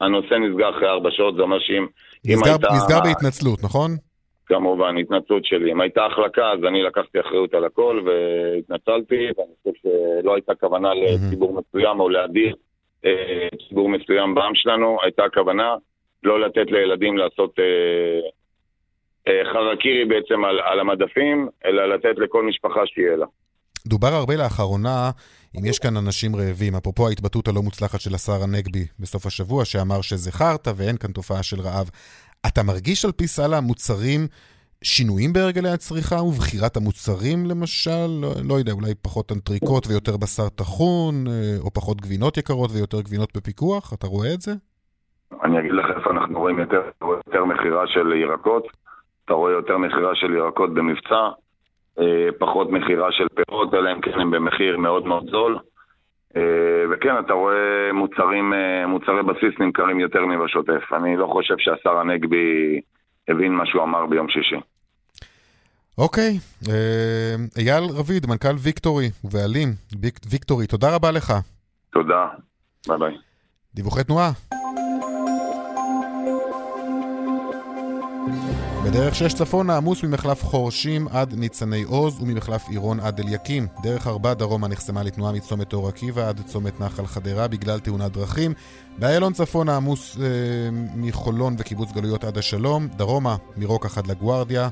הנושא 0.02 0.34
נסגר 0.34 0.70
אחרי 0.70 0.90
ארבע 0.90 1.10
שעות, 1.12 1.36
זה 1.36 1.42
אומר 1.42 1.60
שאם 1.60 1.88
הייתה... 2.46 2.68
נסגר 2.76 3.00
בהתנצלות, 3.04 3.64
נכון? 3.64 3.92
כמובן, 4.46 4.98
התנצלות 4.98 5.46
שלי. 5.46 5.72
אם 5.72 5.82
הייתה 5.82 6.06
החלקה, 6.06 6.52
אז 6.52 6.60
אני 6.68 6.84
לקחתי 6.84 7.20
אחריות 7.20 7.54
על 7.54 7.66
הכל 7.66 8.02
והתנצלתי, 8.06 9.28
ואני 9.38 9.54
חושב 9.64 9.90
שלא 10.22 10.36
הייתה 10.36 10.56
כוונה 10.56 10.90
לציבור 10.94 11.62
מסוים 11.62 12.00
או 12.00 12.10
להדיר 12.10 12.56
אה, 13.06 13.48
ציבור 13.70 13.90
מסוים 13.90 14.36
בעם 14.36 14.56
שלנו, 14.56 14.98
הייתה 15.04 15.24
כוונה 15.34 15.76
לא 16.24 16.42
לתת 16.42 16.72
לילדים 16.72 17.18
לעשות 17.18 17.60
אה, 17.60 18.30
חרקירי 19.54 20.06
בעצם 20.06 20.46
על, 20.46 20.60
על 20.60 20.80
המדפים, 20.80 21.50
אלא 21.66 21.96
לתת 21.96 22.16
לכל 22.18 22.44
משפחה 22.44 22.82
שיהיה 22.86 23.16
לה. 23.16 23.26
דובר 23.88 24.08
הרבה 24.08 24.36
לאחרונה, 24.36 25.12
אם 25.58 25.66
יש 25.66 25.80
כאן 25.80 25.98
אנשים 25.98 26.36
רעבים, 26.36 26.76
אפרופו 26.76 27.08
ההתבטאות 27.08 27.48
הלא 27.48 27.62
מוצלחת 27.62 28.02
של 28.02 28.14
השר 28.16 28.44
הנגבי 28.44 28.86
בסוף 29.00 29.26
השבוע, 29.26 29.66
שאמר 29.66 30.02
שזה 30.02 30.32
חרטא 30.32 30.72
ואין 30.78 30.98
כאן 30.98 31.12
תופעה 31.12 31.44
של 31.44 31.58
רעב. 31.62 31.90
אתה 32.48 32.62
מרגיש 32.64 33.06
על 33.06 33.12
פי 33.12 33.28
סל 33.28 33.54
המוצרים 33.54 34.22
שינויים 34.84 35.34
בהרגלי 35.34 35.70
הצריכה 35.70 36.16
ובחירת 36.24 36.78
המוצרים 36.78 37.40
למשל? 37.52 38.08
לא, 38.22 38.30
לא 38.50 38.54
יודע, 38.54 38.72
אולי 38.72 38.94
פחות 39.04 39.32
אנטריקות 39.32 39.84
ויותר 39.88 40.18
בשר 40.18 40.50
טחון, 40.50 41.14
אה, 41.28 41.56
או 41.64 41.72
פחות 41.74 42.02
גבינות 42.02 42.38
יקרות 42.38 42.70
ויותר 42.74 43.02
גבינות 43.02 43.30
בפיקוח? 43.38 43.94
אתה 43.94 44.08
רואה 44.08 44.34
את 44.34 44.42
זה? 44.42 44.52
אני 45.44 45.60
אגיד 45.60 45.72
לך 45.72 45.86
איפה 45.98 46.10
אנחנו 46.12 46.40
רואים 46.40 46.60
יותר, 46.60 46.82
יותר 47.28 47.46
מכירה 47.46 47.88
של 47.88 48.14
ירקות. 48.14 48.83
אתה 49.26 49.34
רואה 49.34 49.52
יותר 49.52 49.78
מכירה 49.78 50.16
של 50.16 50.34
ירקות 50.34 50.74
במבצע, 50.74 51.30
אה, 52.00 52.30
פחות 52.40 52.70
מכירה 52.72 53.12
של 53.12 53.28
פירות, 53.36 53.74
אלא 53.74 53.92
אם 53.92 54.02
כן 54.02 54.20
הם 54.20 54.32
במחיר 54.32 54.78
מאוד 54.78 55.06
מאוד 55.06 55.30
זול. 55.30 55.60
אה, 56.36 56.42
וכן, 56.92 57.20
אתה 57.26 57.34
רואה 57.34 57.94
מוצרים, 57.94 58.54
אה, 58.54 58.88
מוצרי 58.88 59.24
בסיס 59.24 59.60
נמכרים 59.60 60.00
יותר 60.00 60.26
מבשוטף. 60.26 60.94
אני 60.94 61.18
לא 61.18 61.28
חושב 61.28 61.56
שהשר 61.58 61.98
הנגבי 61.98 62.80
הבין 63.28 63.54
מה 63.54 63.66
שהוא 63.66 63.84
אמר 63.84 64.06
ביום 64.06 64.30
שישי. 64.30 64.60
אוקיי, 65.98 66.32
אייל 67.58 67.84
רביד, 68.00 68.26
מנכ"ל 68.30 68.56
ויקטורי 68.64 69.10
ובעלים 69.24 69.70
ויקטורי, 70.30 70.68
תודה 70.68 70.96
רבה 70.96 71.12
לך. 71.12 71.34
תודה, 71.92 72.28
ביי 72.88 72.98
ביי. 72.98 73.18
דיווחי 73.76 74.04
תנועה. 74.04 74.63
בדרך 78.86 79.16
6 79.16 79.34
צפונה 79.34 79.78
עמוס 79.78 80.04
ממחלף 80.04 80.44
חורשים 80.44 81.08
עד 81.08 81.34
ניצני 81.34 81.84
עוז 81.84 82.22
וממחלף 82.22 82.70
עירון 82.70 83.00
עד 83.00 83.20
אליקים. 83.20 83.68
דרך 83.84 84.08
4 84.08 84.34
דרומה 84.34 84.68
נחסמה 84.68 85.04
לתנועה 85.04 85.32
מצומת 85.32 85.74
אור 85.74 85.88
עקיבא 85.88 86.30
עד 86.30 86.42
צומת 86.46 86.80
נחל 86.80 87.06
חדרה 87.06 87.48
בגלל 87.48 87.80
תאונת 87.80 88.12
דרכים. 88.12 88.54
באיילון 88.98 89.34
צפונה 89.34 89.76
עמוס 89.78 90.18
אה, 90.18 90.26
מחולון 90.96 91.56
וקיבוץ 91.60 91.92
גלויות 91.92 92.24
עד 92.24 92.38
השלום. 92.38 92.88
דרומה 92.88 93.36
מרוקח 93.58 93.98
עד 93.98 94.08
לגוארדיה. 94.08 94.70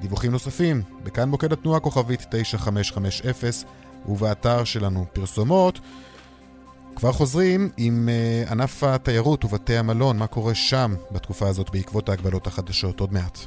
דיווחים 0.00 0.32
נוספים, 0.32 0.82
בכאן 1.04 1.28
מוקד 1.28 1.52
התנועה 1.52 1.80
כוכבית 1.80 2.26
9550 2.30 3.64
ובאתר 4.08 4.64
שלנו 4.64 5.04
פרסומות. 5.12 5.80
כבר 6.98 7.12
חוזרים 7.12 7.60
עם 7.76 8.08
uh, 8.08 8.52
ענף 8.52 8.84
התיירות 8.84 9.44
ובתי 9.44 9.76
המלון, 9.76 10.18
מה 10.18 10.26
קורה 10.26 10.54
שם 10.54 10.90
בתקופה 11.12 11.48
הזאת 11.48 11.70
בעקבות 11.70 12.08
ההגבלות 12.08 12.46
החדשות, 12.46 13.00
עוד 13.00 13.12
מעט. 13.12 13.38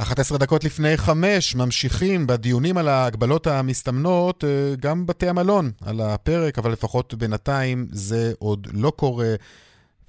11 0.00 0.38
דקות 0.38 0.64
לפני 0.64 0.96
חמש, 0.96 1.56
ממשיכים 1.56 2.26
בדיונים 2.26 2.76
על 2.76 2.88
ההגבלות 2.88 3.46
המסתמנות, 3.46 4.44
uh, 4.44 4.80
גם 4.80 5.06
בתי 5.06 5.28
המלון 5.28 5.70
על 5.86 6.00
הפרק, 6.00 6.58
אבל 6.58 6.72
לפחות 6.72 7.14
בינתיים 7.14 7.86
זה 7.90 8.32
עוד 8.38 8.66
לא 8.72 8.90
קורה. 8.90 9.34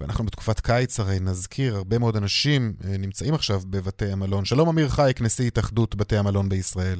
ואנחנו 0.00 0.24
בתקופת 0.24 0.60
קיץ 0.60 1.00
הרי 1.00 1.20
נזכיר, 1.20 1.76
הרבה 1.76 1.98
מאוד 1.98 2.16
אנשים 2.16 2.72
אה, 2.84 2.98
נמצאים 2.98 3.34
עכשיו 3.34 3.56
בבתי 3.70 4.12
המלון. 4.12 4.44
שלום 4.44 4.68
אמיר 4.68 4.88
חייק, 4.88 5.20
נשיא 5.20 5.46
התאחדות 5.46 5.96
בתי 5.96 6.16
המלון 6.16 6.48
בישראל. 6.48 6.98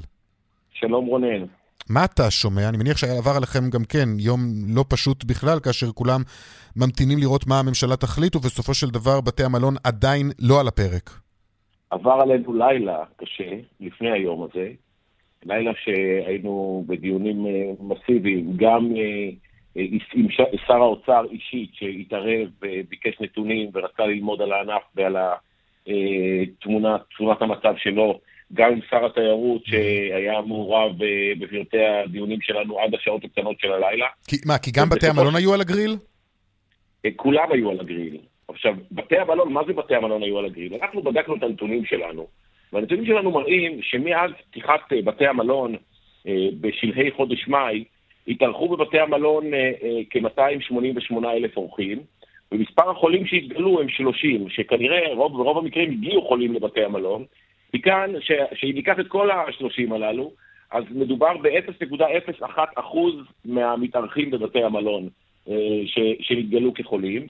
שלום 0.72 1.06
רונן. 1.06 1.61
מה 1.90 2.04
אתה 2.04 2.30
שומע? 2.30 2.68
אני 2.68 2.76
מניח 2.76 2.96
שעבר 2.96 3.36
עליכם 3.36 3.70
גם 3.70 3.84
כן 3.92 4.08
יום 4.18 4.40
לא 4.76 4.84
פשוט 4.88 5.24
בכלל, 5.24 5.58
כאשר 5.64 5.86
כולם 5.86 6.20
ממתינים 6.76 7.18
לראות 7.18 7.46
מה 7.46 7.58
הממשלה 7.58 7.96
תחליט, 7.96 8.36
ובסופו 8.36 8.74
של 8.74 8.90
דבר 8.90 9.20
בתי 9.20 9.44
המלון 9.44 9.74
עדיין 9.84 10.26
לא 10.38 10.60
על 10.60 10.68
הפרק. 10.68 11.10
עבר 11.90 12.18
עלינו 12.22 12.54
לילה 12.54 13.04
קשה 13.16 13.50
לפני 13.80 14.10
היום 14.10 14.42
הזה, 14.42 14.70
לילה 15.44 15.72
שהיינו 15.84 16.84
בדיונים 16.86 17.46
אה, 17.46 17.72
מסיביים, 17.80 18.52
גם 18.56 18.92
אה, 18.96 19.30
עם 20.14 20.26
שר 20.66 20.74
האוצר 20.74 21.24
אישית 21.30 21.70
שהתערב 21.74 22.48
וביקש 22.62 23.20
נתונים 23.20 23.70
ורצה 23.74 24.06
ללמוד 24.06 24.42
על 24.42 24.52
הענף 24.52 24.82
ועל 24.96 25.16
תמונת, 26.60 27.00
תמונת 27.18 27.42
המצב 27.42 27.74
שלו, 27.76 28.20
גם 28.54 28.72
עם 28.72 28.80
שר 28.90 29.06
התיירות 29.06 29.66
שהיה 29.66 30.40
מעורב 30.40 30.92
בפרטי 31.38 31.84
הדיונים 31.84 32.40
שלנו 32.40 32.78
עד 32.80 32.94
השעות 32.94 33.24
הקטנות 33.24 33.60
של 33.60 33.72
הלילה. 33.72 34.06
כי, 34.28 34.36
מה, 34.46 34.58
כי 34.58 34.70
גם 34.70 34.88
בתי 34.88 35.06
המלון 35.06 35.36
היו 35.36 35.54
על 35.54 35.60
הגריל? 35.60 35.96
כולם 37.16 37.52
היו 37.52 37.70
על 37.70 37.80
הגריל. 37.80 38.18
עכשיו, 38.48 38.74
בתי 38.92 39.18
המלון, 39.18 39.52
מה 39.52 39.60
זה 39.66 39.72
בתי 39.72 39.94
המלון 39.94 40.22
היו 40.22 40.38
על 40.38 40.44
הגריל? 40.44 40.74
אנחנו 40.74 41.02
בדקנו 41.02 41.36
את 41.36 41.42
הנתונים 41.42 41.84
שלנו, 41.84 42.26
והנתונים 42.72 43.06
שלנו 43.06 43.30
מראים 43.30 43.82
שמאז 43.82 44.30
פתיחת 44.50 44.92
בתי 45.04 45.26
המלון 45.26 45.76
בשלהי 46.60 47.10
חודש 47.10 47.48
מאי, 47.48 47.84
התארחו 48.28 48.68
בבתי 48.68 49.00
המלון 49.00 49.54
אה, 49.54 49.70
אה, 49.82 50.00
כ-288 50.10 51.26
אלף 51.26 51.56
אורחים, 51.56 51.98
ומספר 52.52 52.90
החולים 52.90 53.26
שהתגלו 53.26 53.80
הם 53.80 53.88
30, 53.88 54.48
שכנראה 54.48 55.14
רוב, 55.14 55.32
ברוב 55.32 55.58
המקרים 55.58 55.90
הגיעו 55.90 56.28
חולים 56.28 56.54
לבתי 56.54 56.84
המלון. 56.84 57.24
מכאן, 57.74 58.12
שאם 58.54 58.72
ניקח 58.74 59.00
את 59.00 59.08
כל 59.08 59.30
ה-30 59.30 59.94
הללו, 59.94 60.32
אז 60.70 60.84
מדובר 60.90 61.36
ב-0.01% 61.36 62.80
מהמתארחים 63.44 64.30
בבתי 64.30 64.62
המלון 64.62 65.08
אה, 65.48 65.80
שנתגלו 66.20 66.74
כחולים. 66.74 67.26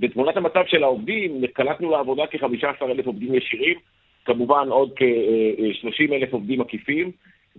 בתמונת 0.00 0.36
המצב 0.36 0.62
של 0.66 0.82
העובדים, 0.82 1.46
קלטנו 1.46 1.90
לעבודה 1.90 2.26
כ-15 2.26 2.84
אלף 2.84 3.06
עובדים 3.06 3.34
ישירים, 3.34 3.76
כמובן 4.24 4.68
עוד 4.68 4.92
כ-30 4.96 6.12
אלף 6.12 6.32
עובדים 6.32 6.60
עקיפים, 6.60 7.10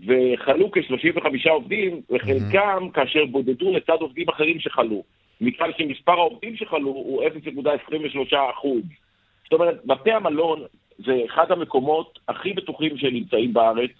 וחלו 0.07 0.71
כ-35 0.71 1.49
עובדים, 1.49 2.01
וחלקם 2.09 2.87
mm-hmm. 2.87 2.93
כאשר 2.93 3.25
בודדו 3.25 3.73
לצד 3.73 3.97
עובדים 3.99 4.29
אחרים 4.29 4.59
שחלו. 4.59 5.03
מכאן 5.41 5.69
שמספר 5.77 6.11
העובדים 6.11 6.55
שחלו 6.55 6.89
הוא 6.89 7.23
0.23 7.23 8.35
אחוז. 8.53 8.83
זאת 9.43 9.53
אומרת, 9.53 9.85
בתי 9.85 10.11
המלון 10.11 10.63
זה 11.05 11.21
אחד 11.25 11.51
המקומות 11.51 12.19
הכי 12.27 12.53
בטוחים 12.53 12.97
שנמצאים 12.97 13.53
בארץ, 13.53 13.91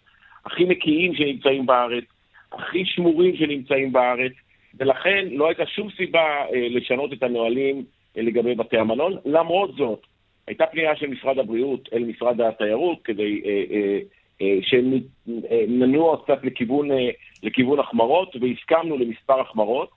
הכי 0.46 0.66
נקיים 0.66 1.16
שנמצאים 1.16 1.66
בארץ, 1.66 2.04
הכי 2.52 2.86
שמורים 2.86 3.36
שנמצאים 3.36 3.92
בארץ, 3.92 4.34
ולכן 4.80 5.28
לא 5.32 5.48
הייתה 5.48 5.66
שום 5.66 5.90
סיבה 5.98 6.46
אה, 6.54 6.68
לשנות 6.70 7.14
את 7.14 7.24
הנהלים 7.24 7.84
אה, 8.18 8.22
לגבי 8.22 8.56
בתי 8.56 8.78
המלון. 8.78 9.18
למרות 9.26 9.76
זאת, 9.76 10.02
הייתה 10.48 10.66
פנייה 10.66 10.96
של 10.96 11.08
משרד 11.08 11.40
הבריאות 11.40 11.90
אל 11.94 12.04
משרד 12.04 12.42
התיירות 12.42 13.02
כדי 13.04 13.42
אה, 13.46 13.64
אה, 13.72 14.00
אה, 14.42 14.58
שננוע 14.62 16.18
קצת 16.24 16.44
לכיוון, 16.44 16.92
אה, 16.92 17.10
לכיוון 17.44 17.80
החמרות, 17.80 18.36
והסכמנו 18.42 18.98
למספר 18.98 19.40
החמרות. 19.40 19.90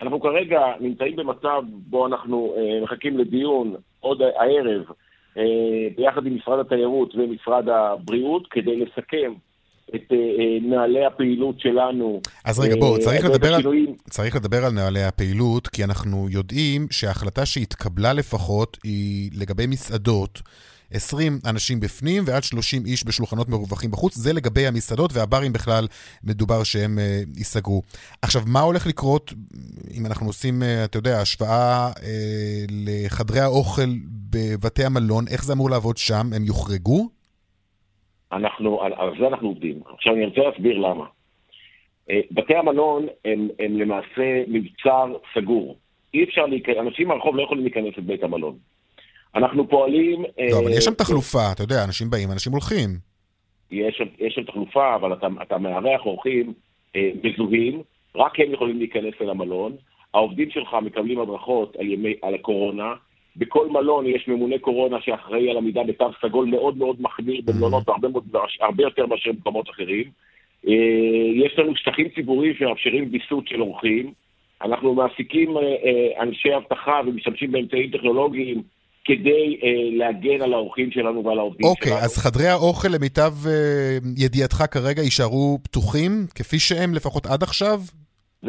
אנחנו 0.00 0.20
כרגע 0.20 0.60
נמצאים 0.80 1.16
במצב 1.16 1.62
בו 1.70 2.06
אנחנו 2.06 2.54
אה, 2.56 2.80
מחכים 2.82 3.18
לדיון 3.18 3.74
עוד 4.00 4.22
הערב 4.22 4.82
ביחד 5.96 6.26
עם 6.26 6.36
משרד 6.36 6.58
התיירות 6.58 7.14
ומשרד 7.14 7.68
הבריאות 7.68 8.46
כדי 8.50 8.76
לסכם 8.76 9.32
את 9.94 10.12
נהלי 10.62 11.04
הפעילות 11.04 11.60
שלנו. 11.60 12.20
אז 12.44 12.60
רגע, 12.60 12.76
בואו, 12.76 12.98
צריך, 12.98 13.24
לדבר 13.24 13.54
על, 13.54 13.62
צריך 14.10 14.36
לדבר 14.36 14.64
על 14.64 14.72
נהלי 14.72 15.02
הפעילות, 15.02 15.68
כי 15.68 15.84
אנחנו 15.84 16.26
יודעים 16.30 16.86
שההחלטה 16.90 17.46
שהתקבלה 17.46 18.12
לפחות 18.12 18.78
היא 18.84 19.30
לגבי 19.34 19.66
מסעדות. 19.66 20.42
20 20.92 21.32
אנשים 21.50 21.80
בפנים 21.80 22.22
ועד 22.26 22.42
30 22.42 22.82
איש 22.86 23.06
בשולחנות 23.06 23.48
מרווחים 23.48 23.90
בחוץ. 23.90 24.14
זה 24.14 24.32
לגבי 24.32 24.66
המסעדות 24.66 25.10
והברים 25.14 25.52
בכלל 25.52 25.84
מדובר 26.24 26.64
שהם 26.64 26.98
uh, 26.98 27.38
ייסגרו. 27.38 27.82
עכשיו, 28.22 28.42
מה 28.46 28.60
הולך 28.60 28.86
לקרות 28.86 29.32
אם 29.96 30.06
אנחנו 30.06 30.26
עושים, 30.26 30.54
uh, 30.62 30.84
אתה 30.84 30.98
יודע, 30.98 31.20
השוואה 31.20 31.90
uh, 31.96 32.00
לחדרי 32.86 33.40
האוכל 33.40 33.90
בבתי 34.30 34.84
המלון, 34.84 35.24
איך 35.32 35.44
זה 35.44 35.52
אמור 35.52 35.70
לעבוד 35.70 35.96
שם? 35.96 36.26
הם 36.36 36.44
יוחרגו? 36.44 37.08
אנחנו, 38.32 38.82
על, 38.82 38.92
על 38.96 39.10
זה 39.20 39.26
אנחנו 39.26 39.48
עובדים. 39.48 39.80
עכשיו 39.94 40.14
אני 40.14 40.26
רוצה 40.26 40.40
להסביר 40.40 40.78
למה. 40.78 41.04
בתי 42.30 42.54
המלון 42.54 43.06
הם, 43.24 43.48
הם 43.58 43.76
למעשה 43.80 44.42
מבצר 44.48 45.14
סגור. 45.34 45.76
אי 46.14 46.24
אפשר 46.24 46.46
להיכנס, 46.46 46.76
אנשים 46.80 47.08
מהרחוב 47.08 47.36
לא 47.36 47.42
יכולים 47.42 47.64
להיכנס 47.64 47.98
לבית 47.98 48.22
המלון. 48.22 48.56
אנחנו 49.34 49.68
פועלים... 49.68 50.22
לא, 50.22 50.58
אבל 50.58 50.70
יש 50.70 50.84
שם 50.84 50.94
תחלופה, 50.94 51.52
אתה 51.52 51.62
יודע, 51.62 51.84
אנשים 51.84 52.10
באים, 52.10 52.32
אנשים 52.32 52.52
הולכים. 52.52 52.90
יש, 53.70 54.02
יש 54.18 54.34
שם 54.34 54.42
תחלופה, 54.42 54.94
אבל 54.94 55.12
אתה, 55.12 55.26
אתה 55.42 55.58
מארח 55.58 56.06
אורחים 56.06 56.52
אה, 56.96 57.10
מזוהים, 57.24 57.82
רק 58.16 58.40
הם 58.40 58.52
יכולים 58.52 58.78
להיכנס 58.78 59.14
אל 59.20 59.30
המלון. 59.30 59.76
העובדים 60.14 60.50
שלך 60.50 60.76
מקבלים 60.82 61.20
הדרכות 61.20 61.76
על, 61.76 61.86
ימי, 61.86 62.14
על 62.22 62.34
הקורונה. 62.34 62.94
בכל 63.36 63.68
מלון 63.68 64.06
יש 64.06 64.28
ממונה 64.28 64.58
קורונה 64.58 64.96
שאחראי 65.00 65.50
על 65.50 65.56
עמידה 65.56 65.82
בתו 65.84 66.10
סגול 66.22 66.46
מאוד 66.46 66.76
מאוד 66.76 66.96
מחמיר 67.00 67.40
במלונות, 67.44 67.88
הרבה, 67.88 68.08
הרבה 68.60 68.82
יותר 68.82 69.06
מאשר 69.06 69.32
במקומות 69.32 69.70
אחרים. 69.70 70.04
אה, 70.68 70.74
יש 71.46 71.58
לנו 71.58 71.76
שטחים 71.76 72.08
ציבוריים 72.14 72.54
שמאפשרים 72.54 73.08
ויסות 73.12 73.48
של 73.48 73.62
אורחים. 73.62 74.12
אנחנו 74.62 74.94
מעסיקים 74.94 75.56
אה, 75.56 75.62
אה, 75.62 76.22
אנשי 76.22 76.56
אבטחה 76.56 77.00
ומשתמשים 77.06 77.52
באמצעים 77.52 77.90
טכנולוגיים 77.90 78.62
כדי 79.04 79.58
אה, 79.62 79.96
להגן 79.98 80.42
על 80.42 80.52
האורחים 80.52 80.90
שלנו 80.90 81.24
ועל 81.24 81.38
העובדים 81.38 81.66
אוקיי, 81.66 81.88
שלנו. 81.88 81.96
אוקיי, 81.96 82.04
אז 82.04 82.18
חדרי 82.18 82.48
האוכל 82.48 82.88
למיטב 82.88 83.32
אה, 83.46 83.98
ידיעתך 84.16 84.64
כרגע 84.70 85.02
יישארו 85.02 85.58
פתוחים, 85.62 86.10
כפי 86.34 86.58
שהם 86.58 86.94
לפחות 86.94 87.26
עד 87.26 87.42
עכשיו? 87.42 87.78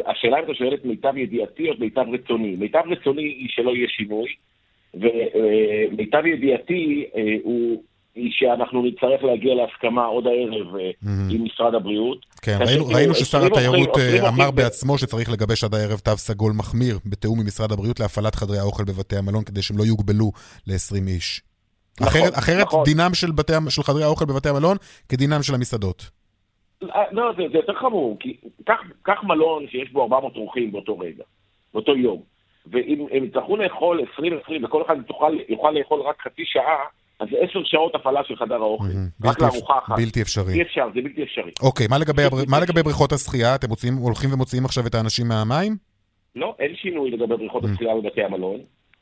השאלה 0.06 0.40
אם 0.40 0.44
אתה 0.44 0.54
שואל 0.54 0.74
את 0.74 0.86
מיטב 0.86 1.18
ידיעתי 1.18 1.70
או 1.70 1.74
מיטב 1.80 2.06
רצוני. 2.14 2.56
מיטב 2.56 2.84
רצוני 2.90 3.24
היא 3.24 3.48
שלא 3.50 3.76
יהיה 3.76 3.88
שינוי, 3.90 4.30
ומיטב 4.94 6.22
אה, 6.26 6.30
ידיעתי 6.30 7.06
אה, 7.16 7.36
הוא 7.44 7.84
היא 8.16 8.32
שאנחנו 8.32 8.84
נצטרך 8.84 9.24
להגיע 9.24 9.56
להסכמה 9.56 10.06
עוד 10.06 10.28
הערב 10.28 10.76
mm-hmm. 10.76 11.08
עם 11.30 11.44
משרד 11.44 11.76
הבריאות. 11.76 12.26
כן, 12.42 12.58
ראינו, 12.68 12.88
ראינו 12.88 13.14
ששר 13.14 13.46
התיירות 13.46 13.98
אה, 13.98 14.30
אמר 14.30 14.52
בעצמו 14.52 14.98
שצריך 14.98 15.32
לגבש 15.32 15.64
עד 15.64 15.74
הערב 15.74 16.00
תו 16.00 16.18
סגול 16.18 16.54
מחמיר 16.58 17.00
בתיאום 17.06 17.40
עם 17.40 17.46
משרד 17.46 17.72
הבריאות 17.72 18.00
להפעלת 18.00 18.36
חדרי 18.36 18.58
האוכל 18.58 18.84
בבתי 18.84 19.16
המלון 19.18 19.44
כדי 19.44 19.62
שהם 19.62 19.78
לא 19.78 19.84
יוגבלו 19.84 20.32
ל-20 20.68 21.08
איש. 21.08 21.42
נכון, 22.02 22.22
אחרת, 22.22 22.34
אחרת 22.38 22.68
נכון. 22.68 22.84
דינם 22.84 23.14
של, 23.14 23.32
בתי, 23.32 23.54
של 23.70 23.84
חדרי 23.84 24.04
האוכל 24.04 24.26
בבתי 24.26 24.50
המלון 24.50 24.78
כדינם 25.10 25.44
של 25.44 25.56
המסעדות. 25.56 26.10
אה, 26.84 27.04
לא, 27.12 27.32
זה, 27.38 27.44
זה 27.52 27.58
יותר 27.58 27.74
חמור, 27.74 28.18
כי 28.20 28.38
קח, 28.66 28.80
קח 29.02 29.24
מלון 29.24 29.66
שיש 29.68 29.92
בו 29.92 30.04
400 30.04 30.36
אורחים 30.36 30.72
באותו 30.72 31.00
רגע, 31.00 31.24
באותו 31.74 31.96
יום, 31.96 32.22
ואם 32.68 33.06
הם 33.12 33.24
יצטרכו 33.24 33.58
לאכול 33.58 34.02
20-20 34.20 34.24
וכל 34.64 34.82
אחד 34.86 34.96
יוכל, 35.10 35.38
יוכל 35.50 35.72
לאכול 35.72 36.02
רק 36.02 36.22
חצי 36.22 36.42
שעה, 36.46 36.84
אז 37.24 37.30
זה 37.32 37.38
עשר 37.42 37.60
שעות 37.64 37.96
הפעלה 37.96 38.22
של 38.28 38.36
חדר 38.36 38.56
האוכל, 38.56 38.86
רק 39.24 39.42
לארוחה 39.42 39.74
אחת. 39.86 39.96
בלתי 39.98 40.22
אפשרי. 40.22 40.54
אי 40.54 40.62
אפשר, 40.62 40.88
זה 40.96 41.02
בלתי 41.02 41.24
אפשרי. 41.24 41.52
אוקיי, 41.62 41.88
מה 41.90 41.98
לגבי, 41.98 42.24
הבר... 42.24 42.38
מה 42.48 42.60
לגבי 42.60 42.84
בריכות 42.84 43.12
השחייה? 43.12 43.56
אתם 43.56 43.70
מוצאים, 43.70 43.94
הולכים 43.96 44.34
ומוציאים 44.34 44.66
עכשיו 44.66 44.88
את 44.88 44.96
האנשים 44.96 45.28
מהמים? 45.28 45.78
לא, 46.36 46.56
אין 46.60 46.76
שינוי 46.76 47.12
לגבי 47.12 47.38
בריכות 47.38 47.64
השחייה 47.66 47.96
בבתי 47.96 48.24
המלון. 48.24 48.60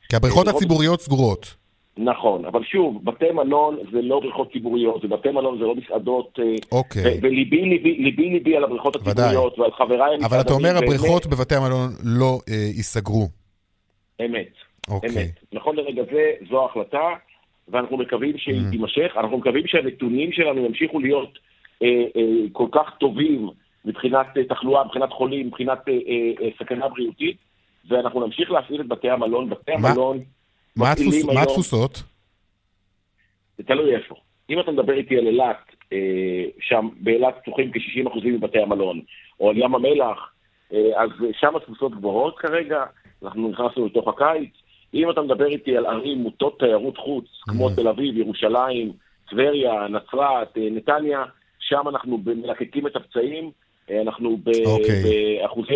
כי 0.08 0.16
הבריכות 0.16 0.48
הציבוריות 0.48 1.00
סגורות. 1.00 1.54
נכון, 1.96 2.44
אבל 2.44 2.64
שוב, 2.64 3.04
בתי 3.04 3.30
מלון 3.30 3.76
זה 3.92 4.02
לא 4.02 4.20
בריכות 4.20 4.52
ציבוריות, 4.52 5.02
זה 5.02 5.08
בתי 5.08 5.30
מלון, 5.30 5.58
זה 5.58 5.64
לא 5.64 5.74
מסעדות. 5.74 6.38
אה, 6.38 6.44
אוקיי. 6.72 7.18
וליבי 7.22 7.62
ליבי, 7.62 7.94
ליבי 7.98 8.30
ליבי 8.30 8.56
על 8.56 8.64
הבריכות 8.64 8.96
הציבוריות 8.96 9.58
ועל 9.58 9.70
חבריי 9.72 10.16
אבל 10.24 10.40
אתה 10.40 10.52
אומר 10.52 10.76
הבריכות 10.76 11.26
בבתי 11.26 11.54
המלון 11.54 11.88
לא 12.04 12.38
אה, 12.48 12.54
ייסגרו. 12.54 13.28
אמת. 14.24 14.52
אוקיי. 14.88 15.10
אמת. 15.10 15.40
נכון 15.52 15.76
לרגע 15.76 16.02
זה, 16.12 16.30
זו 16.50 16.62
ההחלטה. 16.62 17.08
ואנחנו 17.72 17.96
מקווים 17.96 18.38
שהיא 18.38 18.60
mm. 18.60 18.70
תימשך. 18.70 19.12
אנחנו 19.16 19.38
מקווים 19.38 19.66
שהנתונים 19.66 20.32
שלנו 20.32 20.66
ימשיכו 20.66 21.00
להיות 21.00 21.38
אה, 21.82 21.88
אה, 22.16 22.22
כל 22.52 22.66
כך 22.72 22.90
טובים 23.00 23.48
מבחינת 23.84 24.26
אה, 24.36 24.44
תחלואה, 24.44 24.84
מבחינת 24.84 25.12
חולים, 25.12 25.46
מבחינת 25.46 25.78
אה, 25.88 25.92
אה, 25.92 26.44
אה, 26.44 26.50
סכנה 26.58 26.88
בריאותית, 26.88 27.36
ואנחנו 27.88 28.26
נמשיך 28.26 28.50
להפעיל 28.50 28.80
את 28.80 28.88
בתי 28.88 29.10
המלון. 29.10 29.50
בתי 29.50 29.72
מה? 29.76 29.88
המלון 29.88 30.18
מה, 30.76 30.92
התפוס, 30.92 31.14
היום... 31.14 31.34
מה 31.34 31.42
התפוסות? 31.42 32.02
זה 33.58 33.64
תלוי 33.64 33.96
איפה. 33.96 34.14
אם 34.50 34.60
אתה 34.60 34.70
מדבר 34.70 34.92
איתי 34.92 35.18
על 35.18 35.26
אילת, 35.26 35.76
אה, 35.92 36.44
שם 36.60 36.88
באילת 37.00 37.34
פתוחים 37.42 37.70
כ-60% 37.72 38.18
מבתי 38.24 38.58
המלון, 38.58 39.00
או 39.40 39.50
על 39.50 39.58
ים 39.58 39.74
המלח, 39.74 40.32
אה, 40.72 41.02
אז 41.02 41.10
שם 41.40 41.56
התפוסות 41.56 41.94
גבוהות 41.94 42.38
כרגע. 42.38 42.84
אנחנו 43.22 43.48
נכנסנו 43.48 43.86
לתוך 43.86 44.08
הקיץ. 44.08 44.50
אם 44.94 45.10
אתה 45.10 45.20
מדבר 45.20 45.46
איתי 45.46 45.76
על 45.76 45.86
ערים 45.86 46.18
מוטות 46.18 46.58
תיירות 46.58 46.96
חוץ, 46.98 47.24
כמו 47.48 47.68
Mm. 47.68 47.72
תל 47.76 47.88
אביב, 47.88 48.16
ירושלים, 48.16 48.92
טבריה, 49.30 49.72
נצרת, 49.88 50.56
אה, 50.56 50.68
נתניה, 50.70 51.24
שם 51.58 51.88
אנחנו 51.88 52.18
מלקקים 52.26 52.86
את 52.86 52.96
הפצעים, 52.96 53.50
אה, 53.90 54.00
אנחנו 54.02 54.38
אוקיי. 54.66 55.02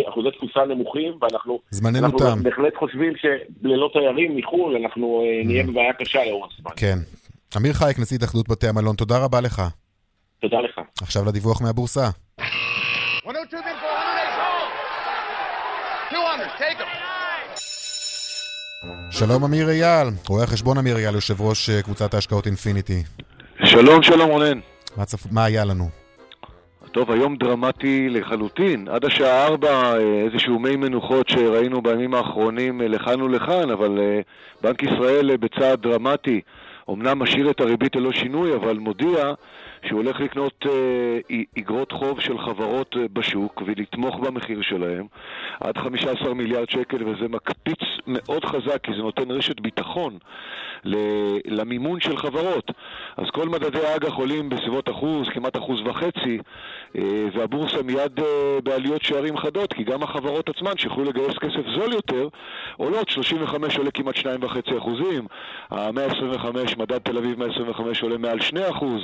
באחוזי 0.05 0.31
תפוסה 0.37 0.65
נמוכים, 0.65 1.13
ואנחנו 1.21 1.59
זמננו 1.69 2.05
אנחנו 2.05 2.19
תם. 2.19 2.43
בהחלט 2.43 2.75
חושבים 2.75 3.13
שללא 3.17 3.89
תיירים 3.93 4.35
מחו"ל, 4.37 4.75
אנחנו 4.75 5.21
אה, 5.25 5.41
נהיה 5.45 5.63
בבעיה 5.63 5.93
קשה 5.93 6.25
לאורך 6.25 6.51
זמן. 6.61 6.71
כן. 6.75 6.97
אמיר 7.57 7.73
חייק, 7.73 7.99
נשיא 7.99 8.17
התאחדות 8.17 8.47
בתי 8.49 8.67
המלון, 8.67 8.95
תודה 8.95 9.25
רבה 9.25 9.41
לך. 9.41 9.61
תודה 10.41 10.57
לך. 10.61 10.81
עכשיו 11.01 11.25
לדיווח 11.25 11.61
מהבורסה. 11.61 12.09
102 13.25 13.63
bid 13.63 13.65
for 13.65 13.87
108. 16.11 16.11
200, 16.11 16.49
take 16.59 16.79
'em. 16.81 17.16
שלום 19.11 19.43
אמיר 19.43 19.69
אייל, 19.69 20.07
רואה 20.29 20.43
החשבון 20.43 20.77
אמיר 20.77 20.97
אייל, 20.97 21.15
יושב 21.15 21.41
ראש 21.41 21.69
אה, 21.69 21.81
קבוצת 21.81 22.13
ההשקעות 22.13 22.45
אינפיניטי. 22.45 23.03
שלום, 23.63 24.03
שלום 24.03 24.29
רונן. 24.29 24.59
מה, 24.97 25.05
צפ... 25.05 25.31
מה 25.31 25.45
היה 25.45 25.65
לנו? 25.65 25.89
טוב, 26.91 27.11
היום 27.11 27.35
דרמטי 27.35 28.09
לחלוטין. 28.09 28.87
עד 28.87 29.05
השעה 29.05 29.45
ארבע 29.45 29.69
אה, 29.69 30.23
איזשהו 30.31 30.59
מי 30.59 30.75
מנוחות 30.75 31.29
שראינו 31.29 31.81
בימים 31.81 32.13
האחרונים 32.13 32.81
אה, 32.81 32.87
לכאן 32.87 33.21
ולכאן, 33.21 33.69
אבל 33.69 33.99
בנק 34.61 34.83
ישראל 34.83 35.37
בצעד 35.37 35.81
דרמטי 35.81 36.41
אמנם 36.89 37.19
משאיר 37.19 37.49
את 37.49 37.61
הריבית 37.61 37.95
ללא 37.95 38.11
שינוי, 38.11 38.55
אבל 38.55 38.77
מודיע 38.77 39.33
שהוא 39.85 40.01
הולך 40.01 40.19
לקנות 40.19 40.65
אה, 40.69 41.19
איגרות 41.57 41.91
חוב 41.91 42.19
של 42.19 42.37
חברות 42.39 42.95
אה, 42.97 43.05
בשוק 43.13 43.63
ולתמוך 43.65 44.19
במחיר 44.19 44.61
שלהם 44.61 45.05
עד 45.59 45.77
15 45.77 46.33
מיליארד 46.33 46.69
שקל, 46.69 47.03
וזה 47.03 47.27
מקפיץ 47.29 47.79
מאוד 48.07 48.45
חזק, 48.45 48.83
כי 48.83 48.91
זה 48.91 49.01
נותן 49.01 49.31
רשת 49.31 49.59
ביטחון 49.59 50.17
למימון 51.45 51.99
של 51.99 52.17
חברות. 52.17 52.71
אז 53.17 53.25
כל 53.33 53.49
מדדי 53.49 53.85
האג"ח 53.85 54.13
עולים 54.13 54.49
בסביבות 54.49 54.89
אחוז, 54.89 55.27
כמעט 55.29 55.57
אחוז 55.57 55.79
וחצי, 55.85 56.39
אה, 56.97 57.01
והבורסה 57.33 57.83
מיד 57.83 58.19
אה, 58.19 58.59
בעליות 58.63 59.01
שערים 59.01 59.37
חדות, 59.37 59.73
כי 59.73 59.83
גם 59.83 60.03
החברות 60.03 60.49
עצמן 60.49 60.77
שיכולו 60.77 61.09
לגייס 61.09 61.37
כסף 61.37 61.67
זול 61.75 61.93
יותר, 61.93 62.27
עולות, 62.77 63.09
35 63.09 63.77
עולה 63.77 63.91
כמעט 63.91 64.15
2.5 64.15 64.77
אחוזים, 64.77 65.27
ה-125, 65.71 66.47
מדד 66.77 66.97
תל 66.97 67.17
אביב 67.17 67.39
125 67.39 68.01
עולה 68.01 68.17
מעל 68.17 68.41
2 68.41 68.65
אחוז, 68.71 69.01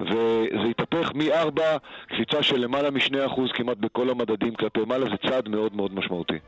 וזה 0.00 0.68
התהפך 0.70 1.12
מ-4, 1.14 1.60
קפיצה 2.08 2.42
של 2.42 2.56
למעלה 2.56 2.90
מ-2 2.90 3.26
אחוז 3.26 3.50
כמעט 3.54 3.76
בכל 3.76 4.10
המדדים 4.10 4.54
כלפי 4.54 4.80
מעלה, 4.86 5.06
זה 5.10 5.30
צעד 5.30 5.48
מאוד 5.48 5.76
מאוד 5.76 5.94
משמעותי. 5.94 6.38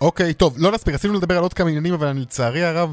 אוקיי, 0.00 0.34
טוב, 0.34 0.54
לא 0.58 0.72
נספיק, 0.72 0.94
רצינו 0.94 1.14
לדבר 1.14 1.36
על 1.36 1.42
עוד 1.42 1.52
כמה 1.52 1.68
עניינים, 1.68 1.94
אבל 1.94 2.06
אני 2.06 2.20
לצערי 2.20 2.64
הרב 2.64 2.92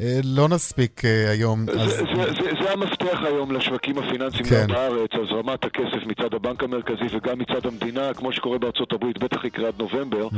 אה, 0.00 0.20
לא 0.24 0.48
נספיק 0.48 1.04
אה, 1.04 1.30
היום. 1.30 1.66
אז... 1.68 1.90
זה, 1.90 1.96
זה, 1.96 2.50
זה, 2.62 2.72
המפתח 2.72 3.18
היום 3.24 3.52
לשווקים 3.52 3.98
הפיננסיים 3.98 4.44
כן. 4.44 4.66
בארץ, 4.66 5.10
הזרמת 5.12 5.64
הכסף 5.64 6.06
מצד 6.06 6.34
הבנק 6.34 6.62
המרכזי 6.62 7.16
וגם 7.16 7.38
מצד 7.38 7.66
המדינה, 7.66 8.14
כמו 8.14 8.32
שקורה 8.32 8.58
בארצות 8.58 8.92
הברית, 8.92 9.18
בטח 9.18 9.44
יקרה 9.44 9.68
עד 9.68 9.74
נובמבר. 9.78 10.28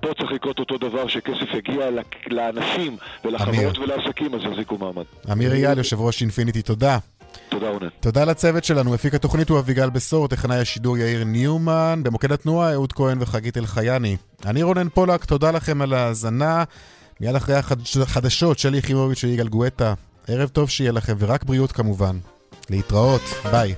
פה 0.00 0.08
צריך 0.18 0.32
לקרות 0.32 0.58
אותו 0.58 0.78
דבר, 0.78 1.08
שכסף 1.08 1.54
יגיע 1.54 1.90
לאנשים 2.30 2.96
ולחברות 3.24 3.78
ולעסקים, 3.78 4.34
אז 4.34 4.40
יחזיקו 4.42 4.78
מעמד. 4.78 5.04
אמיר 5.32 5.52
אייל, 5.52 5.78
יושב 5.78 6.00
ראש 6.00 6.22
אינפיניטי, 6.22 6.62
תודה. 6.62 6.98
תודה 7.48 7.68
רונן. 7.68 7.88
תודה 8.00 8.24
לצוות 8.24 8.64
שלנו, 8.64 8.90
מפיק 8.90 9.14
התוכנית 9.14 9.48
הוא 9.48 9.58
אביגל 9.58 9.90
בשור, 9.90 10.28
טכנאי 10.28 10.58
השידור 10.58 10.98
יאיר 10.98 11.24
ניומן, 11.24 12.00
במוקד 12.02 12.32
התנועה 12.32 12.72
אהוד 12.72 12.92
כהן 12.92 13.18
וחגית 13.20 13.56
אלחייני. 13.56 14.16
אני 14.46 14.62
רונן 14.62 14.88
פולק, 14.88 15.24
תודה 15.24 15.50
לכם 15.50 15.82
על 15.82 15.94
ההאזנה. 15.94 16.64
מיד 17.20 17.34
אחרי 17.34 17.54
החדשות, 18.02 18.58
שלי 18.58 18.78
יחימוביץ' 18.78 19.24
ויגאל 19.24 19.48
גואטה. 19.48 19.94
ערב 20.28 20.48
טוב 20.48 20.70
שיהיה 20.70 20.92
לכם, 20.92 21.16
ורק 21.18 21.44
בריאות 21.44 21.72
כמובן. 21.72 22.18
להתראות, 22.70 23.22
ביי. 23.50 23.74